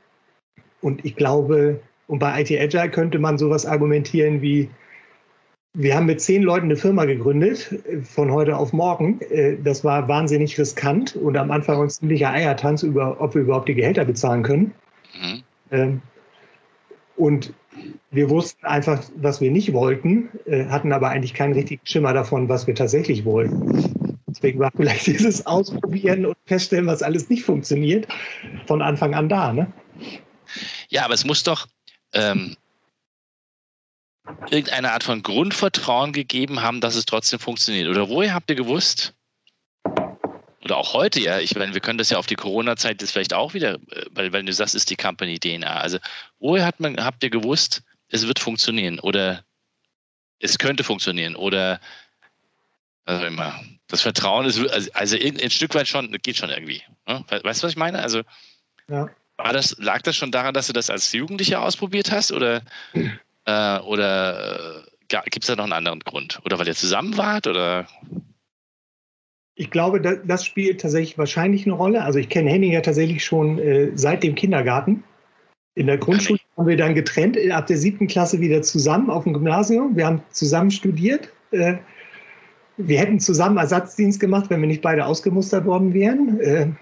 Und 0.80 1.04
ich 1.04 1.14
glaube, 1.14 1.80
und 2.06 2.18
bei 2.18 2.40
IT 2.40 2.50
Agile 2.50 2.90
könnte 2.90 3.18
man 3.18 3.36
sowas 3.38 3.66
argumentieren 3.66 4.40
wie, 4.40 4.68
wir 5.74 5.94
haben 5.94 6.06
mit 6.06 6.20
zehn 6.20 6.42
Leuten 6.42 6.66
eine 6.66 6.76
Firma 6.76 7.04
gegründet, 7.04 7.74
von 8.02 8.32
heute 8.32 8.56
auf 8.56 8.72
morgen. 8.72 9.20
Äh, 9.20 9.56
das 9.62 9.84
war 9.84 10.08
wahnsinnig 10.08 10.58
riskant 10.58 11.16
und 11.16 11.36
am 11.36 11.50
Anfang 11.50 11.80
ein 11.80 11.90
ziemlicher 11.90 12.30
Eiertanz, 12.30 12.82
über, 12.82 13.20
ob 13.20 13.34
wir 13.34 13.42
überhaupt 13.42 13.68
die 13.68 13.74
Gehälter 13.74 14.04
bezahlen 14.04 14.42
können. 14.42 14.74
Mhm. 15.20 15.42
Ähm, 15.70 16.02
und 17.16 17.52
wir 18.10 18.30
wussten 18.30 18.66
einfach, 18.66 19.02
was 19.16 19.40
wir 19.40 19.50
nicht 19.50 19.72
wollten, 19.72 20.28
äh, 20.46 20.64
hatten 20.66 20.92
aber 20.92 21.10
eigentlich 21.10 21.34
keinen 21.34 21.52
richtigen 21.52 21.84
Schimmer 21.84 22.12
davon, 22.12 22.48
was 22.48 22.66
wir 22.66 22.74
tatsächlich 22.74 23.24
wollten. 23.24 24.18
Deswegen 24.26 24.58
war 24.58 24.70
vielleicht 24.74 25.06
dieses 25.06 25.46
Ausprobieren 25.46 26.26
und 26.26 26.36
Feststellen, 26.46 26.86
was 26.86 27.02
alles 27.02 27.28
nicht 27.28 27.44
funktioniert, 27.44 28.08
von 28.66 28.82
Anfang 28.82 29.14
an 29.14 29.28
da. 29.28 29.52
Ne? 29.52 29.72
Ja, 30.88 31.04
aber 31.04 31.14
es 31.14 31.24
muss 31.24 31.44
doch, 31.44 31.66
ähm, 32.12 32.56
irgendeine 34.50 34.92
Art 34.92 35.04
von 35.04 35.22
Grundvertrauen 35.22 36.12
gegeben 36.12 36.62
haben, 36.62 36.80
dass 36.80 36.94
es 36.94 37.06
trotzdem 37.06 37.38
funktioniert? 37.38 37.88
Oder 37.88 38.08
woher 38.08 38.34
habt 38.34 38.50
ihr 38.50 38.56
gewusst, 38.56 39.14
oder 40.62 40.76
auch 40.76 40.92
heute 40.92 41.20
ja, 41.20 41.38
ich 41.38 41.56
meine, 41.56 41.74
wir 41.74 41.80
können 41.80 41.98
das 41.98 42.10
ja 42.10 42.18
auf 42.18 42.26
die 42.26 42.36
Corona-Zeit 42.36 43.00
jetzt 43.00 43.12
vielleicht 43.12 43.32
auch 43.32 43.54
wieder, 43.54 43.74
äh, 43.74 44.06
weil, 44.10 44.32
weil 44.32 44.44
du 44.44 44.52
sagst, 44.52 44.74
ist 44.74 44.90
die 44.90 44.96
Company 44.96 45.38
DNA. 45.38 45.80
Also 45.80 45.98
woher 46.38 46.66
hat 46.66 46.80
man, 46.80 47.02
habt 47.02 47.22
ihr 47.24 47.30
gewusst, 47.30 47.82
es 48.08 48.26
wird 48.26 48.38
funktionieren 48.38 49.00
oder 49.00 49.44
es 50.38 50.58
könnte 50.58 50.84
funktionieren 50.84 51.34
oder 51.34 51.80
also 53.04 53.24
immer. 53.24 53.60
Das 53.88 54.02
Vertrauen 54.02 54.46
ist 54.46 54.58
also, 54.68 54.90
also 54.92 55.16
ein 55.16 55.50
Stück 55.50 55.74
weit 55.74 55.88
schon, 55.88 56.12
geht 56.22 56.36
schon 56.36 56.50
irgendwie. 56.50 56.82
Ne? 57.08 57.24
Weißt 57.28 57.62
du, 57.62 57.64
was 57.64 57.72
ich 57.72 57.76
meine? 57.76 58.00
Also 58.00 58.22
ja. 58.88 59.08
war 59.36 59.52
das, 59.52 59.76
lag 59.78 60.02
das 60.02 60.14
schon 60.14 60.30
daran, 60.30 60.54
dass 60.54 60.68
du 60.68 60.72
das 60.72 60.90
als 60.90 61.12
Jugendlicher 61.12 61.62
ausprobiert 61.62 62.12
hast 62.12 62.30
oder, 62.30 62.62
äh, 63.50 63.80
oder 63.82 64.84
äh, 65.08 65.20
gibt 65.24 65.42
es 65.42 65.46
da 65.48 65.56
noch 65.56 65.64
einen 65.64 65.72
anderen 65.72 66.00
Grund? 66.00 66.40
Oder 66.44 66.58
weil 66.58 66.68
ihr 66.68 66.74
zusammen 66.74 67.16
wart 67.16 67.46
oder 67.46 67.86
ich 69.60 69.70
glaube, 69.70 70.00
das 70.00 70.46
spielt 70.46 70.80
tatsächlich 70.80 71.18
wahrscheinlich 71.18 71.66
eine 71.66 71.74
Rolle. 71.74 72.02
Also 72.02 72.18
ich 72.18 72.30
kenne 72.30 72.48
Henning 72.48 72.72
ja 72.72 72.80
tatsächlich 72.80 73.22
schon 73.22 73.58
äh, 73.58 73.90
seit 73.94 74.22
dem 74.22 74.34
Kindergarten. 74.34 75.04
In 75.74 75.86
der 75.86 75.98
Grundschule 75.98 76.38
haben 76.56 76.66
wir 76.66 76.78
dann 76.78 76.94
getrennt, 76.94 77.36
äh, 77.36 77.50
ab 77.50 77.66
der 77.66 77.76
siebten 77.76 78.06
Klasse 78.06 78.40
wieder 78.40 78.62
zusammen 78.62 79.10
auf 79.10 79.24
dem 79.24 79.34
Gymnasium. 79.34 79.96
Wir 79.96 80.06
haben 80.06 80.22
zusammen 80.30 80.70
studiert. 80.70 81.28
Äh, 81.50 81.74
wir 82.78 82.98
hätten 82.98 83.20
zusammen 83.20 83.58
Ersatzdienst 83.58 84.18
gemacht, 84.18 84.48
wenn 84.48 84.62
wir 84.62 84.66
nicht 84.66 84.80
beide 84.80 85.04
ausgemustert 85.04 85.66
worden 85.66 85.92
wären. 85.92 86.78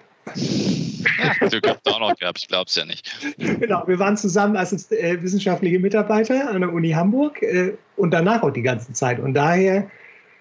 Du 1.51 1.61
hast 1.69 1.87
auch 1.87 2.01
noch 2.01 2.17
gehabt, 2.17 2.39
ich 2.39 2.49
glaube 2.49 2.67
es 2.69 2.75
ja 2.75 2.85
nicht. 2.85 3.09
Genau, 3.39 3.83
wir 3.87 3.99
waren 3.99 4.17
zusammen 4.17 4.57
als 4.57 4.91
äh, 4.93 5.23
wissenschaftliche 5.23 5.79
Mitarbeiter 5.79 6.51
an 6.51 6.61
der 6.61 6.73
Uni 6.73 6.91
Hamburg 6.91 7.43
äh, 7.43 7.75
und 7.97 8.11
danach 8.13 8.43
auch 8.43 8.51
die 8.51 8.63
ganze 8.63 8.93
Zeit. 8.93 9.19
Und 9.19 9.35
daher 9.35 9.89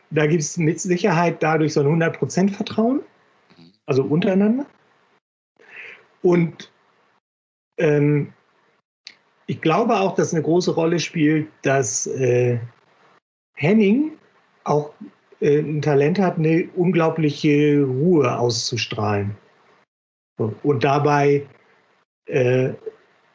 da 0.09 0.25
gibt 0.25 0.41
es 0.41 0.57
mit 0.57 0.79
Sicherheit 0.79 1.43
dadurch 1.43 1.73
so 1.73 1.81
ein 1.81 2.01
100% 2.01 2.51
Vertrauen, 2.51 3.01
also 3.85 4.03
untereinander. 4.03 4.65
Und 6.21 6.71
ähm, 7.77 8.33
ich 9.47 9.61
glaube 9.61 9.97
auch, 9.97 10.15
dass 10.15 10.33
eine 10.33 10.43
große 10.43 10.73
Rolle 10.73 10.99
spielt, 10.99 11.47
dass 11.61 12.07
äh, 12.07 12.59
Henning 13.55 14.13
auch 14.63 14.93
äh, 15.41 15.59
ein 15.59 15.81
Talent 15.81 16.19
hat, 16.19 16.37
eine 16.37 16.69
unglaubliche 16.75 17.83
Ruhe 17.83 18.37
auszustrahlen. 18.37 19.35
Und 20.37 20.83
dabei 20.83 21.45
äh, 22.27 22.69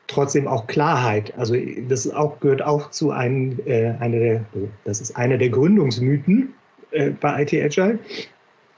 trotzdem 0.06 0.46
auch 0.46 0.66
Klarheit. 0.66 1.36
Also 1.36 1.56
das 1.88 2.08
auch, 2.10 2.38
gehört 2.40 2.62
auch 2.62 2.90
zu 2.90 3.10
einem, 3.10 3.58
äh, 3.66 3.90
einer 3.98 4.18
der, 4.18 4.44
das 4.84 5.00
ist 5.00 5.16
einer 5.16 5.38
der 5.38 5.48
Gründungsmythen 5.48 6.54
äh, 6.92 7.10
bei 7.10 7.42
IT 7.42 7.54
Agile. 7.54 7.98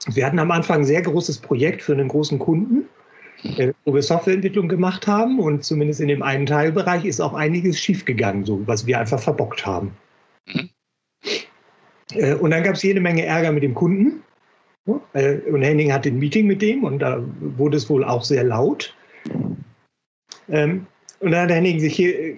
Wir 0.07 0.25
hatten 0.25 0.39
am 0.39 0.51
Anfang 0.51 0.79
ein 0.79 0.85
sehr 0.85 1.01
großes 1.01 1.39
Projekt 1.39 1.81
für 1.81 1.93
einen 1.93 2.07
großen 2.07 2.39
Kunden, 2.39 2.87
äh, 3.57 3.73
wo 3.83 3.93
wir 3.93 4.01
Softwareentwicklung 4.01 4.69
gemacht 4.69 5.07
haben 5.07 5.39
und 5.39 5.63
zumindest 5.63 5.99
in 5.99 6.07
dem 6.07 6.21
einen 6.21 6.45
Teilbereich 6.45 7.05
ist 7.05 7.19
auch 7.19 7.33
einiges 7.33 7.79
schiefgegangen, 7.79 8.45
so 8.45 8.65
was 8.67 8.85
wir 8.85 8.99
einfach 8.99 9.19
verbockt 9.19 9.65
haben. 9.65 9.91
Mhm. 10.47 10.69
Äh, 12.13 12.35
und 12.35 12.51
dann 12.51 12.63
gab 12.63 12.75
es 12.75 12.83
jede 12.83 13.01
Menge 13.01 13.25
Ärger 13.25 13.51
mit 13.51 13.63
dem 13.63 13.73
Kunden. 13.73 14.23
Äh, 15.13 15.37
und 15.51 15.61
Henning 15.61 15.91
hatte 15.91 16.09
ein 16.09 16.19
Meeting 16.19 16.47
mit 16.47 16.61
dem 16.61 16.83
und 16.83 16.99
da 16.99 17.23
wurde 17.39 17.77
es 17.77 17.89
wohl 17.89 18.03
auch 18.03 18.23
sehr 18.23 18.43
laut. 18.43 18.95
Ähm, 20.49 20.85
und 21.19 21.31
dann 21.31 21.43
hat 21.43 21.51
Henning 21.51 21.79
sich 21.79 21.95
hier, 21.95 22.37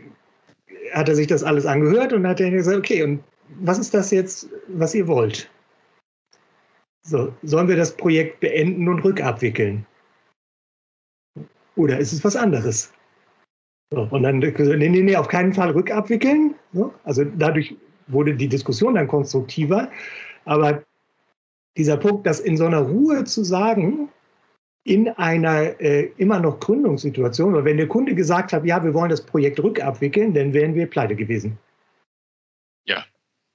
hat 0.94 1.10
er 1.10 1.16
sich 1.16 1.28
das 1.28 1.44
alles 1.44 1.66
angehört 1.66 2.14
und 2.14 2.26
hat 2.26 2.40
er 2.40 2.52
gesagt, 2.52 2.78
okay, 2.78 3.04
und 3.04 3.24
was 3.62 3.80
ist 3.80 3.94
das 3.94 4.12
jetzt, 4.12 4.50
was 4.68 4.96
ihr 4.96 5.08
wollt? 5.08 5.50
So, 7.04 7.34
sollen 7.44 7.68
wir 7.68 7.78
das 7.78 7.96
Projekt 7.96 8.40
beenden 8.40 8.88
und 8.88 9.00
rückabwickeln? 9.00 9.86
Oder 11.76 11.98
ist 12.00 12.12
es 12.12 12.24
was 12.24 12.36
anderes? 12.36 12.92
So, 13.92 14.08
und 14.12 14.24
dann, 14.24 14.40
nee, 14.40 14.90
nee, 14.90 15.02
nee, 15.02 15.16
auf 15.16 15.30
keinen 15.30 15.54
Fall 15.54 15.72
rückabwickeln. 15.72 16.56
So, 16.74 16.94
also 17.04 17.24
dadurch 17.24 17.76
wurde 18.08 18.36
die 18.36 18.48
Diskussion 18.48 18.96
dann 18.96 19.08
konstruktiver. 19.08 19.90
Aber 20.44 20.84
dieser 21.78 21.98
Punkt, 21.98 22.26
das 22.26 22.40
in 22.40 22.58
so 22.58 22.66
einer 22.66 22.80
Ruhe 22.80 23.24
zu 23.24 23.44
sagen, 23.44 24.10
in 24.84 25.10
einer 25.10 25.80
äh, 25.82 26.12
immer 26.18 26.40
noch 26.40 26.60
Gründungssituation, 26.60 27.54
weil 27.54 27.66
wenn 27.66 27.78
der 27.78 27.88
Kunde 27.88 28.16
gesagt 28.16 28.54
hat, 28.54 28.66
ja, 28.66 28.84
wir 28.84 28.94
wollen 28.94 29.10
das 29.10 29.22
Projekt 29.22 29.62
rückabwickeln, 29.62 30.34
dann 30.34 30.54
wären 30.54 30.76
wir 30.76 30.88
pleite 30.88 31.16
gewesen. 31.16 31.58
Ja, 32.86 33.04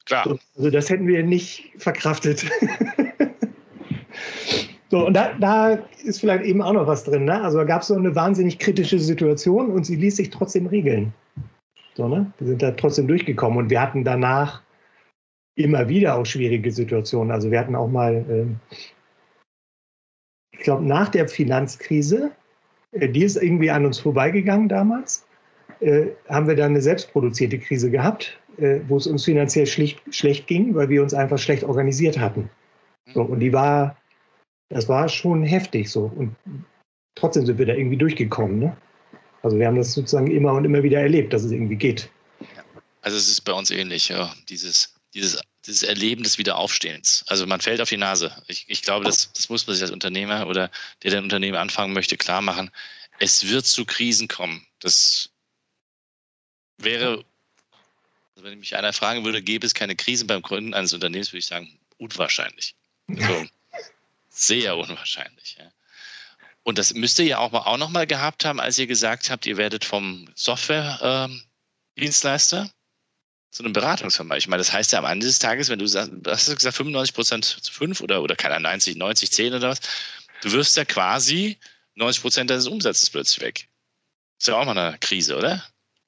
klar. 0.05 0.25
So, 0.25 0.39
also 0.57 0.71
das 0.71 0.91
hätten 0.91 1.07
wir 1.07 1.23
nicht 1.23 1.73
verkraftet. 1.79 2.47
So, 4.93 5.07
und 5.07 5.15
da, 5.15 5.33
da, 5.41 5.79
ist 6.05 6.21
vielleicht 6.21 6.45
eben 6.45 6.61
auch 6.61 6.75
noch 6.75 6.87
was 6.87 7.05
drin. 7.05 7.25
Ne? 7.25 7.43
Also 7.43 7.57
da 7.57 7.65
gab 7.65 7.81
es 7.81 7.89
so 7.89 7.95
eine 7.95 8.15
wahnsinnig 8.15 8.59
kritische 8.59 8.99
Situation 8.99 9.71
und 9.71 9.87
sie 9.87 9.97
ließ 9.97 10.17
sich 10.17 10.29
trotzdem 10.29 10.67
regeln. 10.67 11.15
So, 11.95 12.09
ne? 12.09 12.31
Wir 12.39 12.49
sind 12.49 12.61
da 12.61 12.73
trotzdem 12.73 13.09
durchgekommen 13.09 13.59
und 13.59 13.71
wir 13.71 13.81
hatten 13.81 14.05
danach 14.05 14.61
immer 15.55 15.89
wieder 15.89 16.17
auch 16.17 16.27
schwierige 16.27 16.71
Situationen. 16.71 17.31
Also 17.31 17.51
wir 17.51 17.59
hatten 17.59 17.77
auch 17.77 17.89
mal, 17.89 18.25
ähm, 18.29 18.57
ich 20.53 20.61
glaube, 20.61 20.85
nach 20.85 21.09
der 21.09 21.29
Finanzkrise, 21.29 22.31
äh, 22.93 23.09
die 23.09 23.25
ist 23.25 23.37
irgendwie 23.37 23.71
an 23.71 23.87
uns 23.87 23.99
vorbeigegangen 23.99 24.69
damals, 24.69 25.27
äh, 25.81 26.07
haben 26.29 26.49
wir 26.49 26.57
dann 26.57 26.73
eine 26.73 26.83
selbstproduzierte 26.83 27.59
Krise 27.59 27.91
gehabt, 27.91 28.39
äh, 28.59 28.81
wo 28.89 28.97
es 28.97 29.07
uns 29.07 29.25
finanziell 29.25 29.67
schlicht, 29.67 30.01
schlecht 30.15 30.47
ging, 30.47 30.75
weil 30.75 30.89
wir 30.89 31.03
uns 31.03 31.15
einfach 31.15 31.39
schlecht 31.39 31.65
organisiert 31.65 32.19
hatten. 32.19 32.49
So, 33.13 33.23
und 33.23 33.41
die 33.41 33.53
war 33.53 33.97
das 34.73 34.89
war 34.89 35.09
schon 35.09 35.45
heftig 35.45 35.91
so. 35.91 36.11
Und 36.17 36.35
trotzdem 37.15 37.47
sind 37.47 37.59
wir 37.59 37.67
da 37.67 37.75
irgendwie 37.75 37.97
durchgekommen. 37.97 38.59
Ne? 38.59 38.77
Also 39.43 39.59
wir 39.59 39.67
haben 39.67 39.77
das 39.77 39.93
sozusagen 39.93 40.31
immer 40.31 40.53
und 40.53 40.65
immer 40.65 40.83
wieder 40.83 41.01
erlebt, 41.01 41.33
dass 41.33 41.45
es 41.45 41.53
irgendwie 41.53 41.77
geht. 41.77 42.11
Also 43.03 43.17
es 43.17 43.29
ist 43.29 43.43
bei 43.43 43.53
uns 43.53 43.71
ähnlich, 43.71 44.09
ja. 44.09 44.33
Dieses, 44.49 44.92
dieses, 45.15 45.41
dieses 45.67 45.83
Erleben 45.83 46.23
des 46.23 46.39
Wiederaufstehens. 46.39 47.25
Also 47.29 47.47
man 47.47 47.61
fällt 47.61 47.81
auf 47.81 47.89
die 47.89 47.97
Nase. 47.97 48.43
Ich, 48.49 48.65
ich 48.69 48.83
glaube, 48.83 49.05
das, 49.05 49.33
das 49.33 49.49
muss 49.49 49.67
man 49.67 49.75
sich 49.75 49.83
als 49.83 49.93
Unternehmer 49.93 50.47
oder 50.47 50.71
der, 51.03 51.11
der 51.11 51.21
ein 51.21 51.25
Unternehmen 51.25 51.59
anfangen 51.59 51.93
möchte, 51.93 52.17
klar 52.17 52.43
machen. 52.43 52.71
Es 53.19 53.49
wird 53.49 53.67
zu 53.67 53.85
Krisen 53.85 54.29
kommen. 54.29 54.67
Das 54.81 55.31
wäre, 56.79 57.25
also 58.35 58.45
wenn 58.45 58.59
mich 58.59 58.77
einer 58.77 58.93
fragen 58.93 59.25
würde, 59.25 59.43
gäbe 59.43 59.67
es 59.67 59.75
keine 59.75 59.97
Krisen 59.97 60.27
beim 60.27 60.43
Gründen 60.43 60.75
eines 60.75 60.93
Unternehmens, 60.93 61.31
würde 61.31 61.39
ich 61.39 61.47
sagen, 61.47 61.79
unwahrscheinlich. 61.99 62.75
Also, 63.09 63.47
sehr 64.31 64.77
unwahrscheinlich. 64.77 65.57
Ja. 65.59 65.71
Und 66.65 66.79
das 66.79 66.95
müsst 66.95 67.19
ihr 67.19 67.27
ja 67.27 67.39
auch, 67.39 67.51
mal, 67.53 67.61
auch 67.61 67.77
noch 67.77 67.91
mal 67.91 68.07
gehabt 68.07 68.45
haben, 68.45 68.61
als 68.61 68.79
ihr 68.79 68.87
gesagt 68.87 69.31
habt, 69.31 69.47
ihr 69.47 69.57
werdet 69.57 69.85
vom 69.85 70.29
Software-Dienstleister 70.35 72.63
ähm, 72.63 72.71
zu 73.53 73.63
einem 73.63 73.75
Beratungsfirma. 73.75 74.37
Ich 74.37 74.49
meine, 74.49 74.61
das 74.61 74.73
heißt 74.73 74.93
ja 74.93 74.99
am 74.99 75.05
Ende 75.05 75.27
des 75.27 75.39
Tages, 75.39 75.69
wenn 75.69 75.79
du 75.79 75.87
sagst, 75.87 76.11
hast 76.27 76.49
du 76.49 76.55
gesagt 76.55 76.75
95 76.75 77.15
Prozent 77.15 77.45
zu 77.45 77.73
5 77.73 78.01
oder, 78.01 78.23
oder 78.23 78.35
keine 78.35 78.59
90, 78.59 78.97
90, 78.97 79.31
10 79.31 79.55
oder 79.55 79.69
was, 79.69 79.81
du 80.43 80.51
wirst 80.53 80.77
ja 80.77 80.85
quasi 80.87 81.59
90 81.95 82.23
Prozent 82.23 82.51
deines 82.51 82.67
Umsatzes 82.67 83.11
plötzlich 83.11 83.45
weg. 83.45 83.69
Ist 84.41 84.49
ja 84.49 84.57
auch 84.57 84.65
mal 84.65 84.77
eine 84.77 84.97
Krise, 84.99 85.37
oder? 85.37 85.63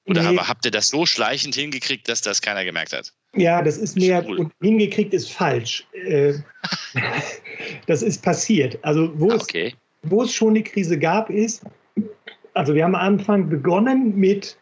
Oder 0.07 0.23
nee. 0.23 0.27
aber 0.29 0.47
habt 0.47 0.65
ihr 0.65 0.71
das 0.71 0.87
so 0.87 1.05
schleichend 1.05 1.55
hingekriegt, 1.55 2.09
dass 2.09 2.21
das 2.21 2.41
keiner 2.41 2.65
gemerkt 2.65 2.93
hat? 2.93 3.13
Ja, 3.35 3.61
das 3.61 3.77
ist 3.77 3.95
mehr, 3.95 4.25
und 4.25 4.51
hingekriegt 4.61 5.13
ist 5.13 5.31
falsch. 5.31 5.85
Äh, 5.93 6.33
das 7.87 8.01
ist 8.01 8.23
passiert. 8.23 8.77
Also 8.83 9.11
wo, 9.19 9.31
ah, 9.31 9.35
okay. 9.35 9.75
es, 10.03 10.09
wo 10.09 10.23
es 10.23 10.33
schon 10.33 10.49
eine 10.49 10.63
Krise 10.63 10.97
gab, 10.97 11.29
ist, 11.29 11.63
also 12.53 12.73
wir 12.73 12.83
haben 12.83 12.95
am 12.95 13.01
Anfang 13.01 13.49
begonnen 13.49 14.15
mit 14.15 14.57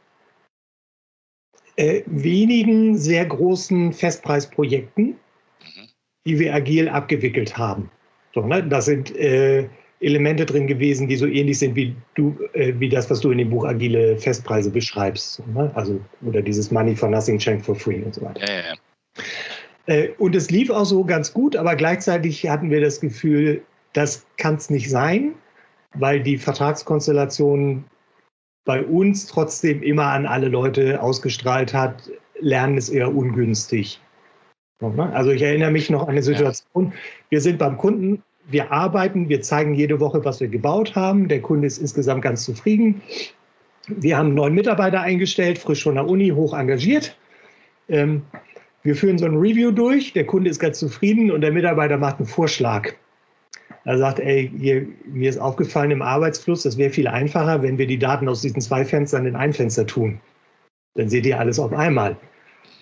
äh, 1.76 2.02
wenigen 2.06 2.98
sehr 2.98 3.26
großen 3.26 3.94
Festpreisprojekten, 3.94 5.06
mhm. 5.06 5.88
die 6.26 6.40
wir 6.40 6.54
agil 6.54 6.90
abgewickelt 6.90 7.58
haben. 7.58 7.90
So, 8.34 8.42
ne? 8.42 8.64
Das 8.68 8.86
sind 8.86 9.16
äh, 9.16 9.68
Elemente 10.00 10.46
drin 10.46 10.68
gewesen, 10.68 11.08
die 11.08 11.16
so 11.16 11.26
ähnlich 11.26 11.60
sind 11.60 11.76
wie 11.76 11.96
du, 12.16 12.38
äh, 12.54 12.74
wie 12.78 12.90
das, 12.90 13.10
was 13.10 13.22
du 13.22 13.32
in 13.32 13.38
dem 13.38 13.50
Buch 13.50 13.66
Agile 13.66 14.18
Festpreise 14.18 14.70
beschreibst. 14.70 15.42
Ne? 15.48 15.72
Also, 15.76 16.00
oder 16.26 16.42
dieses 16.42 16.72
Money 16.72 16.96
for 16.96 17.10
Nothing, 17.10 17.38
Change 17.38 17.64
for 17.64 17.76
Free 17.76 18.02
und 18.04 18.14
so 18.16 18.22
weiter. 18.22 18.42
Ja, 18.42 18.54
ja, 18.54 18.62
ja. 18.68 18.76
Äh, 19.86 20.10
und 20.18 20.36
es 20.36 20.50
lief 20.50 20.70
auch 20.70 20.86
so 20.86 21.04
ganz 21.04 21.34
gut, 21.34 21.56
aber 21.56 21.76
gleichzeitig 21.76 22.48
hatten 22.48 22.70
wir 22.70 22.82
das 22.82 23.00
Gefühl, 23.00 23.62
das 23.94 24.26
kann 24.38 24.56
es 24.56 24.70
nicht 24.70 24.90
sein, 24.90 25.34
weil 25.96 26.22
die 26.22 26.38
Vertragskonstellation 26.38 27.84
bei 28.66 28.84
uns 28.84 29.28
trotzdem 29.28 29.84
immer 29.84 30.06
an 30.06 30.26
alle 30.26 30.48
Leute 30.48 31.02
ausgestrahlt 31.02 31.74
hat, 31.74 32.10
Lernen 32.40 32.78
ist 32.78 32.90
eher 32.90 33.14
ungünstig. 33.14 34.02
Ne? 34.82 35.12
Also 35.14 35.32
ich 35.32 35.42
erinnere 35.42 35.72
mich 35.72 35.90
noch 35.90 36.04
an 36.04 36.10
eine 36.10 36.24
Situation, 36.24 36.94
wir 37.30 37.42
sind 37.42 37.58
beim 37.58 37.78
Kunden 37.78 38.22
wir 38.48 38.72
arbeiten, 38.72 39.30
wir 39.30 39.42
zeigen 39.42 39.74
jede 39.74 40.00
Woche, 40.00 40.24
was 40.26 40.40
wir 40.40 40.48
gebaut 40.48 40.96
haben. 40.96 41.28
Der 41.28 41.42
Kunde 41.42 41.68
ist 41.68 41.78
insgesamt 41.78 42.24
ganz 42.24 42.44
zufrieden. 42.44 43.02
Wir 43.88 44.18
haben 44.18 44.34
neun 44.34 44.54
Mitarbeiter 44.54 45.02
eingestellt, 45.02 45.58
frisch 45.58 45.84
von 45.84 45.96
der 45.96 46.08
Uni, 46.08 46.30
hoch 46.30 46.54
engagiert. 46.54 47.18
Ähm, 47.90 48.24
wir 48.84 48.96
führen 48.96 49.18
so 49.18 49.26
ein 49.26 49.38
Review 49.38 49.72
durch. 49.72 50.14
Der 50.14 50.26
Kunde 50.26 50.50
ist 50.50 50.60
ganz 50.60 50.80
zufrieden 50.80 51.32
und 51.32 51.42
der 51.42 51.52
Mitarbeiter 51.52 51.98
macht 51.98 52.18
einen 52.18 52.28
Vorschlag. 52.28 52.94
Er 53.86 53.98
sagt, 53.98 54.20
ey, 54.20 54.52
hier, 54.58 54.88
mir 55.06 55.30
ist 55.30 55.38
aufgefallen 55.38 55.92
im 55.92 56.02
Arbeitsfluss, 56.02 56.64
das 56.64 56.78
wäre 56.78 56.90
viel 56.90 57.08
einfacher, 57.08 57.62
wenn 57.62 57.78
wir 57.78 57.88
die 57.88 58.00
Daten 58.00 58.30
aus 58.30 58.42
diesen 58.42 58.62
zwei 58.62 58.86
Fenstern 58.86 59.26
in 59.26 59.36
ein 59.36 59.52
Fenster 59.52 59.86
tun. 59.86 60.20
Dann 60.96 61.10
seht 61.10 61.26
ihr 61.26 61.40
alles 61.40 61.60
auf 61.60 61.74
einmal. 61.74 62.16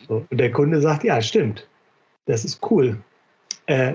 Und 0.07 0.27
der 0.31 0.51
Kunde 0.51 0.81
sagt, 0.81 1.03
ja, 1.03 1.21
stimmt. 1.21 1.67
Das 2.25 2.45
ist 2.45 2.59
cool. 2.69 2.97
Äh, 3.65 3.93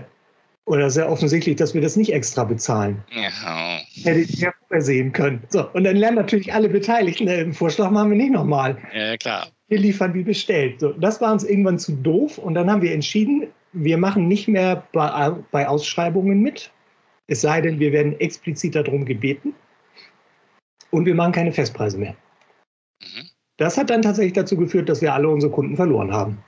oder 0.64 0.90
sehr 0.90 1.09
offensichtlich, 1.09 1.57
dass 1.57 1.74
wir 1.74 1.80
das 1.80 1.96
nicht 1.96 2.12
extra 2.12 2.42
bezahlen. 2.42 3.02
Ja. 3.11 3.78
Hätte 4.02 4.20
ich 4.20 4.40
ja 4.40 4.52
vorher 4.66 4.82
sehen 4.82 5.12
können. 5.12 5.42
So, 5.48 5.68
und 5.70 5.84
dann 5.84 5.96
lernen 5.96 6.16
natürlich 6.16 6.52
alle 6.52 6.68
Beteiligten, 6.68 7.26
den 7.26 7.52
Vorschlag 7.52 7.90
machen 7.90 8.11
wir 8.11 8.16
nicht 8.16 8.32
nochmal. 8.32 8.76
Ja, 8.92 9.16
klar. 9.16 9.46
Wir 9.68 9.78
liefern 9.78 10.12
wie 10.14 10.24
bestellt. 10.24 10.80
So, 10.80 10.92
das 10.92 11.20
war 11.20 11.32
uns 11.32 11.44
irgendwann 11.44 11.78
zu 11.78 11.92
doof 11.92 12.38
und 12.38 12.54
dann 12.54 12.68
haben 12.68 12.82
wir 12.82 12.92
entschieden, 12.92 13.46
wir 13.72 13.98
machen 13.98 14.26
nicht 14.26 14.48
mehr 14.48 14.82
bei, 14.92 15.30
bei 15.52 15.68
Ausschreibungen 15.68 16.40
mit, 16.40 16.72
es 17.29 17.41
sei 17.41 17.61
denn, 17.61 17.81
wir 17.81 17.93
werden 17.93 18.18
explizit 18.20 18.74
darum 18.74 19.05
gebeten 19.05 19.55
und 20.91 21.07
wir 21.07 21.14
machen 21.14 21.33
keine 21.33 21.53
Festpreise 21.53 21.99
mehr. 21.99 22.16
Mhm. 23.01 23.29
Das 23.59 23.77
hat 23.77 23.91
dann 23.91 24.03
tatsächlich 24.03 24.35
dazu 24.35 24.57
geführt, 24.57 24.89
dass 24.89 25.01
wir 25.01 25.14
alle 25.14 25.29
unsere 25.29 25.53
Kunden 25.53 25.77
verloren 25.77 26.12
haben. 26.12 26.39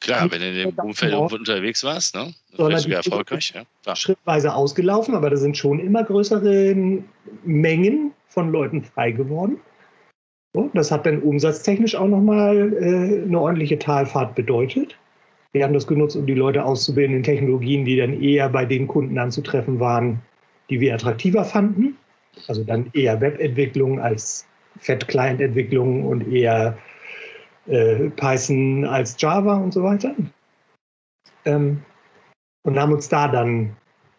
Klar, 0.00 0.30
wenn 0.30 0.40
du 0.40 0.48
in 0.48 0.54
dem 0.54 0.78
Umfeld 0.78 1.14
unterwegs 1.14 1.82
warst, 1.82 2.14
ne? 2.14 2.34
du 2.56 2.68
ja 2.68 2.96
erfolgreich. 2.96 3.54
Ja, 3.86 3.96
schrittweise 3.96 4.54
ausgelaufen, 4.54 5.14
aber 5.14 5.30
da 5.30 5.36
sind 5.36 5.56
schon 5.56 5.80
immer 5.80 6.04
größere 6.04 6.74
Mengen 7.44 8.12
von 8.28 8.52
Leuten 8.52 8.84
frei 8.84 9.12
geworden. 9.12 9.58
So, 10.54 10.70
das 10.74 10.90
hat 10.90 11.06
dann 11.06 11.22
umsatztechnisch 11.22 11.96
auch 11.96 12.06
nochmal 12.06 12.74
äh, 12.74 13.22
eine 13.24 13.40
ordentliche 13.40 13.78
Talfahrt 13.78 14.34
bedeutet. 14.34 14.96
Wir 15.54 15.62
haben 15.62 15.72
das 15.72 15.86
genutzt, 15.86 16.16
um 16.16 16.26
die 16.26 16.34
Leute 16.34 16.64
auszubilden 16.64 17.16
in 17.16 17.22
Technologien, 17.22 17.84
die 17.84 17.96
dann 17.96 18.20
eher 18.20 18.48
bei 18.48 18.64
den 18.64 18.88
Kunden 18.88 19.16
anzutreffen 19.18 19.78
waren, 19.78 20.20
die 20.68 20.80
wir 20.80 20.92
attraktiver 20.92 21.44
fanden. 21.44 21.96
Also 22.48 22.64
dann 22.64 22.90
eher 22.92 23.20
Webentwicklung 23.20 24.00
als 24.00 24.46
Fat-Client-Entwicklung 24.80 26.04
und 26.06 26.26
eher 26.32 26.76
äh, 27.68 28.10
Python 28.10 28.84
als 28.84 29.14
Java 29.20 29.56
und 29.56 29.72
so 29.72 29.84
weiter. 29.84 30.16
Ähm, 31.44 31.80
und 32.64 32.76
haben 32.76 32.92
uns 32.92 33.08
da 33.08 33.28
dann 33.28 33.76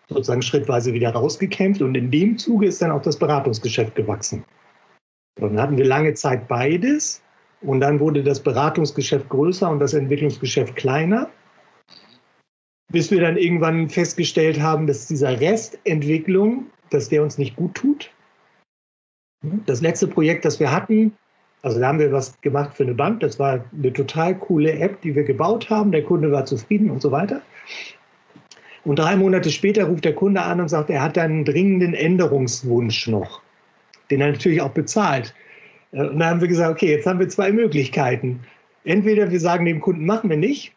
sozusagen 0.07 0.41
schrittweise 0.41 0.93
wieder 0.93 1.09
rausgekämpft 1.09 1.81
und 1.81 1.95
in 1.95 2.11
dem 2.11 2.37
Zuge 2.37 2.67
ist 2.67 2.81
dann 2.81 2.91
auch 2.91 3.01
das 3.01 3.19
Beratungsgeschäft 3.19 3.95
gewachsen. 3.95 4.45
Und 5.41 5.55
dann 5.55 5.61
hatten 5.61 5.77
wir 5.77 5.85
lange 5.85 6.13
Zeit 6.13 6.47
beides 6.47 7.24
und 7.65 7.79
dann 7.79 7.99
wurde 7.99 8.23
das 8.23 8.39
Beratungsgeschäft 8.39 9.29
größer 9.29 9.69
und 9.69 9.79
das 9.79 9.93
Entwicklungsgeschäft 9.93 10.75
kleiner, 10.75 11.29
bis 12.91 13.11
wir 13.11 13.21
dann 13.21 13.37
irgendwann 13.37 13.89
festgestellt 13.89 14.59
haben, 14.61 14.87
dass 14.87 15.07
dieser 15.07 15.39
Restentwicklung, 15.39 16.67
dass 16.91 17.09
der 17.09 17.23
uns 17.23 17.37
nicht 17.37 17.55
gut 17.55 17.75
tut. 17.75 18.11
Das 19.65 19.81
letzte 19.81 20.07
Projekt, 20.07 20.45
das 20.45 20.59
wir 20.59 20.71
hatten, 20.71 21.13
also 21.65 21.79
da 21.79 21.87
haben 21.87 21.97
wir 21.97 22.11
was 22.11 22.39
gemacht 22.41 22.75
für 22.75 22.83
eine 22.83 22.93
Bank. 22.93 23.21
Das 23.21 23.39
war 23.39 23.65
eine 23.73 23.91
total 23.91 24.37
coole 24.37 24.71
App, 24.73 25.01
die 25.01 25.15
wir 25.15 25.23
gebaut 25.23 25.67
haben. 25.71 25.91
Der 25.91 26.03
Kunde 26.03 26.31
war 26.31 26.45
zufrieden 26.45 26.91
und 26.91 27.01
so 27.01 27.11
weiter. 27.11 27.41
Und 28.83 28.99
drei 28.99 29.15
Monate 29.15 29.49
später 29.49 29.85
ruft 29.85 30.05
der 30.05 30.13
Kunde 30.13 30.43
an 30.43 30.61
und 30.61 30.69
sagt, 30.69 30.91
er 30.91 31.01
hat 31.01 31.17
einen 31.17 31.43
dringenden 31.43 31.95
Änderungswunsch 31.95 33.07
noch, 33.07 33.41
den 34.11 34.21
er 34.21 34.31
natürlich 34.31 34.61
auch 34.61 34.69
bezahlt. 34.69 35.33
Äh, 35.95 36.07
und 36.07 36.19
da 36.19 36.29
haben 36.29 36.41
wir 36.41 36.47
gesagt, 36.47 36.71
okay, 36.71 36.91
jetzt 36.91 37.07
haben 37.07 37.19
wir 37.19 37.29
zwei 37.29 37.51
Möglichkeiten. 37.51 38.41
Entweder 38.83 39.31
wir 39.31 39.39
sagen 39.39 39.65
dem 39.65 39.79
Kunden, 39.79 40.05
machen 40.05 40.29
wir 40.29 40.37
nicht, 40.37 40.75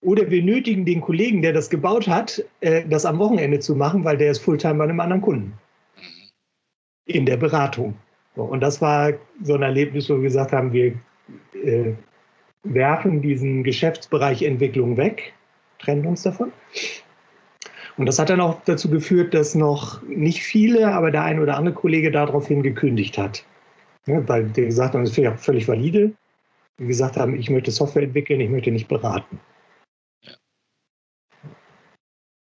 oder 0.00 0.30
wir 0.30 0.42
nötigen 0.42 0.84
den 0.84 1.00
Kollegen, 1.00 1.42
der 1.42 1.52
das 1.52 1.68
gebaut 1.68 2.06
hat, 2.06 2.42
äh, 2.60 2.84
das 2.88 3.04
am 3.04 3.18
Wochenende 3.18 3.58
zu 3.58 3.74
machen, 3.74 4.04
weil 4.04 4.16
der 4.16 4.30
ist 4.30 4.38
Fulltime 4.38 4.74
bei 4.74 4.84
einem 4.84 5.00
anderen 5.00 5.22
Kunden. 5.22 5.52
In 7.06 7.26
der 7.26 7.36
Beratung. 7.36 7.94
Und 8.34 8.60
das 8.60 8.80
war 8.80 9.12
so 9.42 9.54
ein 9.54 9.62
Erlebnis, 9.62 10.10
wo 10.10 10.16
wir 10.16 10.24
gesagt 10.24 10.52
haben, 10.52 10.72
wir 10.72 10.92
äh, 11.54 11.92
werfen 12.64 13.22
diesen 13.22 13.64
Geschäftsbereich 13.64 14.42
Entwicklung 14.42 14.96
weg, 14.96 15.32
trennen 15.78 16.06
uns 16.06 16.22
davon. 16.22 16.52
Und 17.96 18.06
das 18.06 18.18
hat 18.18 18.28
dann 18.28 18.40
auch 18.40 18.60
dazu 18.64 18.90
geführt, 18.90 19.32
dass 19.32 19.54
noch 19.54 20.02
nicht 20.02 20.42
viele, 20.42 20.92
aber 20.92 21.10
der 21.10 21.22
ein 21.22 21.40
oder 21.40 21.56
andere 21.56 21.74
Kollege 21.74 22.10
daraufhin 22.10 22.62
gekündigt 22.62 23.16
hat. 23.16 23.44
Ja, 24.06 24.26
weil 24.28 24.48
der 24.50 24.66
gesagt 24.66 24.94
hat, 24.94 25.02
das 25.02 25.10
ist 25.10 25.16
ja 25.16 25.36
völlig 25.36 25.66
valide. 25.66 26.12
Die 26.78 26.86
gesagt 26.86 27.16
haben, 27.16 27.38
ich 27.38 27.50
möchte 27.50 27.70
Software 27.70 28.02
entwickeln, 28.02 28.40
ich 28.40 28.50
möchte 28.50 28.70
nicht 28.70 28.88
beraten. 28.88 29.40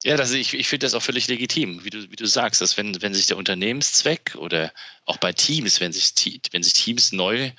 Ja, 0.04 0.16
das, 0.16 0.32
ich, 0.32 0.54
ich 0.54 0.68
finde 0.68 0.86
das 0.86 0.94
auch 0.94 1.02
völlig 1.02 1.28
legitim, 1.28 1.84
wie 1.84 1.90
du, 1.90 2.10
wie 2.12 2.16
du 2.16 2.28
sagst, 2.28 2.62
dass 2.62 2.78
wenn, 2.78 3.02
wenn 3.02 3.14
sich 3.14 3.26
der 3.26 3.38
Unternehmenszweck 3.38 4.36
oder 4.36 4.72
auch 5.06 5.18
bei 5.18 5.34
Teams, 5.34 5.82
wenn 5.82 5.92
sich, 5.92 6.14
wenn 6.52 6.64
sich 6.64 6.74
Teams 6.74 7.12
neu 7.12 7.52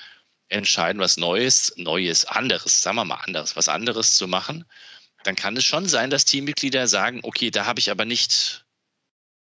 entscheiden, 0.48 1.00
was 1.00 1.16
Neues, 1.16 1.74
Neues, 1.76 2.24
anderes, 2.24 2.82
sagen 2.82 2.96
wir 2.96 3.04
mal 3.04 3.16
anderes, 3.16 3.56
was 3.56 3.68
anderes 3.68 4.16
zu 4.16 4.28
machen, 4.28 4.64
dann 5.24 5.36
kann 5.36 5.56
es 5.56 5.64
schon 5.64 5.86
sein, 5.86 6.10
dass 6.10 6.24
Teammitglieder 6.24 6.86
sagen, 6.86 7.20
okay, 7.22 7.50
da 7.50 7.66
habe 7.66 7.80
ich 7.80 7.90
aber 7.90 8.04
nicht 8.04 8.64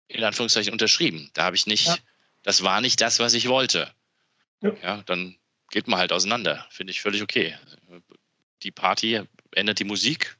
in 0.07 0.23
Anführungszeichen 0.23 0.71
unterschrieben. 0.71 1.29
Da 1.33 1.43
habe 1.43 1.55
ich 1.55 1.67
nicht, 1.67 1.87
ja. 1.87 1.97
das 2.43 2.63
war 2.63 2.81
nicht 2.81 3.01
das, 3.01 3.19
was 3.19 3.33
ich 3.33 3.47
wollte. 3.47 3.91
Ja. 4.61 4.73
ja, 4.81 5.03
dann 5.03 5.37
geht 5.69 5.87
man 5.87 5.99
halt 5.99 6.11
auseinander. 6.11 6.67
Finde 6.71 6.91
ich 6.91 7.01
völlig 7.01 7.21
okay. 7.21 7.57
Die 8.63 8.71
Party 8.71 9.21
ändert 9.51 9.79
die 9.79 9.83
Musik, 9.83 10.37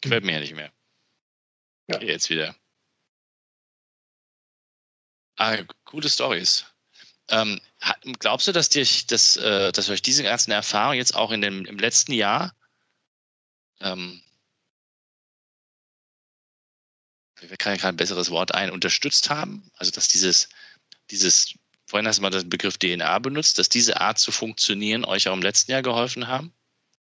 gefällt 0.00 0.24
mir 0.24 0.32
ja 0.32 0.40
nicht 0.40 0.54
mehr. 0.54 0.72
Ja. 1.88 1.96
Okay, 1.96 2.08
jetzt 2.08 2.30
wieder. 2.30 2.54
Ah, 5.36 5.58
coole 5.84 6.08
Stories. 6.08 6.64
Ähm, 7.28 7.60
glaubst 8.18 8.46
du, 8.46 8.52
dass, 8.52 8.68
dich, 8.68 9.06
dass, 9.06 9.36
äh, 9.36 9.72
dass 9.72 9.88
euch 9.88 10.02
diese 10.02 10.22
ganzen 10.22 10.50
Erfahrungen 10.50 10.98
jetzt 10.98 11.14
auch 11.14 11.30
in 11.30 11.40
dem, 11.40 11.64
im 11.64 11.78
letzten 11.78 12.12
Jahr 12.12 12.54
ähm, 13.80 14.22
mir 17.50 17.56
kann 17.56 17.78
kein 17.78 17.96
besseres 17.96 18.30
Wort 18.30 18.54
ein, 18.54 18.70
unterstützt 18.70 19.30
haben? 19.30 19.70
Also, 19.76 19.90
dass 19.90 20.08
dieses, 20.08 20.48
dieses, 21.10 21.54
vorhin 21.94 22.08
hast 22.08 22.18
du 22.18 22.22
mal 22.22 22.30
den 22.30 22.50
Begriff 22.50 22.76
DNA 22.76 23.20
benutzt, 23.20 23.56
dass 23.56 23.68
diese 23.68 24.00
Art 24.00 24.18
zu 24.18 24.32
funktionieren 24.32 25.04
euch 25.04 25.28
auch 25.28 25.32
im 25.32 25.42
letzten 25.42 25.70
Jahr 25.70 25.82
geholfen 25.82 26.26
haben? 26.26 26.52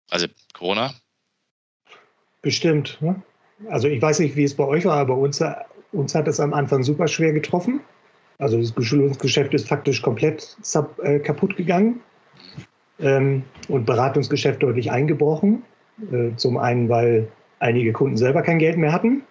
Also 0.09 0.27
Corona? 0.53 0.93
Bestimmt. 2.41 2.97
Ne? 2.99 3.15
Also 3.69 3.87
ich 3.87 4.01
weiß 4.01 4.19
nicht, 4.19 4.35
wie 4.35 4.43
es 4.43 4.53
bei 4.53 4.65
euch 4.65 4.83
war, 4.83 4.97
aber 4.97 5.15
uns, 5.15 5.41
uns 5.93 6.13
hat 6.13 6.27
es 6.27 6.41
am 6.41 6.53
Anfang 6.53 6.83
super 6.83 7.07
schwer 7.07 7.31
getroffen. 7.31 7.79
Also 8.37 8.59
das 8.59 8.75
Geschäft 8.75 9.53
ist 9.53 9.65
faktisch 9.65 10.01
komplett 10.01 10.57
sub, 10.61 10.99
äh, 10.99 11.19
kaputt 11.19 11.55
gegangen 11.55 12.01
ähm, 12.99 13.43
und 13.69 13.85
Beratungsgeschäft 13.85 14.61
deutlich 14.61 14.91
eingebrochen. 14.91 15.63
Äh, 16.11 16.35
zum 16.35 16.57
einen, 16.57 16.89
weil 16.89 17.31
einige 17.59 17.93
Kunden 17.93 18.17
selber 18.17 18.41
kein 18.41 18.59
Geld 18.59 18.77
mehr 18.77 18.91
hatten 18.91 19.23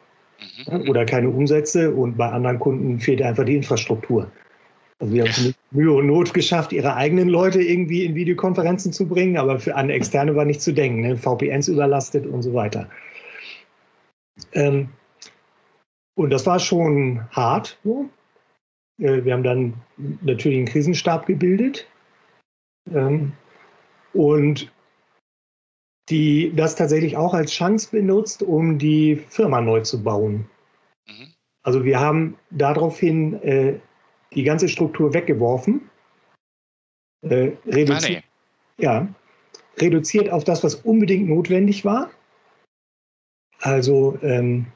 mhm. 0.66 0.88
oder 0.88 1.04
keine 1.04 1.28
Umsätze 1.28 1.90
und 1.90 2.16
bei 2.16 2.30
anderen 2.30 2.58
Kunden 2.58 2.98
fehlte 2.98 3.26
einfach 3.26 3.44
die 3.44 3.56
Infrastruktur. 3.56 4.32
Also 5.04 5.16
wir 5.16 5.24
haben 5.24 5.30
es 5.32 5.44
mit 5.44 5.56
Mühe 5.70 5.92
und 5.92 6.06
Not 6.06 6.32
geschafft, 6.32 6.72
ihre 6.72 6.94
eigenen 6.94 7.28
Leute 7.28 7.60
irgendwie 7.60 8.06
in 8.06 8.14
Videokonferenzen 8.14 8.90
zu 8.90 9.06
bringen, 9.06 9.36
aber 9.36 9.60
für 9.60 9.76
an 9.76 9.90
Externe 9.90 10.34
war 10.34 10.46
nicht 10.46 10.62
zu 10.62 10.72
denken. 10.72 11.02
Ne? 11.02 11.18
VPNs 11.18 11.68
überlastet 11.68 12.26
und 12.26 12.40
so 12.40 12.54
weiter. 12.54 12.88
Ähm, 14.54 14.88
und 16.14 16.30
das 16.30 16.46
war 16.46 16.58
schon 16.58 17.20
hart. 17.32 17.78
So. 17.84 18.08
Äh, 18.98 19.26
wir 19.26 19.34
haben 19.34 19.42
dann 19.42 19.74
natürlich 20.22 20.56
einen 20.56 20.68
Krisenstab 20.68 21.26
gebildet. 21.26 21.86
Ähm, 22.90 23.32
und 24.14 24.72
die 26.08 26.50
das 26.56 26.76
tatsächlich 26.76 27.18
auch 27.18 27.34
als 27.34 27.52
Chance 27.52 27.90
benutzt, 27.90 28.42
um 28.42 28.78
die 28.78 29.16
Firma 29.16 29.60
neu 29.60 29.82
zu 29.82 30.02
bauen. 30.02 30.48
Mhm. 31.06 31.34
Also 31.62 31.84
wir 31.84 32.00
haben 32.00 32.38
daraufhin 32.50 33.34
äh, 33.42 33.80
die 34.34 34.44
ganze 34.44 34.68
Struktur 34.68 35.14
weggeworfen, 35.14 35.88
äh, 37.22 37.52
reduziert, 37.66 38.24
ja, 38.78 39.08
reduziert 39.78 40.30
auf 40.30 40.44
das, 40.44 40.62
was 40.62 40.74
unbedingt 40.76 41.28
notwendig 41.28 41.84
war 41.84 42.10
also 43.64 44.18
ähm, 44.22 44.66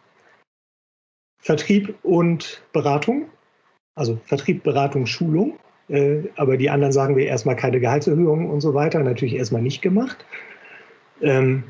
Vertrieb 1.40 1.94
und 2.02 2.62
Beratung, 2.72 3.26
also 3.94 4.18
Vertrieb, 4.24 4.62
Beratung, 4.62 5.06
Schulung. 5.06 5.58
Äh, 5.88 6.22
aber 6.36 6.56
die 6.56 6.70
anderen 6.70 6.92
sagen 6.92 7.16
wir 7.16 7.26
erstmal 7.26 7.56
keine 7.56 7.80
Gehaltserhöhung 7.80 8.50
und 8.50 8.60
so 8.60 8.74
weiter. 8.74 9.00
Natürlich 9.00 9.34
erstmal 9.34 9.62
nicht 9.62 9.82
gemacht. 9.82 10.24
Ähm, 11.20 11.64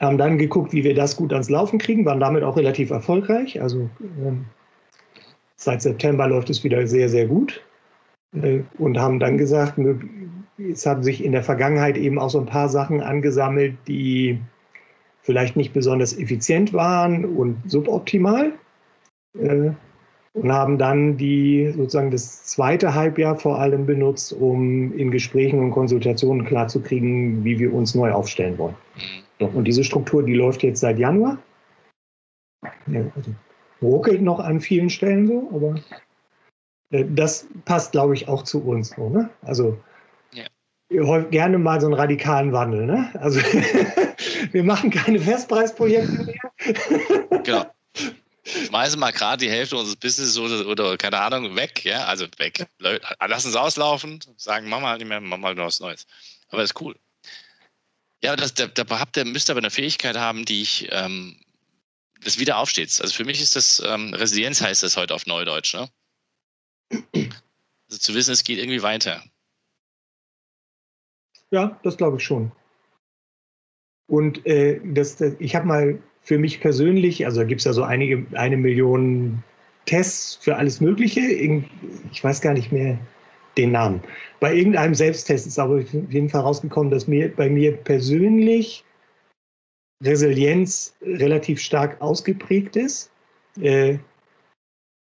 haben 0.00 0.18
dann 0.18 0.38
geguckt, 0.38 0.72
wie 0.72 0.82
wir 0.82 0.94
das 0.94 1.16
gut 1.16 1.32
ans 1.32 1.50
Laufen 1.50 1.78
kriegen, 1.78 2.04
waren 2.04 2.20
damit 2.20 2.42
auch 2.42 2.56
relativ 2.56 2.90
erfolgreich. 2.90 3.60
Also 3.62 3.88
ähm, 4.18 4.46
seit 5.56 5.82
September 5.82 6.28
läuft 6.28 6.50
es 6.50 6.64
wieder 6.64 6.86
sehr, 6.86 7.08
sehr 7.08 7.26
gut. 7.26 7.62
Äh, 8.40 8.60
und 8.78 8.98
haben 8.98 9.20
dann 9.20 9.38
gesagt, 9.38 9.78
es 10.58 10.86
haben 10.86 11.02
sich 11.02 11.24
in 11.24 11.32
der 11.32 11.42
Vergangenheit 11.42 11.96
eben 11.96 12.18
auch 12.18 12.30
so 12.30 12.40
ein 12.40 12.46
paar 12.46 12.68
Sachen 12.68 13.00
angesammelt, 13.00 13.76
die 13.86 14.38
vielleicht 15.22 15.56
nicht 15.56 15.72
besonders 15.72 16.18
effizient 16.18 16.72
waren 16.72 17.24
und 17.24 17.58
suboptimal. 17.66 18.52
Äh, 19.38 19.70
und 20.34 20.52
haben 20.52 20.78
dann 20.78 21.16
die 21.16 21.72
sozusagen 21.76 22.10
das 22.10 22.44
zweite 22.44 22.92
Halbjahr 22.92 23.36
vor 23.36 23.60
allem 23.60 23.86
benutzt, 23.86 24.32
um 24.32 24.92
in 24.98 25.12
Gesprächen 25.12 25.60
und 25.60 25.70
Konsultationen 25.70 26.44
klarzukriegen, 26.44 27.44
wie 27.44 27.60
wir 27.60 27.72
uns 27.72 27.94
neu 27.94 28.10
aufstellen 28.10 28.58
wollen. 28.58 28.74
Mhm. 29.38 29.46
Und 29.54 29.64
diese 29.64 29.84
Struktur, 29.84 30.24
die 30.24 30.34
läuft 30.34 30.62
jetzt 30.64 30.80
seit 30.80 30.98
Januar. 30.98 31.38
Ja, 32.86 33.00
also 33.14 33.30
ruckelt 33.84 34.22
noch 34.22 34.40
an 34.40 34.60
vielen 34.60 34.90
Stellen 34.90 35.26
so, 35.26 35.50
aber 35.54 35.80
äh, 36.90 37.04
das 37.10 37.46
passt, 37.64 37.92
glaube 37.92 38.14
ich, 38.14 38.28
auch 38.28 38.42
zu 38.42 38.62
uns. 38.62 38.90
So, 38.90 39.08
ne? 39.08 39.28
Also 39.42 39.78
ja. 40.32 41.20
gerne 41.30 41.58
mal 41.58 41.80
so 41.80 41.86
einen 41.86 41.94
radikalen 41.94 42.52
Wandel. 42.52 42.86
Ne? 42.86 43.10
Also 43.20 43.40
wir 44.52 44.64
machen 44.64 44.90
keine 44.90 45.18
Festpreisprojekte 45.18 46.24
mehr. 46.24 47.40
genau 47.44 47.66
schmeißen 48.44 48.98
mal 48.98 49.12
gerade 49.12 49.44
die 49.44 49.50
Hälfte 49.50 49.76
unseres 49.76 49.96
Business 49.96 50.36
oder, 50.36 50.66
oder, 50.66 50.96
keine 50.96 51.18
Ahnung 51.18 51.56
weg, 51.56 51.84
ja, 51.84 52.04
also 52.04 52.26
weg. 52.38 52.66
Lassen 52.78 53.48
es 53.48 53.56
auslaufen, 53.56 54.20
sagen, 54.36 54.68
mach 54.68 54.80
mal 54.80 54.98
nicht 54.98 55.08
mehr, 55.08 55.20
mach 55.20 55.38
mal 55.38 55.56
was 55.56 55.80
Neues. 55.80 56.06
Aber 56.48 56.60
das 56.60 56.70
ist 56.70 56.80
cool. 56.80 56.94
Ja, 58.22 58.36
das, 58.36 58.54
da, 58.54 58.66
da 58.66 58.84
habt 58.98 59.16
ihr, 59.16 59.24
müsst 59.24 59.50
ihr 59.50 59.52
aber 59.52 59.60
eine 59.60 59.70
Fähigkeit 59.70 60.16
haben, 60.16 60.44
die 60.44 60.62
ich, 60.62 60.88
ähm, 60.92 61.38
das 62.24 62.38
wieder 62.38 62.58
aufsteht. 62.58 62.98
Also 63.00 63.14
für 63.14 63.24
mich 63.24 63.40
ist 63.40 63.56
das, 63.56 63.82
ähm, 63.86 64.14
Resilienz 64.14 64.60
heißt 64.60 64.82
das 64.82 64.96
heute 64.96 65.14
auf 65.14 65.26
Neudeutsch, 65.26 65.74
ne? 65.74 65.88
Also 67.88 67.98
zu 67.98 68.14
wissen, 68.14 68.32
es 68.32 68.44
geht 68.44 68.58
irgendwie 68.58 68.82
weiter. 68.82 69.22
Ja, 71.50 71.78
das 71.82 71.96
glaube 71.96 72.16
ich 72.16 72.24
schon. 72.24 72.50
Und 74.06 74.44
äh, 74.46 74.80
das, 74.84 75.16
das, 75.16 75.34
ich 75.38 75.54
habe 75.54 75.66
mal 75.66 75.98
für 76.22 76.38
mich 76.38 76.60
persönlich, 76.60 77.24
also 77.26 77.40
da 77.40 77.46
gibt 77.46 77.60
es 77.60 77.64
ja 77.64 77.72
so 77.72 77.82
einige, 77.82 78.26
eine 78.36 78.56
Million 78.56 79.42
Tests 79.86 80.36
für 80.36 80.56
alles 80.56 80.80
Mögliche. 80.80 81.20
Ich 81.20 82.24
weiß 82.24 82.40
gar 82.40 82.54
nicht 82.54 82.72
mehr 82.72 82.98
den 83.56 83.72
Namen. 83.72 84.02
Bei 84.40 84.54
irgendeinem 84.54 84.94
Selbsttest 84.94 85.46
ist 85.46 85.58
aber 85.58 85.76
auf 85.76 85.92
jeden 85.92 86.28
Fall 86.28 86.40
rausgekommen, 86.40 86.90
dass 86.90 87.06
mir 87.06 87.34
bei 87.34 87.48
mir 87.48 87.76
persönlich 87.76 88.84
Resilienz 90.04 90.96
relativ 91.02 91.60
stark 91.60 92.00
ausgeprägt 92.00 92.76
ist. 92.76 93.10
Äh, 93.60 93.98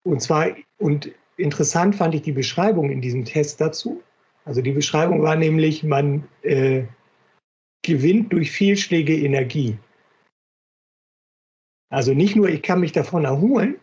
und 0.04 0.22
zwar, 0.22 0.56
und 0.78 1.12
interessant 1.38 1.95
fand 1.95 2.16
ich 2.16 2.22
die 2.22 2.32
Beschreibung 2.32 2.89
in 2.89 3.02
diesem 3.02 3.26
Test 3.26 3.62
dazu. 3.62 4.02
Also 4.45 4.62
die 4.62 4.72
Beschreibung 4.72 5.22
war 5.22 5.36
nämlich, 5.36 5.84
man 5.84 6.28
äh, 6.41 6.84
gewinnt 7.84 8.34
durch 8.34 8.52
Fehlschläge 8.52 9.16
Energie. 9.16 9.78
Also 11.91 12.14
nicht 12.14 12.36
nur, 12.36 12.50
ich 12.50 12.62
kann 12.62 12.80
mich 12.80 12.91
davon 12.91 13.26
erholen, 13.26 13.80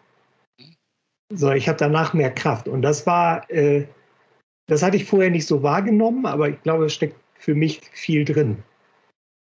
sondern 1.32 1.58
ich 1.58 1.68
habe 1.68 1.78
danach 1.78 2.14
mehr 2.14 2.32
Kraft. 2.32 2.68
Und 2.68 2.82
das 2.82 3.06
war, 3.06 3.48
äh, 3.50 3.86
das 4.68 4.82
hatte 4.82 4.96
ich 4.96 5.04
vorher 5.04 5.30
nicht 5.30 5.46
so 5.46 5.62
wahrgenommen, 5.62 6.26
aber 6.26 6.48
ich 6.48 6.62
glaube, 6.62 6.86
es 6.86 6.94
steckt 6.94 7.16
für 7.34 7.54
mich 7.54 7.80
viel 7.92 8.24
drin. 8.24 8.62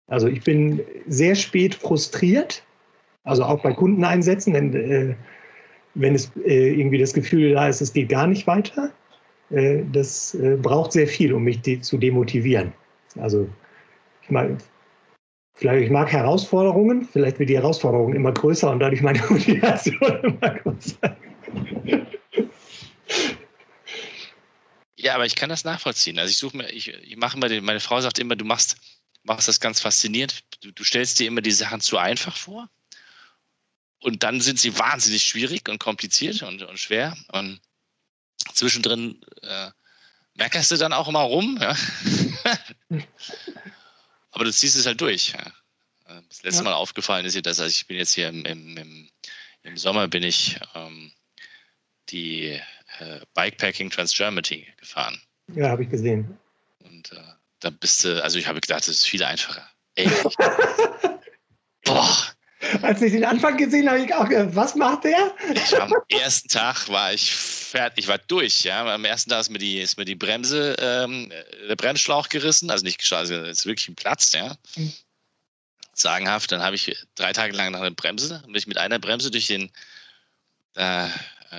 Also 0.09 0.29
ich 0.29 0.43
bin 0.43 0.81
sehr 1.09 1.35
spät 1.35 1.75
frustriert, 1.75 2.63
also 3.25 3.43
auch 3.45 3.63
bei 3.63 3.73
Kundeneinsätzen, 3.73 4.55
wenn, 4.55 4.75
äh, 4.75 5.15
wenn 5.95 6.15
es 6.15 6.31
äh, 6.45 6.79
irgendwie 6.79 6.99
das 6.99 7.13
Gefühl 7.13 7.55
da 7.55 7.69
ist, 7.69 7.81
es 7.81 7.93
geht 7.93 8.09
gar 8.09 8.27
nicht 8.27 8.47
weiter. 8.47 8.93
Äh, 9.51 9.83
das 9.93 10.35
äh, 10.35 10.57
braucht 10.57 10.93
sehr 10.93 11.09
viel, 11.09 11.33
um 11.33 11.43
mich 11.43 11.61
de 11.63 11.81
zu 11.81 11.99
demotivieren. 11.99 12.73
Also 13.17 13.49
ich 14.23 14.31
meine, 14.31 14.59
Vielleicht, 15.59 15.85
ich 15.85 15.91
mag 15.91 16.13
Herausforderungen, 16.13 17.09
vielleicht 17.11 17.39
wird 17.39 17.49
die 17.49 17.57
Herausforderung 17.57 18.13
immer 18.13 18.31
größer 18.31 18.71
und 18.71 18.79
dadurch 18.79 19.01
meine 19.01 19.19
Motivation 19.31 19.99
immer 20.23 20.51
größer. 20.51 21.17
Ja, 24.97 25.15
aber 25.15 25.25
ich 25.25 25.35
kann 25.35 25.49
das 25.49 25.65
nachvollziehen. 25.65 26.19
Also 26.19 26.31
ich 26.31 26.37
suche 26.37 26.59
mir, 26.59 26.69
ich, 26.69 26.89
ich 26.89 27.17
mache 27.17 27.39
immer, 27.39 27.49
meine 27.63 27.81
Frau 27.81 27.99
sagt 28.03 28.19
immer, 28.19 28.37
du 28.37 28.45
machst, 28.45 28.77
machst 29.27 29.49
das 29.49 29.61
ganz 29.61 29.81
faszinierend. 29.81 30.45
Du, 30.61 30.73
du 30.73 30.85
stellst 30.85 31.19
dir 31.19 31.27
immer 31.27 31.43
die 31.43 31.53
Sachen 31.53 31.81
zu 31.81 31.99
einfach 31.99 32.37
vor. 32.37 32.69
Und 34.01 34.23
dann 34.23 34.41
sind 34.41 34.59
sie 34.59 34.79
wahnsinnig 34.79 35.25
schwierig 35.25 35.69
und 35.69 35.79
kompliziert 35.79 36.43
und, 36.43 36.63
und 36.63 36.79
schwer. 36.79 37.17
Und 37.33 37.61
zwischendrin 38.55 39.21
äh, 39.43 39.71
merkst 40.35 40.71
du 40.71 40.77
dann 40.77 40.93
auch 40.93 41.09
immer 41.09 41.21
rum. 41.21 41.59
Ja? 41.61 41.77
Aber 44.31 44.45
du 44.45 44.53
ziehst 44.53 44.77
es 44.77 44.87
halt 44.87 45.01
durch. 45.01 45.33
Ja. 45.33 45.47
Äh, 46.07 46.23
das 46.29 46.43
letzte 46.43 46.63
ja. 46.63 46.71
Mal 46.71 46.75
aufgefallen 46.75 47.27
ist 47.27 47.35
dir 47.35 47.43
das, 47.43 47.59
also 47.59 47.71
ich 47.71 47.87
bin 47.87 47.97
jetzt 47.97 48.13
hier 48.13 48.29
im, 48.29 48.45
im, 48.45 49.09
im 49.63 49.77
Sommer 49.77 50.09
bin 50.09 50.23
ich 50.23 50.61
ähm, 50.75 51.13
die 52.11 52.61
äh, 52.99 53.21
Bikepacking 53.35 53.91
Trans 53.91 54.15
Germany 54.15 54.67
gefahren. 54.77 55.21
Ja, 55.55 55.71
habe 55.71 55.85
ich 55.85 55.91
gesehen. 55.91 56.39
Und 56.81 57.13
äh, 57.13 57.36
da 57.61 57.71
bist 57.71 58.05
du, 58.05 58.23
also 58.23 58.39
ich 58.39 58.47
habe 58.47 58.61
gedacht, 58.61 58.81
das 58.81 58.89
ist 58.89 59.07
viel 59.07 59.23
einfacher. 59.25 59.69
Ey, 59.95 60.11
boah. 61.85 62.37
Als 62.83 63.01
ich 63.03 63.13
den 63.13 63.25
Anfang 63.25 63.57
gesehen 63.57 63.89
habe, 63.89 64.01
ich 64.05 64.13
auch 64.13 64.29
gedacht, 64.29 64.55
was 64.55 64.75
macht 64.75 65.05
der? 65.05 65.35
Ich 65.55 65.81
am 65.81 65.93
ersten 66.09 66.49
Tag 66.49 66.89
war 66.89 67.13
ich 67.13 67.33
fertig, 67.33 68.05
ich 68.05 68.09
war 68.09 68.19
durch. 68.19 68.65
Ja. 68.65 68.85
Am 68.93 69.05
ersten 69.05 69.31
Tag 69.31 69.41
ist 69.41 69.51
mir 69.51 69.59
die, 69.59 69.81
ist 69.81 69.97
mir 69.99 70.05
die 70.05 70.15
Bremse, 70.15 70.75
ähm, 70.79 71.33
der 71.69 71.77
Bremsschlauch 71.77 72.29
gerissen, 72.29 72.71
also 72.71 72.85
nicht 72.85 72.99
geschlagen, 72.99 73.33
also 73.33 73.45
ist 73.45 73.67
wirklich 73.67 73.89
ein 73.89 73.95
Platz, 73.95 74.33
ja. 74.33 74.57
Mhm. 74.75 74.93
Sagenhaft. 75.93 76.51
Dann 76.51 76.63
habe 76.63 76.77
ich 76.77 76.97
drei 77.15 77.33
Tage 77.33 77.55
lang 77.55 77.73
nach 77.73 77.81
einer 77.81 77.91
Bremse, 77.91 78.43
bin 78.47 78.55
ich 78.55 78.67
mit 78.67 78.79
einer 78.79 78.99
Bremse 78.99 79.31
durch 79.31 79.47
den, 79.47 79.71
äh, 80.75 81.09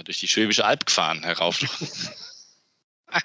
durch 0.03 0.19
die 0.19 0.27
Schwäbische 0.27 0.65
Alb 0.65 0.85
gefahren, 0.85 1.23
herauf. 1.23 1.59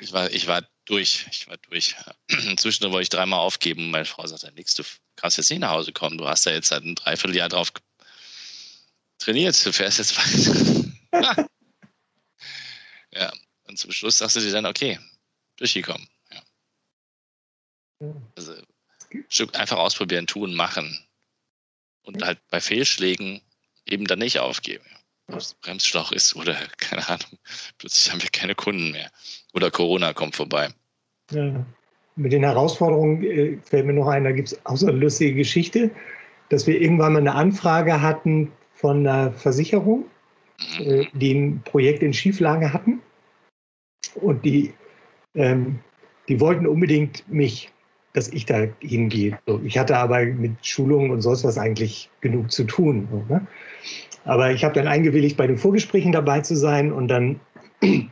ich 0.00 0.12
war, 0.12 0.30
ich 0.30 0.46
war 0.46 0.62
durch, 0.84 1.26
ich 1.30 1.48
war 1.48 1.56
durch. 1.58 1.96
Zwischendurch 2.56 2.92
wollte 2.92 3.02
ich 3.02 3.08
dreimal 3.08 3.40
aufgeben. 3.40 3.90
Meine 3.90 4.04
Frau 4.04 4.26
sagte, 4.26 4.52
nix, 4.52 4.74
du 4.74 4.82
kannst 5.16 5.38
jetzt 5.38 5.50
nicht 5.50 5.60
nach 5.60 5.70
Hause 5.70 5.92
kommen. 5.92 6.18
Du 6.18 6.28
hast 6.28 6.46
da 6.46 6.50
jetzt 6.50 6.68
seit 6.68 6.84
ein 6.84 6.94
Dreivierteljahr 6.94 7.48
drauf 7.48 7.72
trainiert. 9.18 9.64
Du 9.64 9.72
fährst 9.72 9.98
jetzt 9.98 10.16
weiter. 10.16 10.94
ja, 13.12 13.32
und 13.64 13.78
zum 13.78 13.92
Schluss 13.92 14.18
sagst 14.18 14.36
du 14.36 14.40
dir 14.40 14.52
dann, 14.52 14.66
okay, 14.66 14.98
durchgekommen. 15.56 16.08
Ja. 16.30 16.42
Also, 18.36 18.54
einfach 19.54 19.78
ausprobieren, 19.78 20.26
tun, 20.26 20.54
machen. 20.54 21.06
Und 22.02 22.22
halt 22.22 22.38
bei 22.48 22.60
Fehlschlägen 22.60 23.40
eben 23.86 24.06
dann 24.06 24.18
nicht 24.18 24.38
aufgeben. 24.38 24.84
Ob 25.28 25.36
es 25.36 25.54
Bremsschlauch 25.54 26.12
ist 26.12 26.36
oder 26.36 26.54
keine 26.76 27.08
Ahnung, 27.08 27.38
plötzlich 27.84 28.10
haben 28.10 28.22
wir 28.22 28.30
keine 28.32 28.54
Kunden 28.54 28.92
mehr. 28.92 29.10
Oder 29.52 29.70
Corona 29.70 30.14
kommt 30.14 30.36
vorbei. 30.36 30.68
Ja. 31.30 31.66
Mit 32.16 32.32
den 32.32 32.42
Herausforderungen 32.42 33.22
äh, 33.22 33.58
fällt 33.62 33.84
mir 33.84 33.92
noch 33.92 34.08
ein, 34.08 34.24
da 34.24 34.32
gibt 34.32 34.52
es 34.52 34.66
auch 34.66 34.76
so 34.76 34.86
eine 34.86 34.96
lustige 34.96 35.34
Geschichte, 35.34 35.90
dass 36.48 36.66
wir 36.66 36.80
irgendwann 36.80 37.12
mal 37.12 37.18
eine 37.18 37.34
Anfrage 37.34 38.00
hatten 38.00 38.50
von 38.72 39.06
einer 39.06 39.32
Versicherung, 39.32 40.06
mhm. 40.78 40.86
äh, 40.86 41.06
die 41.12 41.34
ein 41.34 41.62
Projekt 41.64 42.02
in 42.02 42.14
Schieflage 42.14 42.72
hatten. 42.72 43.02
Und 44.14 44.46
die, 44.46 44.72
ähm, 45.34 45.80
die 46.28 46.40
wollten 46.40 46.66
unbedingt 46.66 47.28
mich, 47.28 47.70
dass 48.14 48.28
ich 48.28 48.46
da 48.46 48.66
hingehe. 48.80 49.38
So, 49.46 49.60
ich 49.62 49.76
hatte 49.76 49.98
aber 49.98 50.24
mit 50.24 50.52
Schulungen 50.64 51.10
und 51.10 51.20
sonst 51.20 51.44
was 51.44 51.58
eigentlich 51.58 52.08
genug 52.22 52.50
zu 52.50 52.64
tun. 52.64 53.08
So, 53.10 53.34
ne? 53.34 53.46
Aber 54.24 54.52
ich 54.52 54.64
habe 54.64 54.74
dann 54.74 54.86
eingewilligt, 54.86 55.36
bei 55.36 55.46
den 55.46 55.58
Vorgesprächen 55.58 56.12
dabei 56.12 56.40
zu 56.40 56.56
sein 56.56 56.90
und 56.92 57.08
dann 57.08 57.40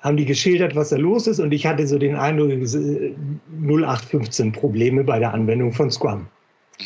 haben 0.00 0.16
die 0.16 0.24
geschildert, 0.24 0.76
was 0.76 0.90
da 0.90 0.96
los 0.96 1.26
ist 1.26 1.40
und 1.40 1.52
ich 1.52 1.66
hatte 1.66 1.86
so 1.86 1.98
den 1.98 2.14
Eindruck, 2.14 2.50
0815 2.50 4.52
Probleme 4.52 5.02
bei 5.02 5.18
der 5.18 5.34
Anwendung 5.34 5.72
von 5.72 5.90
Scrum. 5.90 6.28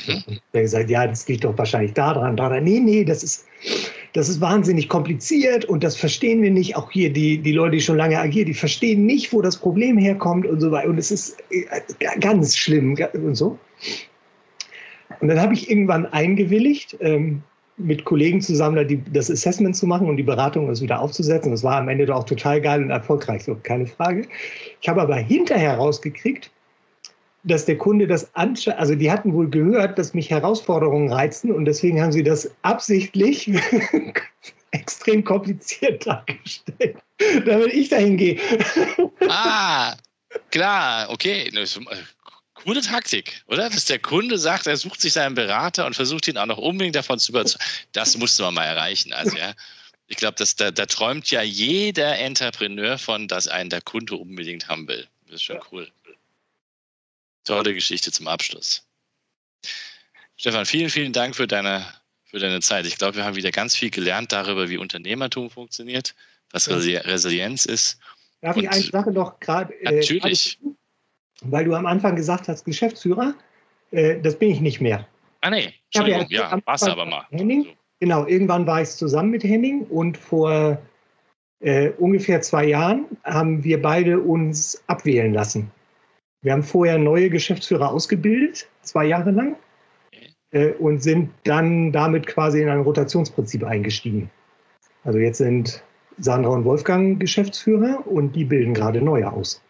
Mhm. 0.07 0.39
Der 0.55 0.63
gesagt, 0.63 0.91
ja, 0.91 1.07
das 1.07 1.27
liegt 1.29 1.45
doch 1.45 1.57
wahrscheinlich 1.59 1.93
daran, 1.95 2.37
daran. 2.37 2.65
Nee, 2.65 2.81
nee, 2.81 3.05
das 3.05 3.23
ist, 3.23 3.47
das 4.13 4.29
ist 4.29 4.41
wahnsinnig 4.41 4.89
kompliziert 4.89 5.65
und 5.65 5.85
das 5.85 5.97
verstehen 5.97 6.43
wir 6.43 6.51
nicht. 6.51 6.77
Auch 6.77 6.91
hier 6.91 7.13
die, 7.13 7.39
die 7.39 7.53
Leute, 7.53 7.77
die 7.77 7.83
schon 7.83 7.97
lange 7.97 8.19
agieren, 8.19 8.47
die 8.47 8.55
verstehen 8.55 9.05
nicht, 9.05 9.33
wo 9.33 9.43
das 9.43 9.57
Problem 9.57 9.99
herkommt 9.99 10.47
und 10.47 10.61
so 10.61 10.71
weiter. 10.71 10.89
Und 10.89 10.99
es 10.99 11.11
ist 11.11 11.43
äh, 11.51 11.65
ganz 12.21 12.57
schlimm 12.57 12.97
und 13.15 13.35
so. 13.35 13.59
Und 15.21 15.29
dann 15.29 15.41
habe 15.41 15.55
ich 15.55 15.71
irgendwann 15.71 16.07
eingewilligt, 16.07 16.97
ähm, 17.01 17.43
mit 17.81 18.05
Kollegen 18.05 18.41
zusammen 18.41 18.87
die, 18.87 19.03
das 19.13 19.31
Assessment 19.31 19.77
zu 19.77 19.87
machen 19.87 20.09
und 20.09 20.17
die 20.17 20.23
Beratung 20.23 20.69
das 20.69 20.81
wieder 20.81 21.01
aufzusetzen. 21.01 21.51
Das 21.51 21.65
war 21.65 21.77
am 21.77 21.89
Ende 21.89 22.07
doch 22.07 22.17
auch 22.17 22.25
total 22.25 22.61
geil 22.61 22.83
und 22.83 22.91
erfolgreich, 22.91 23.45
so 23.45 23.57
keine 23.63 23.87
Frage. 23.87 24.27
Ich 24.81 24.89
habe 24.89 25.03
aber 25.03 25.17
hinterher 25.17 25.77
rausgekriegt, 25.77 26.51
dass 27.45 27.65
der 27.65 27.79
Kunde 27.79 28.07
das 28.07 28.35
anschaut, 28.35 28.75
also 28.75 28.95
die 28.95 29.11
hatten 29.11 29.33
wohl 29.33 29.49
gehört, 29.49 29.99
dass 29.99 30.13
mich 30.13 30.31
Herausforderungen 30.31 31.11
reizen 31.11 31.51
und 31.51 31.65
deswegen 31.65 32.01
haben 32.01 32.13
sie 32.13 32.23
das 32.23 32.51
absichtlich 32.63 33.51
extrem 34.73 35.25
kompliziert 35.25 36.07
dargestellt, 36.07 36.97
damit 37.47 37.73
ich 37.73 37.89
dahin 37.89 38.17
gehe. 38.17 38.39
Ah, 39.29 39.95
klar, 40.51 41.09
okay. 41.11 41.51
Coole 42.65 42.81
Taktik, 42.83 43.43
oder? 43.47 43.69
Dass 43.71 43.85
der 43.87 43.99
Kunde 43.99 44.39
sagt, 44.39 44.67
er 44.67 44.77
sucht 44.77 45.01
sich 45.01 45.13
seinen 45.13 45.35
Berater 45.35 45.87
und 45.87 45.95
versucht 45.95 46.29
ihn 46.29 46.39
auch 46.39 46.47
noch 46.47 46.59
unbedingt 46.59 46.97
davon 46.97 47.19
zu 47.19 47.33
überzeugen. 47.33 47.65
Das 47.93 48.17
musste 48.17 48.43
man 48.43 48.55
mal 48.55 48.65
erreichen. 48.65 49.13
Also 49.13 49.37
ja, 49.37 49.55
ich 50.07 50.17
glaube, 50.17 50.45
da, 50.57 50.71
da 50.71 50.87
träumt 50.87 51.31
ja 51.31 51.43
jeder 51.43 52.19
Entrepreneur 52.19 52.99
von, 52.99 53.29
dass 53.29 53.49
einen 53.49 53.71
der 53.71 53.81
Kunde 53.81 54.17
unbedingt 54.17 54.69
haben 54.69 54.89
will. 54.89 55.07
Das 55.27 55.37
ist 55.37 55.43
schon 55.45 55.57
ja. 55.57 55.63
cool. 55.73 55.91
Tolle 57.45 57.75
Geschichte 57.75 58.13
zum 58.13 58.29
Abschluss. 58.29 58.83
Stefan, 60.37 60.67
vielen, 60.67 60.91
vielen 60.91 61.13
Dank 61.13 61.37
für 61.37 61.47
deine, 61.47 61.87
für 62.25 62.39
deine 62.39 62.61
Zeit. 62.61 62.87
Ich 62.87 62.99
glaube, 62.99 63.17
wir 63.17 63.25
haben 63.25 63.37
wieder 63.37 63.51
ganz 63.51 63.77
viel 63.77 63.91
gelernt 63.91 64.33
darüber, 64.33 64.69
wie 64.69 64.79
Unternehmertum 64.79 65.51
funktioniert, 65.51 66.15
was 66.51 66.69
Resilienz 66.69 67.67
ist. 67.67 67.99
Darf 68.41 68.57
und 68.57 68.65
ich 68.65 68.71
eine 68.71 68.83
Sache 68.83 69.13
noch 69.13 69.39
gerade. 69.39 69.75
Äh, 69.83 69.93
natürlich. 69.93 70.59
Weil 71.43 71.65
du 71.65 71.75
am 71.75 71.87
Anfang 71.87 72.17
gesagt 72.17 72.49
hast, 72.49 72.65
Geschäftsführer, 72.65 73.35
äh, 73.91 74.21
das 74.21 74.39
bin 74.39 74.51
ich 74.51 74.61
nicht 74.61 74.81
mehr. 74.81 75.07
Ah, 75.41 75.51
nee, 75.51 75.73
Entschuldigung, 75.87 76.27
ja, 76.29 76.51
ja 76.51 76.59
warst 76.65 76.89
aber 76.89 77.07
mal. 77.07 77.27
Henning, 77.31 77.65
so. 77.65 77.71
Genau, 78.01 78.27
irgendwann 78.27 78.67
war 78.67 78.83
ich 78.83 78.89
zusammen 78.91 79.31
mit 79.31 79.45
Henning 79.45 79.83
und 79.83 80.17
vor 80.17 80.79
äh, 81.61 81.91
ungefähr 81.99 82.41
zwei 82.41 82.65
Jahren 82.65 83.07
haben 83.25 83.63
wir 83.63 83.81
beide 83.81 84.19
uns 84.19 84.83
abwählen 84.87 85.33
lassen. 85.33 85.71
Wir 86.43 86.53
haben 86.53 86.63
vorher 86.63 86.97
neue 86.97 87.29
Geschäftsführer 87.29 87.91
ausgebildet, 87.91 88.67
zwei 88.81 89.05
Jahre 89.05 89.31
lang, 89.31 89.57
äh, 90.53 90.71
und 90.73 91.03
sind 91.03 91.31
dann 91.45 91.93
damit 91.93 92.27
quasi 92.27 92.63
in 92.63 92.71
ein 92.71 92.81
Rotationsprinzip 92.81 93.63
eingestiegen. 93.65 94.31
Also 95.05 95.19
jetzt 95.19 95.39
sind 95.39 95.83
Sandra 96.19 96.51
und 96.51 96.65
Wolfgang 96.65 97.21
Geschäftsführer 97.21 98.07
und 98.07 98.35
die 98.35 98.45
bilden 98.45 98.73
gerade 98.73 99.03
neue 99.03 99.31
aus. 99.31 99.63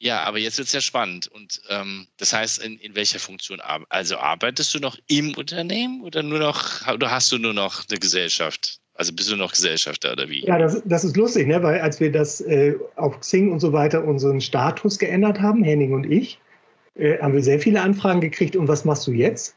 Ja, 0.00 0.22
aber 0.22 0.38
jetzt 0.38 0.58
wird 0.58 0.68
es 0.68 0.74
ja 0.74 0.80
spannend. 0.80 1.28
Und 1.28 1.60
ähm, 1.68 2.06
das 2.18 2.32
heißt, 2.32 2.62
in, 2.62 2.78
in 2.78 2.94
welcher 2.94 3.18
Funktion 3.18 3.60
arbeitest 3.60 3.92
Also 3.92 4.18
arbeitest 4.18 4.74
du 4.74 4.78
noch 4.78 4.96
im 5.08 5.34
Unternehmen 5.34 6.02
oder 6.02 6.22
nur 6.22 6.38
noch 6.38 6.86
oder 6.92 7.10
hast 7.10 7.32
du 7.32 7.38
nur 7.38 7.54
noch 7.54 7.84
eine 7.88 7.98
Gesellschaft? 7.98 8.78
Also 8.94 9.12
bist 9.12 9.30
du 9.30 9.36
noch 9.36 9.52
Gesellschafter 9.52 10.12
oder 10.12 10.28
wie? 10.28 10.44
Ja, 10.44 10.58
das, 10.58 10.82
das 10.84 11.04
ist 11.04 11.16
lustig, 11.16 11.46
ne? 11.46 11.62
weil 11.62 11.80
als 11.80 12.00
wir 12.00 12.10
das 12.10 12.40
äh, 12.40 12.74
auf 12.96 13.20
Xing 13.20 13.52
und 13.52 13.60
so 13.60 13.72
weiter 13.72 14.02
unseren 14.04 14.40
Status 14.40 14.98
geändert 14.98 15.40
haben, 15.40 15.62
Henning 15.62 15.92
und 15.92 16.04
ich, 16.10 16.40
äh, 16.96 17.18
haben 17.18 17.32
wir 17.32 17.42
sehr 17.42 17.60
viele 17.60 17.80
Anfragen 17.80 18.20
gekriegt. 18.20 18.56
Und 18.56 18.66
was 18.68 18.84
machst 18.84 19.06
du 19.06 19.12
jetzt? 19.12 19.54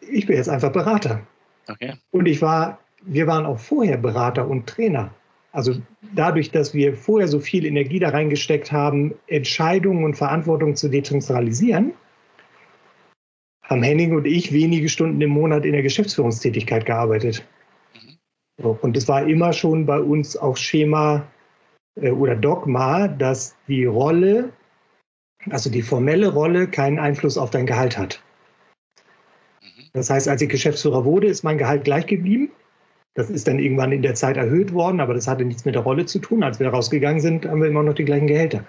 Ich 0.00 0.26
bin 0.26 0.36
jetzt 0.36 0.48
einfach 0.48 0.72
Berater. 0.72 1.24
Okay. 1.68 1.94
Und 2.10 2.26
ich 2.26 2.40
war, 2.40 2.78
wir 3.02 3.26
waren 3.26 3.46
auch 3.46 3.58
vorher 3.58 3.96
Berater 3.96 4.48
und 4.48 4.66
Trainer. 4.66 5.14
Also 5.56 5.80
dadurch, 6.14 6.50
dass 6.50 6.74
wir 6.74 6.94
vorher 6.94 7.28
so 7.28 7.40
viel 7.40 7.64
Energie 7.64 7.98
da 7.98 8.10
reingesteckt 8.10 8.72
haben, 8.72 9.14
Entscheidungen 9.26 10.04
und 10.04 10.14
Verantwortung 10.14 10.76
zu 10.76 10.90
dezentralisieren, 10.90 11.94
haben 13.62 13.82
Henning 13.82 14.14
und 14.14 14.26
ich 14.26 14.52
wenige 14.52 14.90
Stunden 14.90 15.18
im 15.22 15.30
Monat 15.30 15.64
in 15.64 15.72
der 15.72 15.80
Geschäftsführungstätigkeit 15.80 16.84
gearbeitet. 16.84 17.42
Mhm. 18.58 18.76
und 18.82 18.98
es 18.98 19.08
war 19.08 19.26
immer 19.26 19.54
schon 19.54 19.86
bei 19.86 19.98
uns 19.98 20.36
auch 20.36 20.58
Schema 20.58 21.26
äh, 21.94 22.10
oder 22.10 22.36
Dogma, 22.36 23.08
dass 23.08 23.56
die 23.66 23.86
Rolle, 23.86 24.52
also 25.48 25.70
die 25.70 25.80
formelle 25.80 26.34
Rolle, 26.34 26.68
keinen 26.68 26.98
Einfluss 26.98 27.38
auf 27.38 27.48
dein 27.48 27.64
Gehalt 27.64 27.96
hat. 27.96 28.22
Mhm. 29.62 29.88
Das 29.94 30.10
heißt, 30.10 30.28
als 30.28 30.42
ich 30.42 30.50
Geschäftsführer 30.50 31.06
wurde, 31.06 31.28
ist 31.28 31.44
mein 31.44 31.56
Gehalt 31.56 31.84
gleich 31.84 32.06
geblieben. 32.06 32.50
Das 33.16 33.30
ist 33.30 33.48
dann 33.48 33.58
irgendwann 33.58 33.92
in 33.92 34.02
der 34.02 34.14
Zeit 34.14 34.36
erhöht 34.36 34.74
worden, 34.74 35.00
aber 35.00 35.14
das 35.14 35.26
hatte 35.26 35.42
nichts 35.42 35.64
mit 35.64 35.74
der 35.74 35.82
Rolle 35.82 36.04
zu 36.04 36.18
tun. 36.18 36.42
Als 36.42 36.60
wir 36.60 36.68
rausgegangen 36.68 37.20
sind, 37.20 37.46
haben 37.46 37.62
wir 37.62 37.68
immer 37.68 37.82
noch 37.82 37.94
die 37.94 38.04
gleichen 38.04 38.26
Gehälter. 38.26 38.64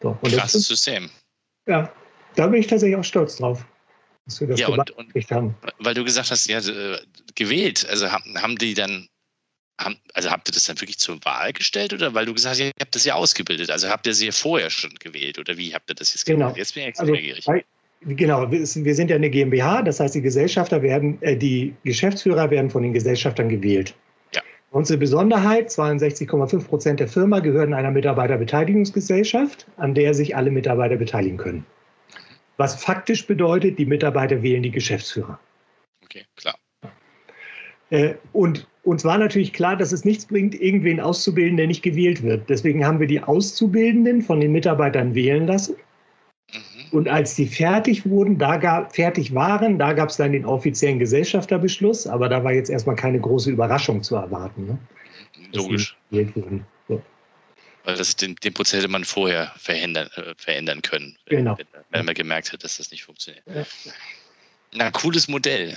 So, 0.00 0.16
Krasses 0.22 0.68
System. 0.68 1.10
Ja, 1.66 1.92
da 2.36 2.46
bin 2.46 2.60
ich 2.60 2.68
tatsächlich 2.68 2.96
auch 2.96 3.04
stolz 3.04 3.36
drauf, 3.36 3.66
dass 4.26 4.40
wir 4.40 4.46
das 4.46 4.60
ja, 4.60 4.68
und, 4.68 4.90
und, 4.92 5.30
haben. 5.32 5.56
Weil 5.80 5.94
du 5.94 6.04
gesagt 6.04 6.30
hast, 6.30 6.46
ja, 6.46 6.58
äh, 6.58 7.00
gewählt, 7.34 7.84
also 7.88 8.10
haben, 8.10 8.40
haben 8.40 8.56
die 8.56 8.74
dann, 8.74 9.08
haben, 9.80 9.98
also 10.14 10.30
habt 10.30 10.48
ihr 10.48 10.52
das 10.52 10.64
dann 10.66 10.80
wirklich 10.80 11.00
zur 11.00 11.24
Wahl 11.24 11.52
gestellt 11.52 11.92
oder 11.92 12.14
weil 12.14 12.26
du 12.26 12.34
gesagt 12.34 12.54
hast, 12.54 12.60
ihr 12.60 12.72
habt 12.80 12.94
das 12.94 13.04
ja 13.04 13.14
ausgebildet, 13.14 13.72
also 13.72 13.88
habt 13.88 14.06
ihr 14.06 14.14
sie 14.14 14.26
ja 14.26 14.32
vorher 14.32 14.70
schon 14.70 14.94
gewählt 15.00 15.36
oder 15.38 15.56
wie 15.56 15.74
habt 15.74 15.90
ihr 15.90 15.94
das 15.94 16.14
jetzt 16.14 16.26
genau. 16.26 16.54
Jetzt 16.54 16.74
bin 16.74 16.84
ich 16.84 16.88
extrem 16.90 17.08
also, 17.08 17.14
neugierig. 17.14 17.64
Genau, 18.04 18.50
wir 18.50 18.66
sind 18.66 19.10
ja 19.10 19.16
eine 19.16 19.30
GmbH, 19.30 19.82
das 19.82 20.00
heißt, 20.00 20.14
die 20.14 20.22
Gesellschafter 20.22 20.82
werden, 20.82 21.18
äh, 21.20 21.36
die 21.36 21.74
Geschäftsführer 21.84 22.50
werden 22.50 22.68
von 22.68 22.82
den 22.82 22.92
Gesellschaftern 22.92 23.48
gewählt. 23.48 23.94
Ja. 24.34 24.42
Unsere 24.70 24.98
Besonderheit, 24.98 25.70
62,5 25.70 26.66
Prozent 26.66 27.00
der 27.00 27.08
Firma 27.08 27.38
gehören 27.38 27.74
einer 27.74 27.92
Mitarbeiterbeteiligungsgesellschaft, 27.92 29.66
an 29.76 29.94
der 29.94 30.14
sich 30.14 30.34
alle 30.34 30.50
Mitarbeiter 30.50 30.96
beteiligen 30.96 31.36
können. 31.36 31.64
Was 32.56 32.74
faktisch 32.74 33.26
bedeutet, 33.26 33.78
die 33.78 33.86
Mitarbeiter 33.86 34.42
wählen 34.42 34.62
die 34.62 34.70
Geschäftsführer. 34.70 35.38
Okay, 36.04 36.24
klar. 36.36 36.56
Äh, 37.90 38.14
und 38.32 38.66
uns 38.84 39.04
war 39.04 39.18
natürlich 39.18 39.52
klar, 39.52 39.76
dass 39.76 39.92
es 39.92 40.04
nichts 40.04 40.26
bringt, 40.26 40.60
irgendwen 40.60 40.98
auszubilden, 40.98 41.56
der 41.56 41.68
nicht 41.68 41.82
gewählt 41.82 42.22
wird. 42.22 42.48
Deswegen 42.50 42.84
haben 42.84 42.98
wir 42.98 43.06
die 43.06 43.22
Auszubildenden 43.22 44.22
von 44.22 44.40
den 44.40 44.50
Mitarbeitern 44.50 45.14
wählen 45.14 45.46
lassen. 45.46 45.76
Und 46.92 47.08
als 47.08 47.34
die 47.34 47.46
fertig 47.46 48.08
wurden, 48.08 48.38
da 48.38 48.58
gab, 48.58 48.94
fertig 48.94 49.34
waren, 49.34 49.78
da 49.78 49.94
gab 49.94 50.10
es 50.10 50.16
dann 50.18 50.32
den 50.32 50.44
offiziellen 50.44 50.98
Gesellschafterbeschluss, 50.98 52.06
aber 52.06 52.28
da 52.28 52.44
war 52.44 52.52
jetzt 52.52 52.68
erstmal 52.68 52.96
keine 52.96 53.18
große 53.18 53.50
Überraschung 53.50 54.02
zu 54.02 54.14
erwarten. 54.14 54.66
Ne? 54.66 54.78
Logisch. 55.52 55.96
So. 56.88 57.02
Weil 57.84 57.96
das, 57.96 58.14
den, 58.14 58.36
den 58.36 58.52
Prozess 58.52 58.80
hätte 58.80 58.88
man 58.88 59.04
vorher 59.04 59.52
verändern, 59.56 60.08
äh, 60.16 60.34
verändern 60.36 60.82
können, 60.82 61.16
genau. 61.26 61.56
wenn, 61.56 61.66
wenn, 61.90 62.04
man 62.04 62.14
gemerkt 62.14 62.52
hat, 62.52 62.62
dass 62.62 62.76
das 62.76 62.90
nicht 62.90 63.04
funktioniert. 63.04 63.44
Ja. 63.46 63.64
Na, 64.74 64.90
cooles 64.90 65.28
Modell. 65.28 65.76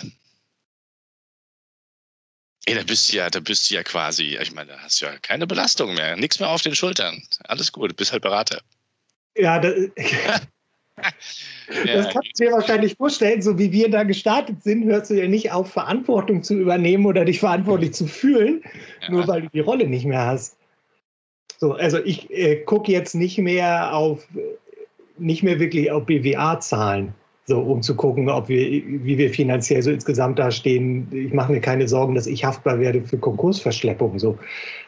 Ey, 2.66 2.76
da 2.76 2.84
bist 2.84 3.12
du 3.12 3.18
ja, 3.18 3.30
da 3.30 3.40
bist 3.40 3.70
du 3.70 3.76
ja 3.76 3.84
quasi, 3.84 4.38
ich 4.42 4.54
meine, 4.54 4.72
da 4.72 4.80
hast 4.80 5.02
du 5.02 5.06
ja 5.06 5.18
keine 5.20 5.48
Belastung 5.48 5.94
mehr, 5.94 6.18
nichts 6.18 6.40
mehr 6.40 6.50
auf 6.50 6.62
den 6.62 6.76
Schultern. 6.76 7.24
Alles 7.46 7.72
gut, 7.72 7.92
du 7.92 7.96
bist 7.96 8.12
halt 8.12 8.22
Berater. 8.22 8.62
Ja, 9.38 9.60
das, 9.60 9.76
das 10.98 12.14
kannst 12.14 12.40
du 12.40 12.46
dir 12.46 12.52
wahrscheinlich 12.52 12.96
vorstellen, 12.96 13.42
so 13.42 13.58
wie 13.60 13.72
wir 13.72 13.90
da 13.90 14.04
gestartet 14.04 14.64
sind, 14.64 14.86
hörst 14.86 15.10
du 15.10 15.16
ja 15.16 15.28
nicht 15.28 15.52
auf, 15.52 15.72
Verantwortung 15.72 16.44
zu 16.44 16.56
übernehmen 16.56 17.06
oder 17.06 17.26
dich 17.26 17.40
verantwortlich 17.40 17.94
zu 17.94 18.08
fühlen, 18.08 18.62
ja. 19.02 19.12
nur 19.12 19.28
weil 19.28 19.44
du 19.44 19.50
die 19.54 19.60
Rolle 19.60 19.88
nicht 19.88 20.06
mehr 20.06 20.26
hast. 20.26 20.58
So, 21.58 21.74
also 21.74 22.00
ich 22.04 22.30
äh, 22.32 22.58
gucke 22.58 22.92
jetzt 22.92 23.16
nicht 23.16 23.38
mehr 23.38 23.94
auf, 23.94 24.28
nicht 25.18 25.44
mehr 25.44 25.60
wirklich 25.60 25.92
auf 25.92 26.06
BWA-Zahlen, 26.06 27.14
so 27.46 27.60
um 27.60 27.82
zu 27.82 27.96
gucken, 27.96 28.30
ob 28.30 28.50
wir, 28.50 28.60
wie 28.60 29.18
wir 29.18 29.30
finanziell 29.30 29.82
so 29.82 29.92
insgesamt 29.92 30.40
dastehen. 30.40 31.08
Ich 31.12 31.34
mache 31.34 31.52
mir 31.52 31.62
keine 31.62 31.88
Sorgen, 31.88 32.16
dass 32.16 32.28
ich 32.28 32.44
haftbar 32.44 32.80
werde 32.80 33.02
für 33.02 33.18
Konkursverschleppung. 33.18 34.20
So. 34.20 34.38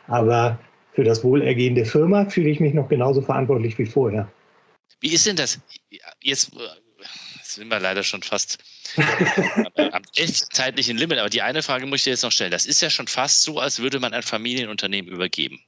Aber 0.08 0.60
für 0.94 1.04
das 1.04 1.24
Wohlergehen 1.24 1.76
der 1.76 1.86
Firma 1.86 2.26
fühle 2.26 2.50
ich 2.50 2.60
mich 2.60 2.74
noch 2.74 2.90
genauso 2.90 3.22
verantwortlich 3.22 3.78
wie 3.78 3.86
vorher. 3.86 4.28
Wie 5.00 5.14
ist 5.14 5.26
denn 5.26 5.36
das? 5.36 5.60
Jetzt 6.22 6.52
sind 7.44 7.70
wir 7.70 7.80
leider 7.80 8.04
schon 8.04 8.24
fast 8.24 8.58
am 8.98 10.04
echt 10.16 10.54
zeitlichen 10.56 10.98
Limit, 10.98 11.20
aber 11.20 11.30
die 11.30 11.42
eine 11.42 11.62
Frage 11.62 11.86
muss 11.86 12.00
ich 12.00 12.04
dir 12.06 12.12
jetzt 12.12 12.24
noch 12.24 12.32
stellen. 12.32 12.52
Das 12.52 12.66
ist 12.66 12.82
ja 12.82 12.90
schon 12.90 13.08
fast 13.08 13.44
so, 13.44 13.60
als 13.60 13.80
würde 13.80 14.00
man 14.00 14.14
ein 14.14 14.24
Familienunternehmen 14.24 15.12
übergeben. 15.12 15.64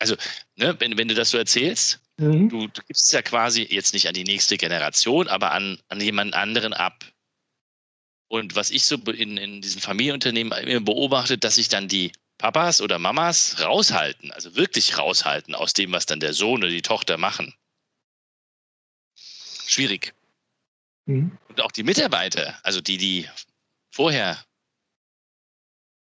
Also, 0.00 0.16
ne, 0.56 0.78
wenn, 0.80 0.98
wenn 0.98 1.08
du 1.08 1.14
das 1.14 1.30
so 1.30 1.38
erzählst, 1.38 2.00
mhm. 2.18 2.48
du, 2.48 2.66
du 2.68 2.82
gibst 2.86 3.06
es 3.06 3.12
ja 3.12 3.22
quasi 3.22 3.62
jetzt 3.62 3.94
nicht 3.94 4.08
an 4.08 4.14
die 4.14 4.24
nächste 4.24 4.56
Generation, 4.56 5.28
aber 5.28 5.52
an, 5.52 5.80
an 5.88 6.00
jemanden 6.00 6.34
anderen 6.34 6.74
ab. 6.74 7.04
Und 8.28 8.56
was 8.56 8.70
ich 8.70 8.84
so 8.84 8.96
in, 8.96 9.36
in 9.36 9.62
diesen 9.62 9.80
Familienunternehmen 9.80 10.84
beobachte, 10.84 11.38
dass 11.38 11.54
sich 11.54 11.68
dann 11.68 11.88
die 11.88 12.12
Papas 12.38 12.80
oder 12.80 12.98
Mamas 12.98 13.60
raushalten, 13.60 14.30
also 14.32 14.56
wirklich 14.56 14.98
raushalten 14.98 15.54
aus 15.54 15.72
dem, 15.72 15.92
was 15.92 16.06
dann 16.06 16.20
der 16.20 16.32
Sohn 16.32 16.62
oder 16.62 16.70
die 16.70 16.82
Tochter 16.82 17.16
machen. 17.16 17.54
Schwierig. 19.66 20.14
Mhm. 21.06 21.36
Und 21.48 21.60
auch 21.60 21.72
die 21.72 21.82
Mitarbeiter, 21.82 22.58
also 22.62 22.80
die, 22.80 22.96
die 22.96 23.28
vorher, 23.90 24.38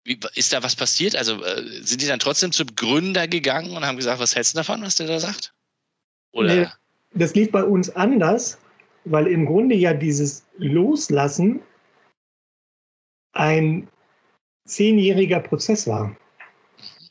wie, 0.04 0.20
ist 0.36 0.54
da 0.54 0.64
was 0.64 0.76
passiert? 0.76 1.16
Also 1.16 1.44
äh, 1.44 1.84
sind 1.84 2.02
die 2.02 2.08
dann 2.08 2.20
trotzdem 2.20 2.52
zum 2.52 2.76
Gründer 2.76 3.28
gegangen 3.28 3.76
und 3.76 3.86
haben 3.86 3.98
gesagt, 3.98 4.20
was 4.20 4.36
hältst 4.36 4.54
du 4.54 4.58
davon, 4.58 4.82
was 4.82 4.96
der 4.96 5.08
da 5.08 5.20
sagt? 5.20 5.54
Oder? 6.32 6.56
Nee, 6.56 6.68
das 7.14 7.34
lief 7.34 7.52
bei 7.52 7.64
uns 7.64 7.90
anders, 7.90 8.60
weil 9.06 9.28
im 9.28 9.46
Grunde 9.46 9.76
ja 9.76 9.94
dieses 9.94 10.46
Loslassen 10.58 11.62
ein 13.34 13.88
zehnjähriger 14.70 15.40
Prozess 15.40 15.88
war. 15.88 16.16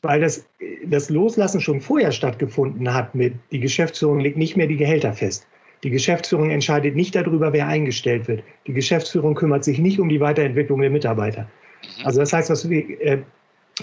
Weil 0.01 0.21
das, 0.21 0.47
das 0.85 1.09
Loslassen 1.09 1.59
schon 1.59 1.81
vorher 1.81 2.11
stattgefunden 2.11 2.93
hat 2.93 3.13
mit, 3.13 3.33
die 3.51 3.59
Geschäftsführung 3.59 4.19
legt 4.19 4.37
nicht 4.37 4.55
mehr 4.55 4.67
die 4.67 4.77
Gehälter 4.77 5.13
fest. 5.13 5.45
Die 5.83 5.89
Geschäftsführung 5.89 6.49
entscheidet 6.49 6.95
nicht 6.95 7.15
darüber, 7.15 7.53
wer 7.53 7.67
eingestellt 7.67 8.27
wird. 8.27 8.43
Die 8.67 8.73
Geschäftsführung 8.73 9.35
kümmert 9.35 9.63
sich 9.63 9.79
nicht 9.79 9.99
um 9.99 10.09
die 10.09 10.19
Weiterentwicklung 10.19 10.81
der 10.81 10.89
Mitarbeiter. 10.89 11.49
Also 12.03 12.19
das 12.19 12.33
heißt, 12.33 12.49
was 12.49 12.69
wir, 12.69 13.01
äh, 13.01 13.19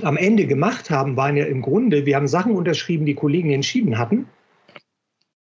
am 0.02 0.16
Ende 0.16 0.46
gemacht 0.46 0.90
haben, 0.90 1.16
waren 1.16 1.36
ja 1.36 1.46
im 1.46 1.62
Grunde, 1.62 2.04
wir 2.04 2.16
haben 2.16 2.26
Sachen 2.26 2.52
unterschrieben, 2.52 3.06
die 3.06 3.14
Kollegen 3.14 3.50
entschieden 3.50 3.98
hatten. 3.98 4.26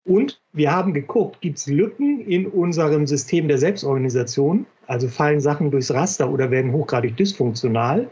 Und 0.07 0.39
wir 0.53 0.71
haben 0.71 0.93
geguckt, 0.93 1.41
gibt 1.41 1.57
es 1.57 1.65
Lücken 1.65 2.19
in 2.21 2.45
unserem 2.45 3.07
System 3.07 3.47
der 3.47 3.57
Selbstorganisation? 3.57 4.67
Also 4.87 5.07
fallen 5.07 5.39
Sachen 5.39 5.71
durchs 5.71 5.93
Raster 5.93 6.29
oder 6.29 6.51
werden 6.51 6.71
hochgradig 6.71 7.17
dysfunktional 7.17 8.09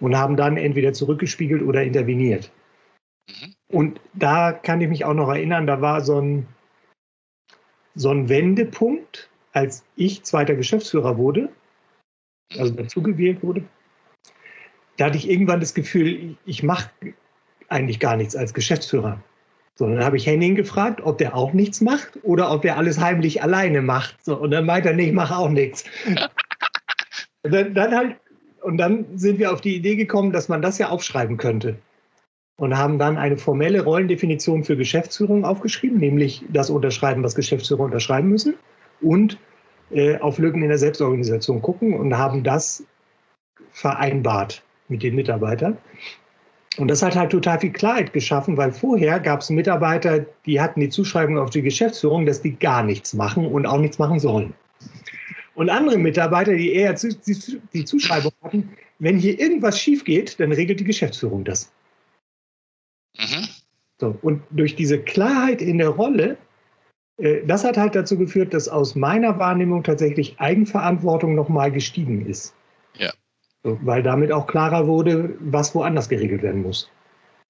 und 0.00 0.16
haben 0.16 0.36
dann 0.36 0.56
entweder 0.56 0.92
zurückgespiegelt 0.92 1.62
oder 1.62 1.82
interveniert. 1.82 2.50
Mhm. 3.28 3.54
Und 3.68 4.00
da 4.14 4.52
kann 4.52 4.80
ich 4.80 4.88
mich 4.88 5.04
auch 5.04 5.14
noch 5.14 5.28
erinnern, 5.28 5.66
da 5.66 5.80
war 5.80 6.00
so 6.00 6.20
ein, 6.20 6.46
so 7.94 8.10
ein 8.10 8.28
Wendepunkt, 8.28 9.30
als 9.52 9.84
ich 9.96 10.22
zweiter 10.24 10.54
Geschäftsführer 10.54 11.16
wurde, 11.16 11.48
also 12.56 12.72
dazugewählt 12.72 13.42
wurde. 13.42 13.64
Da 14.96 15.06
hatte 15.06 15.18
ich 15.18 15.30
irgendwann 15.30 15.60
das 15.60 15.74
Gefühl, 15.74 16.36
ich 16.44 16.62
mache 16.62 16.90
eigentlich 17.68 18.00
gar 18.00 18.16
nichts 18.16 18.36
als 18.36 18.52
Geschäftsführer. 18.52 19.22
So, 19.76 19.86
dann 19.88 20.04
habe 20.04 20.16
ich 20.16 20.26
Henning 20.26 20.56
gefragt, 20.56 21.00
ob 21.02 21.18
der 21.18 21.34
auch 21.34 21.52
nichts 21.52 21.80
macht 21.80 22.18
oder 22.22 22.52
ob 22.52 22.62
der 22.62 22.76
alles 22.76 23.00
heimlich 23.00 23.42
alleine 23.42 23.80
macht. 23.80 24.22
So, 24.24 24.36
und 24.36 24.50
dann 24.50 24.66
meint 24.66 24.84
er, 24.84 24.92
nee, 24.92 25.06
ich 25.08 25.12
mache 25.12 25.36
auch 25.36 25.48
nichts. 25.48 25.84
Und 27.42 27.54
dann, 27.54 27.72
dann 27.72 27.94
halt, 27.94 28.16
und 28.62 28.76
dann 28.76 29.06
sind 29.16 29.38
wir 29.38 29.52
auf 29.52 29.60
die 29.62 29.74
Idee 29.74 29.96
gekommen, 29.96 30.32
dass 30.32 30.48
man 30.48 30.60
das 30.60 30.78
ja 30.78 30.90
aufschreiben 30.90 31.38
könnte. 31.38 31.76
Und 32.56 32.76
haben 32.76 32.98
dann 32.98 33.16
eine 33.16 33.38
formelle 33.38 33.82
Rollendefinition 33.82 34.64
für 34.64 34.76
Geschäftsführung 34.76 35.46
aufgeschrieben, 35.46 35.98
nämlich 35.98 36.44
das 36.50 36.68
Unterschreiben, 36.68 37.22
was 37.22 37.34
Geschäftsführer 37.34 37.80
unterschreiben 37.80 38.28
müssen, 38.28 38.56
und 39.00 39.38
äh, 39.90 40.18
auf 40.18 40.38
Lücken 40.38 40.62
in 40.62 40.68
der 40.68 40.78
Selbstorganisation 40.78 41.62
gucken 41.62 41.94
und 41.94 42.18
haben 42.18 42.44
das 42.44 42.84
vereinbart 43.72 44.62
mit 44.88 45.02
den 45.02 45.14
Mitarbeitern. 45.14 45.78
Und 46.76 46.88
das 46.88 47.02
hat 47.02 47.16
halt 47.16 47.32
total 47.32 47.58
viel 47.58 47.72
Klarheit 47.72 48.12
geschaffen, 48.12 48.56
weil 48.56 48.72
vorher 48.72 49.18
gab 49.18 49.40
es 49.40 49.50
Mitarbeiter, 49.50 50.24
die 50.46 50.60
hatten 50.60 50.80
die 50.80 50.88
Zuschreibung 50.88 51.38
auf 51.38 51.50
die 51.50 51.62
Geschäftsführung, 51.62 52.26
dass 52.26 52.42
die 52.42 52.56
gar 52.56 52.84
nichts 52.84 53.12
machen 53.12 53.46
und 53.46 53.66
auch 53.66 53.78
nichts 53.78 53.98
machen 53.98 54.20
sollen. 54.20 54.54
Und 55.54 55.68
andere 55.68 55.98
Mitarbeiter, 55.98 56.54
die 56.54 56.72
eher 56.72 56.94
die 56.94 57.84
Zuschreibung 57.84 58.32
hatten, 58.42 58.70
wenn 59.00 59.18
hier 59.18 59.38
irgendwas 59.38 59.80
schief 59.80 60.04
geht, 60.04 60.38
dann 60.38 60.52
regelt 60.52 60.80
die 60.80 60.84
Geschäftsführung 60.84 61.44
das. 61.44 61.72
Mhm. 63.18 63.48
So, 64.00 64.16
und 64.22 64.42
durch 64.50 64.76
diese 64.76 64.98
Klarheit 64.98 65.60
in 65.60 65.78
der 65.78 65.90
Rolle, 65.90 66.38
äh, 67.18 67.44
das 67.46 67.64
hat 67.64 67.76
halt 67.76 67.94
dazu 67.94 68.16
geführt, 68.16 68.54
dass 68.54 68.68
aus 68.68 68.94
meiner 68.94 69.38
Wahrnehmung 69.38 69.82
tatsächlich 69.82 70.38
Eigenverantwortung 70.38 71.34
nochmal 71.34 71.70
gestiegen 71.70 72.24
ist. 72.26 72.54
Weil 73.62 74.02
damit 74.02 74.32
auch 74.32 74.46
klarer 74.46 74.86
wurde, 74.86 75.36
was 75.40 75.74
woanders 75.74 76.08
geregelt 76.08 76.42
werden 76.42 76.62
muss. 76.62 76.90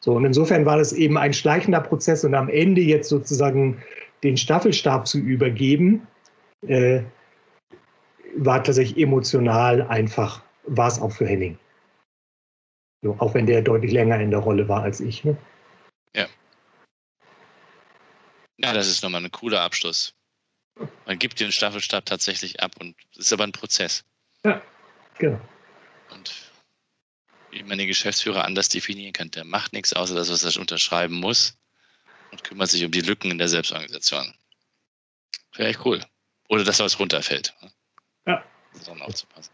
So, 0.00 0.14
und 0.14 0.24
insofern 0.24 0.64
war 0.64 0.78
das 0.78 0.92
eben 0.92 1.18
ein 1.18 1.32
schleichender 1.32 1.80
Prozess 1.80 2.24
und 2.24 2.34
am 2.34 2.48
Ende 2.48 2.80
jetzt 2.80 3.08
sozusagen 3.08 3.80
den 4.22 4.36
Staffelstab 4.36 5.06
zu 5.06 5.18
übergeben, 5.18 6.06
äh, 6.66 7.02
war 8.36 8.62
tatsächlich 8.62 9.02
emotional 9.02 9.82
einfach, 9.82 10.42
war 10.64 10.88
es 10.88 11.00
auch 11.00 11.12
für 11.12 11.26
Henning. 11.26 11.58
So, 13.02 13.16
auch 13.18 13.34
wenn 13.34 13.46
der 13.46 13.62
deutlich 13.62 13.92
länger 13.92 14.20
in 14.20 14.30
der 14.30 14.40
Rolle 14.40 14.68
war 14.68 14.82
als 14.82 15.00
ich. 15.00 15.24
Ne? 15.24 15.36
Ja. 16.14 16.26
Ja, 18.58 18.72
das 18.72 18.88
ist 18.88 19.02
nochmal 19.02 19.24
ein 19.24 19.30
cooler 19.30 19.62
Abschluss. 19.62 20.14
Man 21.06 21.18
gibt 21.18 21.40
den 21.40 21.52
Staffelstab 21.52 22.06
tatsächlich 22.06 22.60
ab 22.60 22.72
und 22.78 22.94
es 23.12 23.26
ist 23.26 23.32
aber 23.32 23.44
ein 23.44 23.52
Prozess. 23.52 24.04
Ja, 24.44 24.62
genau. 25.18 25.40
Und 26.10 26.32
wie 27.50 27.62
man 27.62 27.78
den 27.78 27.88
Geschäftsführer 27.88 28.44
anders 28.44 28.68
definieren 28.68 29.12
kann, 29.12 29.30
der 29.30 29.44
macht 29.44 29.72
nichts 29.72 29.92
außer 29.92 30.14
das, 30.14 30.30
was 30.30 30.44
er 30.44 30.60
unterschreiben 30.60 31.14
muss 31.14 31.58
und 32.30 32.44
kümmert 32.44 32.70
sich 32.70 32.84
um 32.84 32.90
die 32.90 33.00
Lücken 33.00 33.30
in 33.30 33.38
der 33.38 33.48
Selbstorganisation. 33.48 34.34
Vielleicht 35.52 35.84
cool. 35.84 36.00
Oder 36.48 36.64
dass 36.64 36.78
was 36.78 36.98
runterfällt. 36.98 37.54
Ne? 37.62 37.70
Ja. 38.26 38.44
Um 38.88 39.02
aufzupassen. 39.02 39.52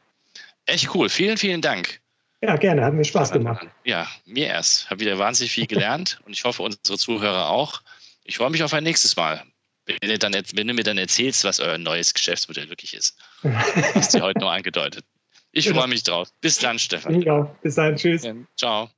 Echt 0.67 0.95
cool. 0.95 1.09
Vielen, 1.09 1.37
vielen 1.37 1.63
Dank. 1.63 2.01
Ja, 2.43 2.57
gerne. 2.57 2.85
Hat 2.85 2.93
mir 2.93 3.05
Spaß 3.05 3.33
gemacht. 3.33 3.67
Ja, 3.85 4.07
mir 4.25 4.47
erst. 4.47 4.91
Habe 4.91 5.01
wieder 5.01 5.19
wahnsinnig 5.19 5.53
viel 5.53 5.67
gelernt 5.67 6.21
und 6.25 6.33
ich 6.33 6.45
hoffe, 6.45 6.63
unsere 6.63 6.99
Zuhörer 6.99 7.49
auch. 7.49 7.83
Ich 8.25 8.37
freue 8.37 8.51
mich 8.51 8.63
auf 8.63 8.75
ein 8.75 8.85
nächstes 8.85 9.17
Mal. 9.17 9.43
Wenn 9.87 10.11
du, 10.11 10.19
dann, 10.19 10.35
wenn 10.35 10.67
du 10.67 10.75
mir 10.75 10.83
dann 10.83 10.99
erzählst, 10.99 11.45
was 11.45 11.61
euer 11.61 11.79
neues 11.79 12.13
Geschäftsmodell 12.13 12.69
wirklich 12.69 12.93
ist. 12.93 13.17
hast 13.95 14.15
du 14.15 14.21
heute 14.21 14.41
nur 14.41 14.51
angedeutet. 14.51 15.05
Ich 15.57 15.71
freue 15.71 15.89
mich 15.89 16.03
drauf. 16.03 16.29
Bis 16.43 16.59
dann, 16.59 16.79
Stefan. 16.79 17.23
Ja, 17.23 17.43
bis 17.63 17.77
dann. 17.77 17.97
Tschüss. 17.97 18.29
Ciao. 18.59 18.91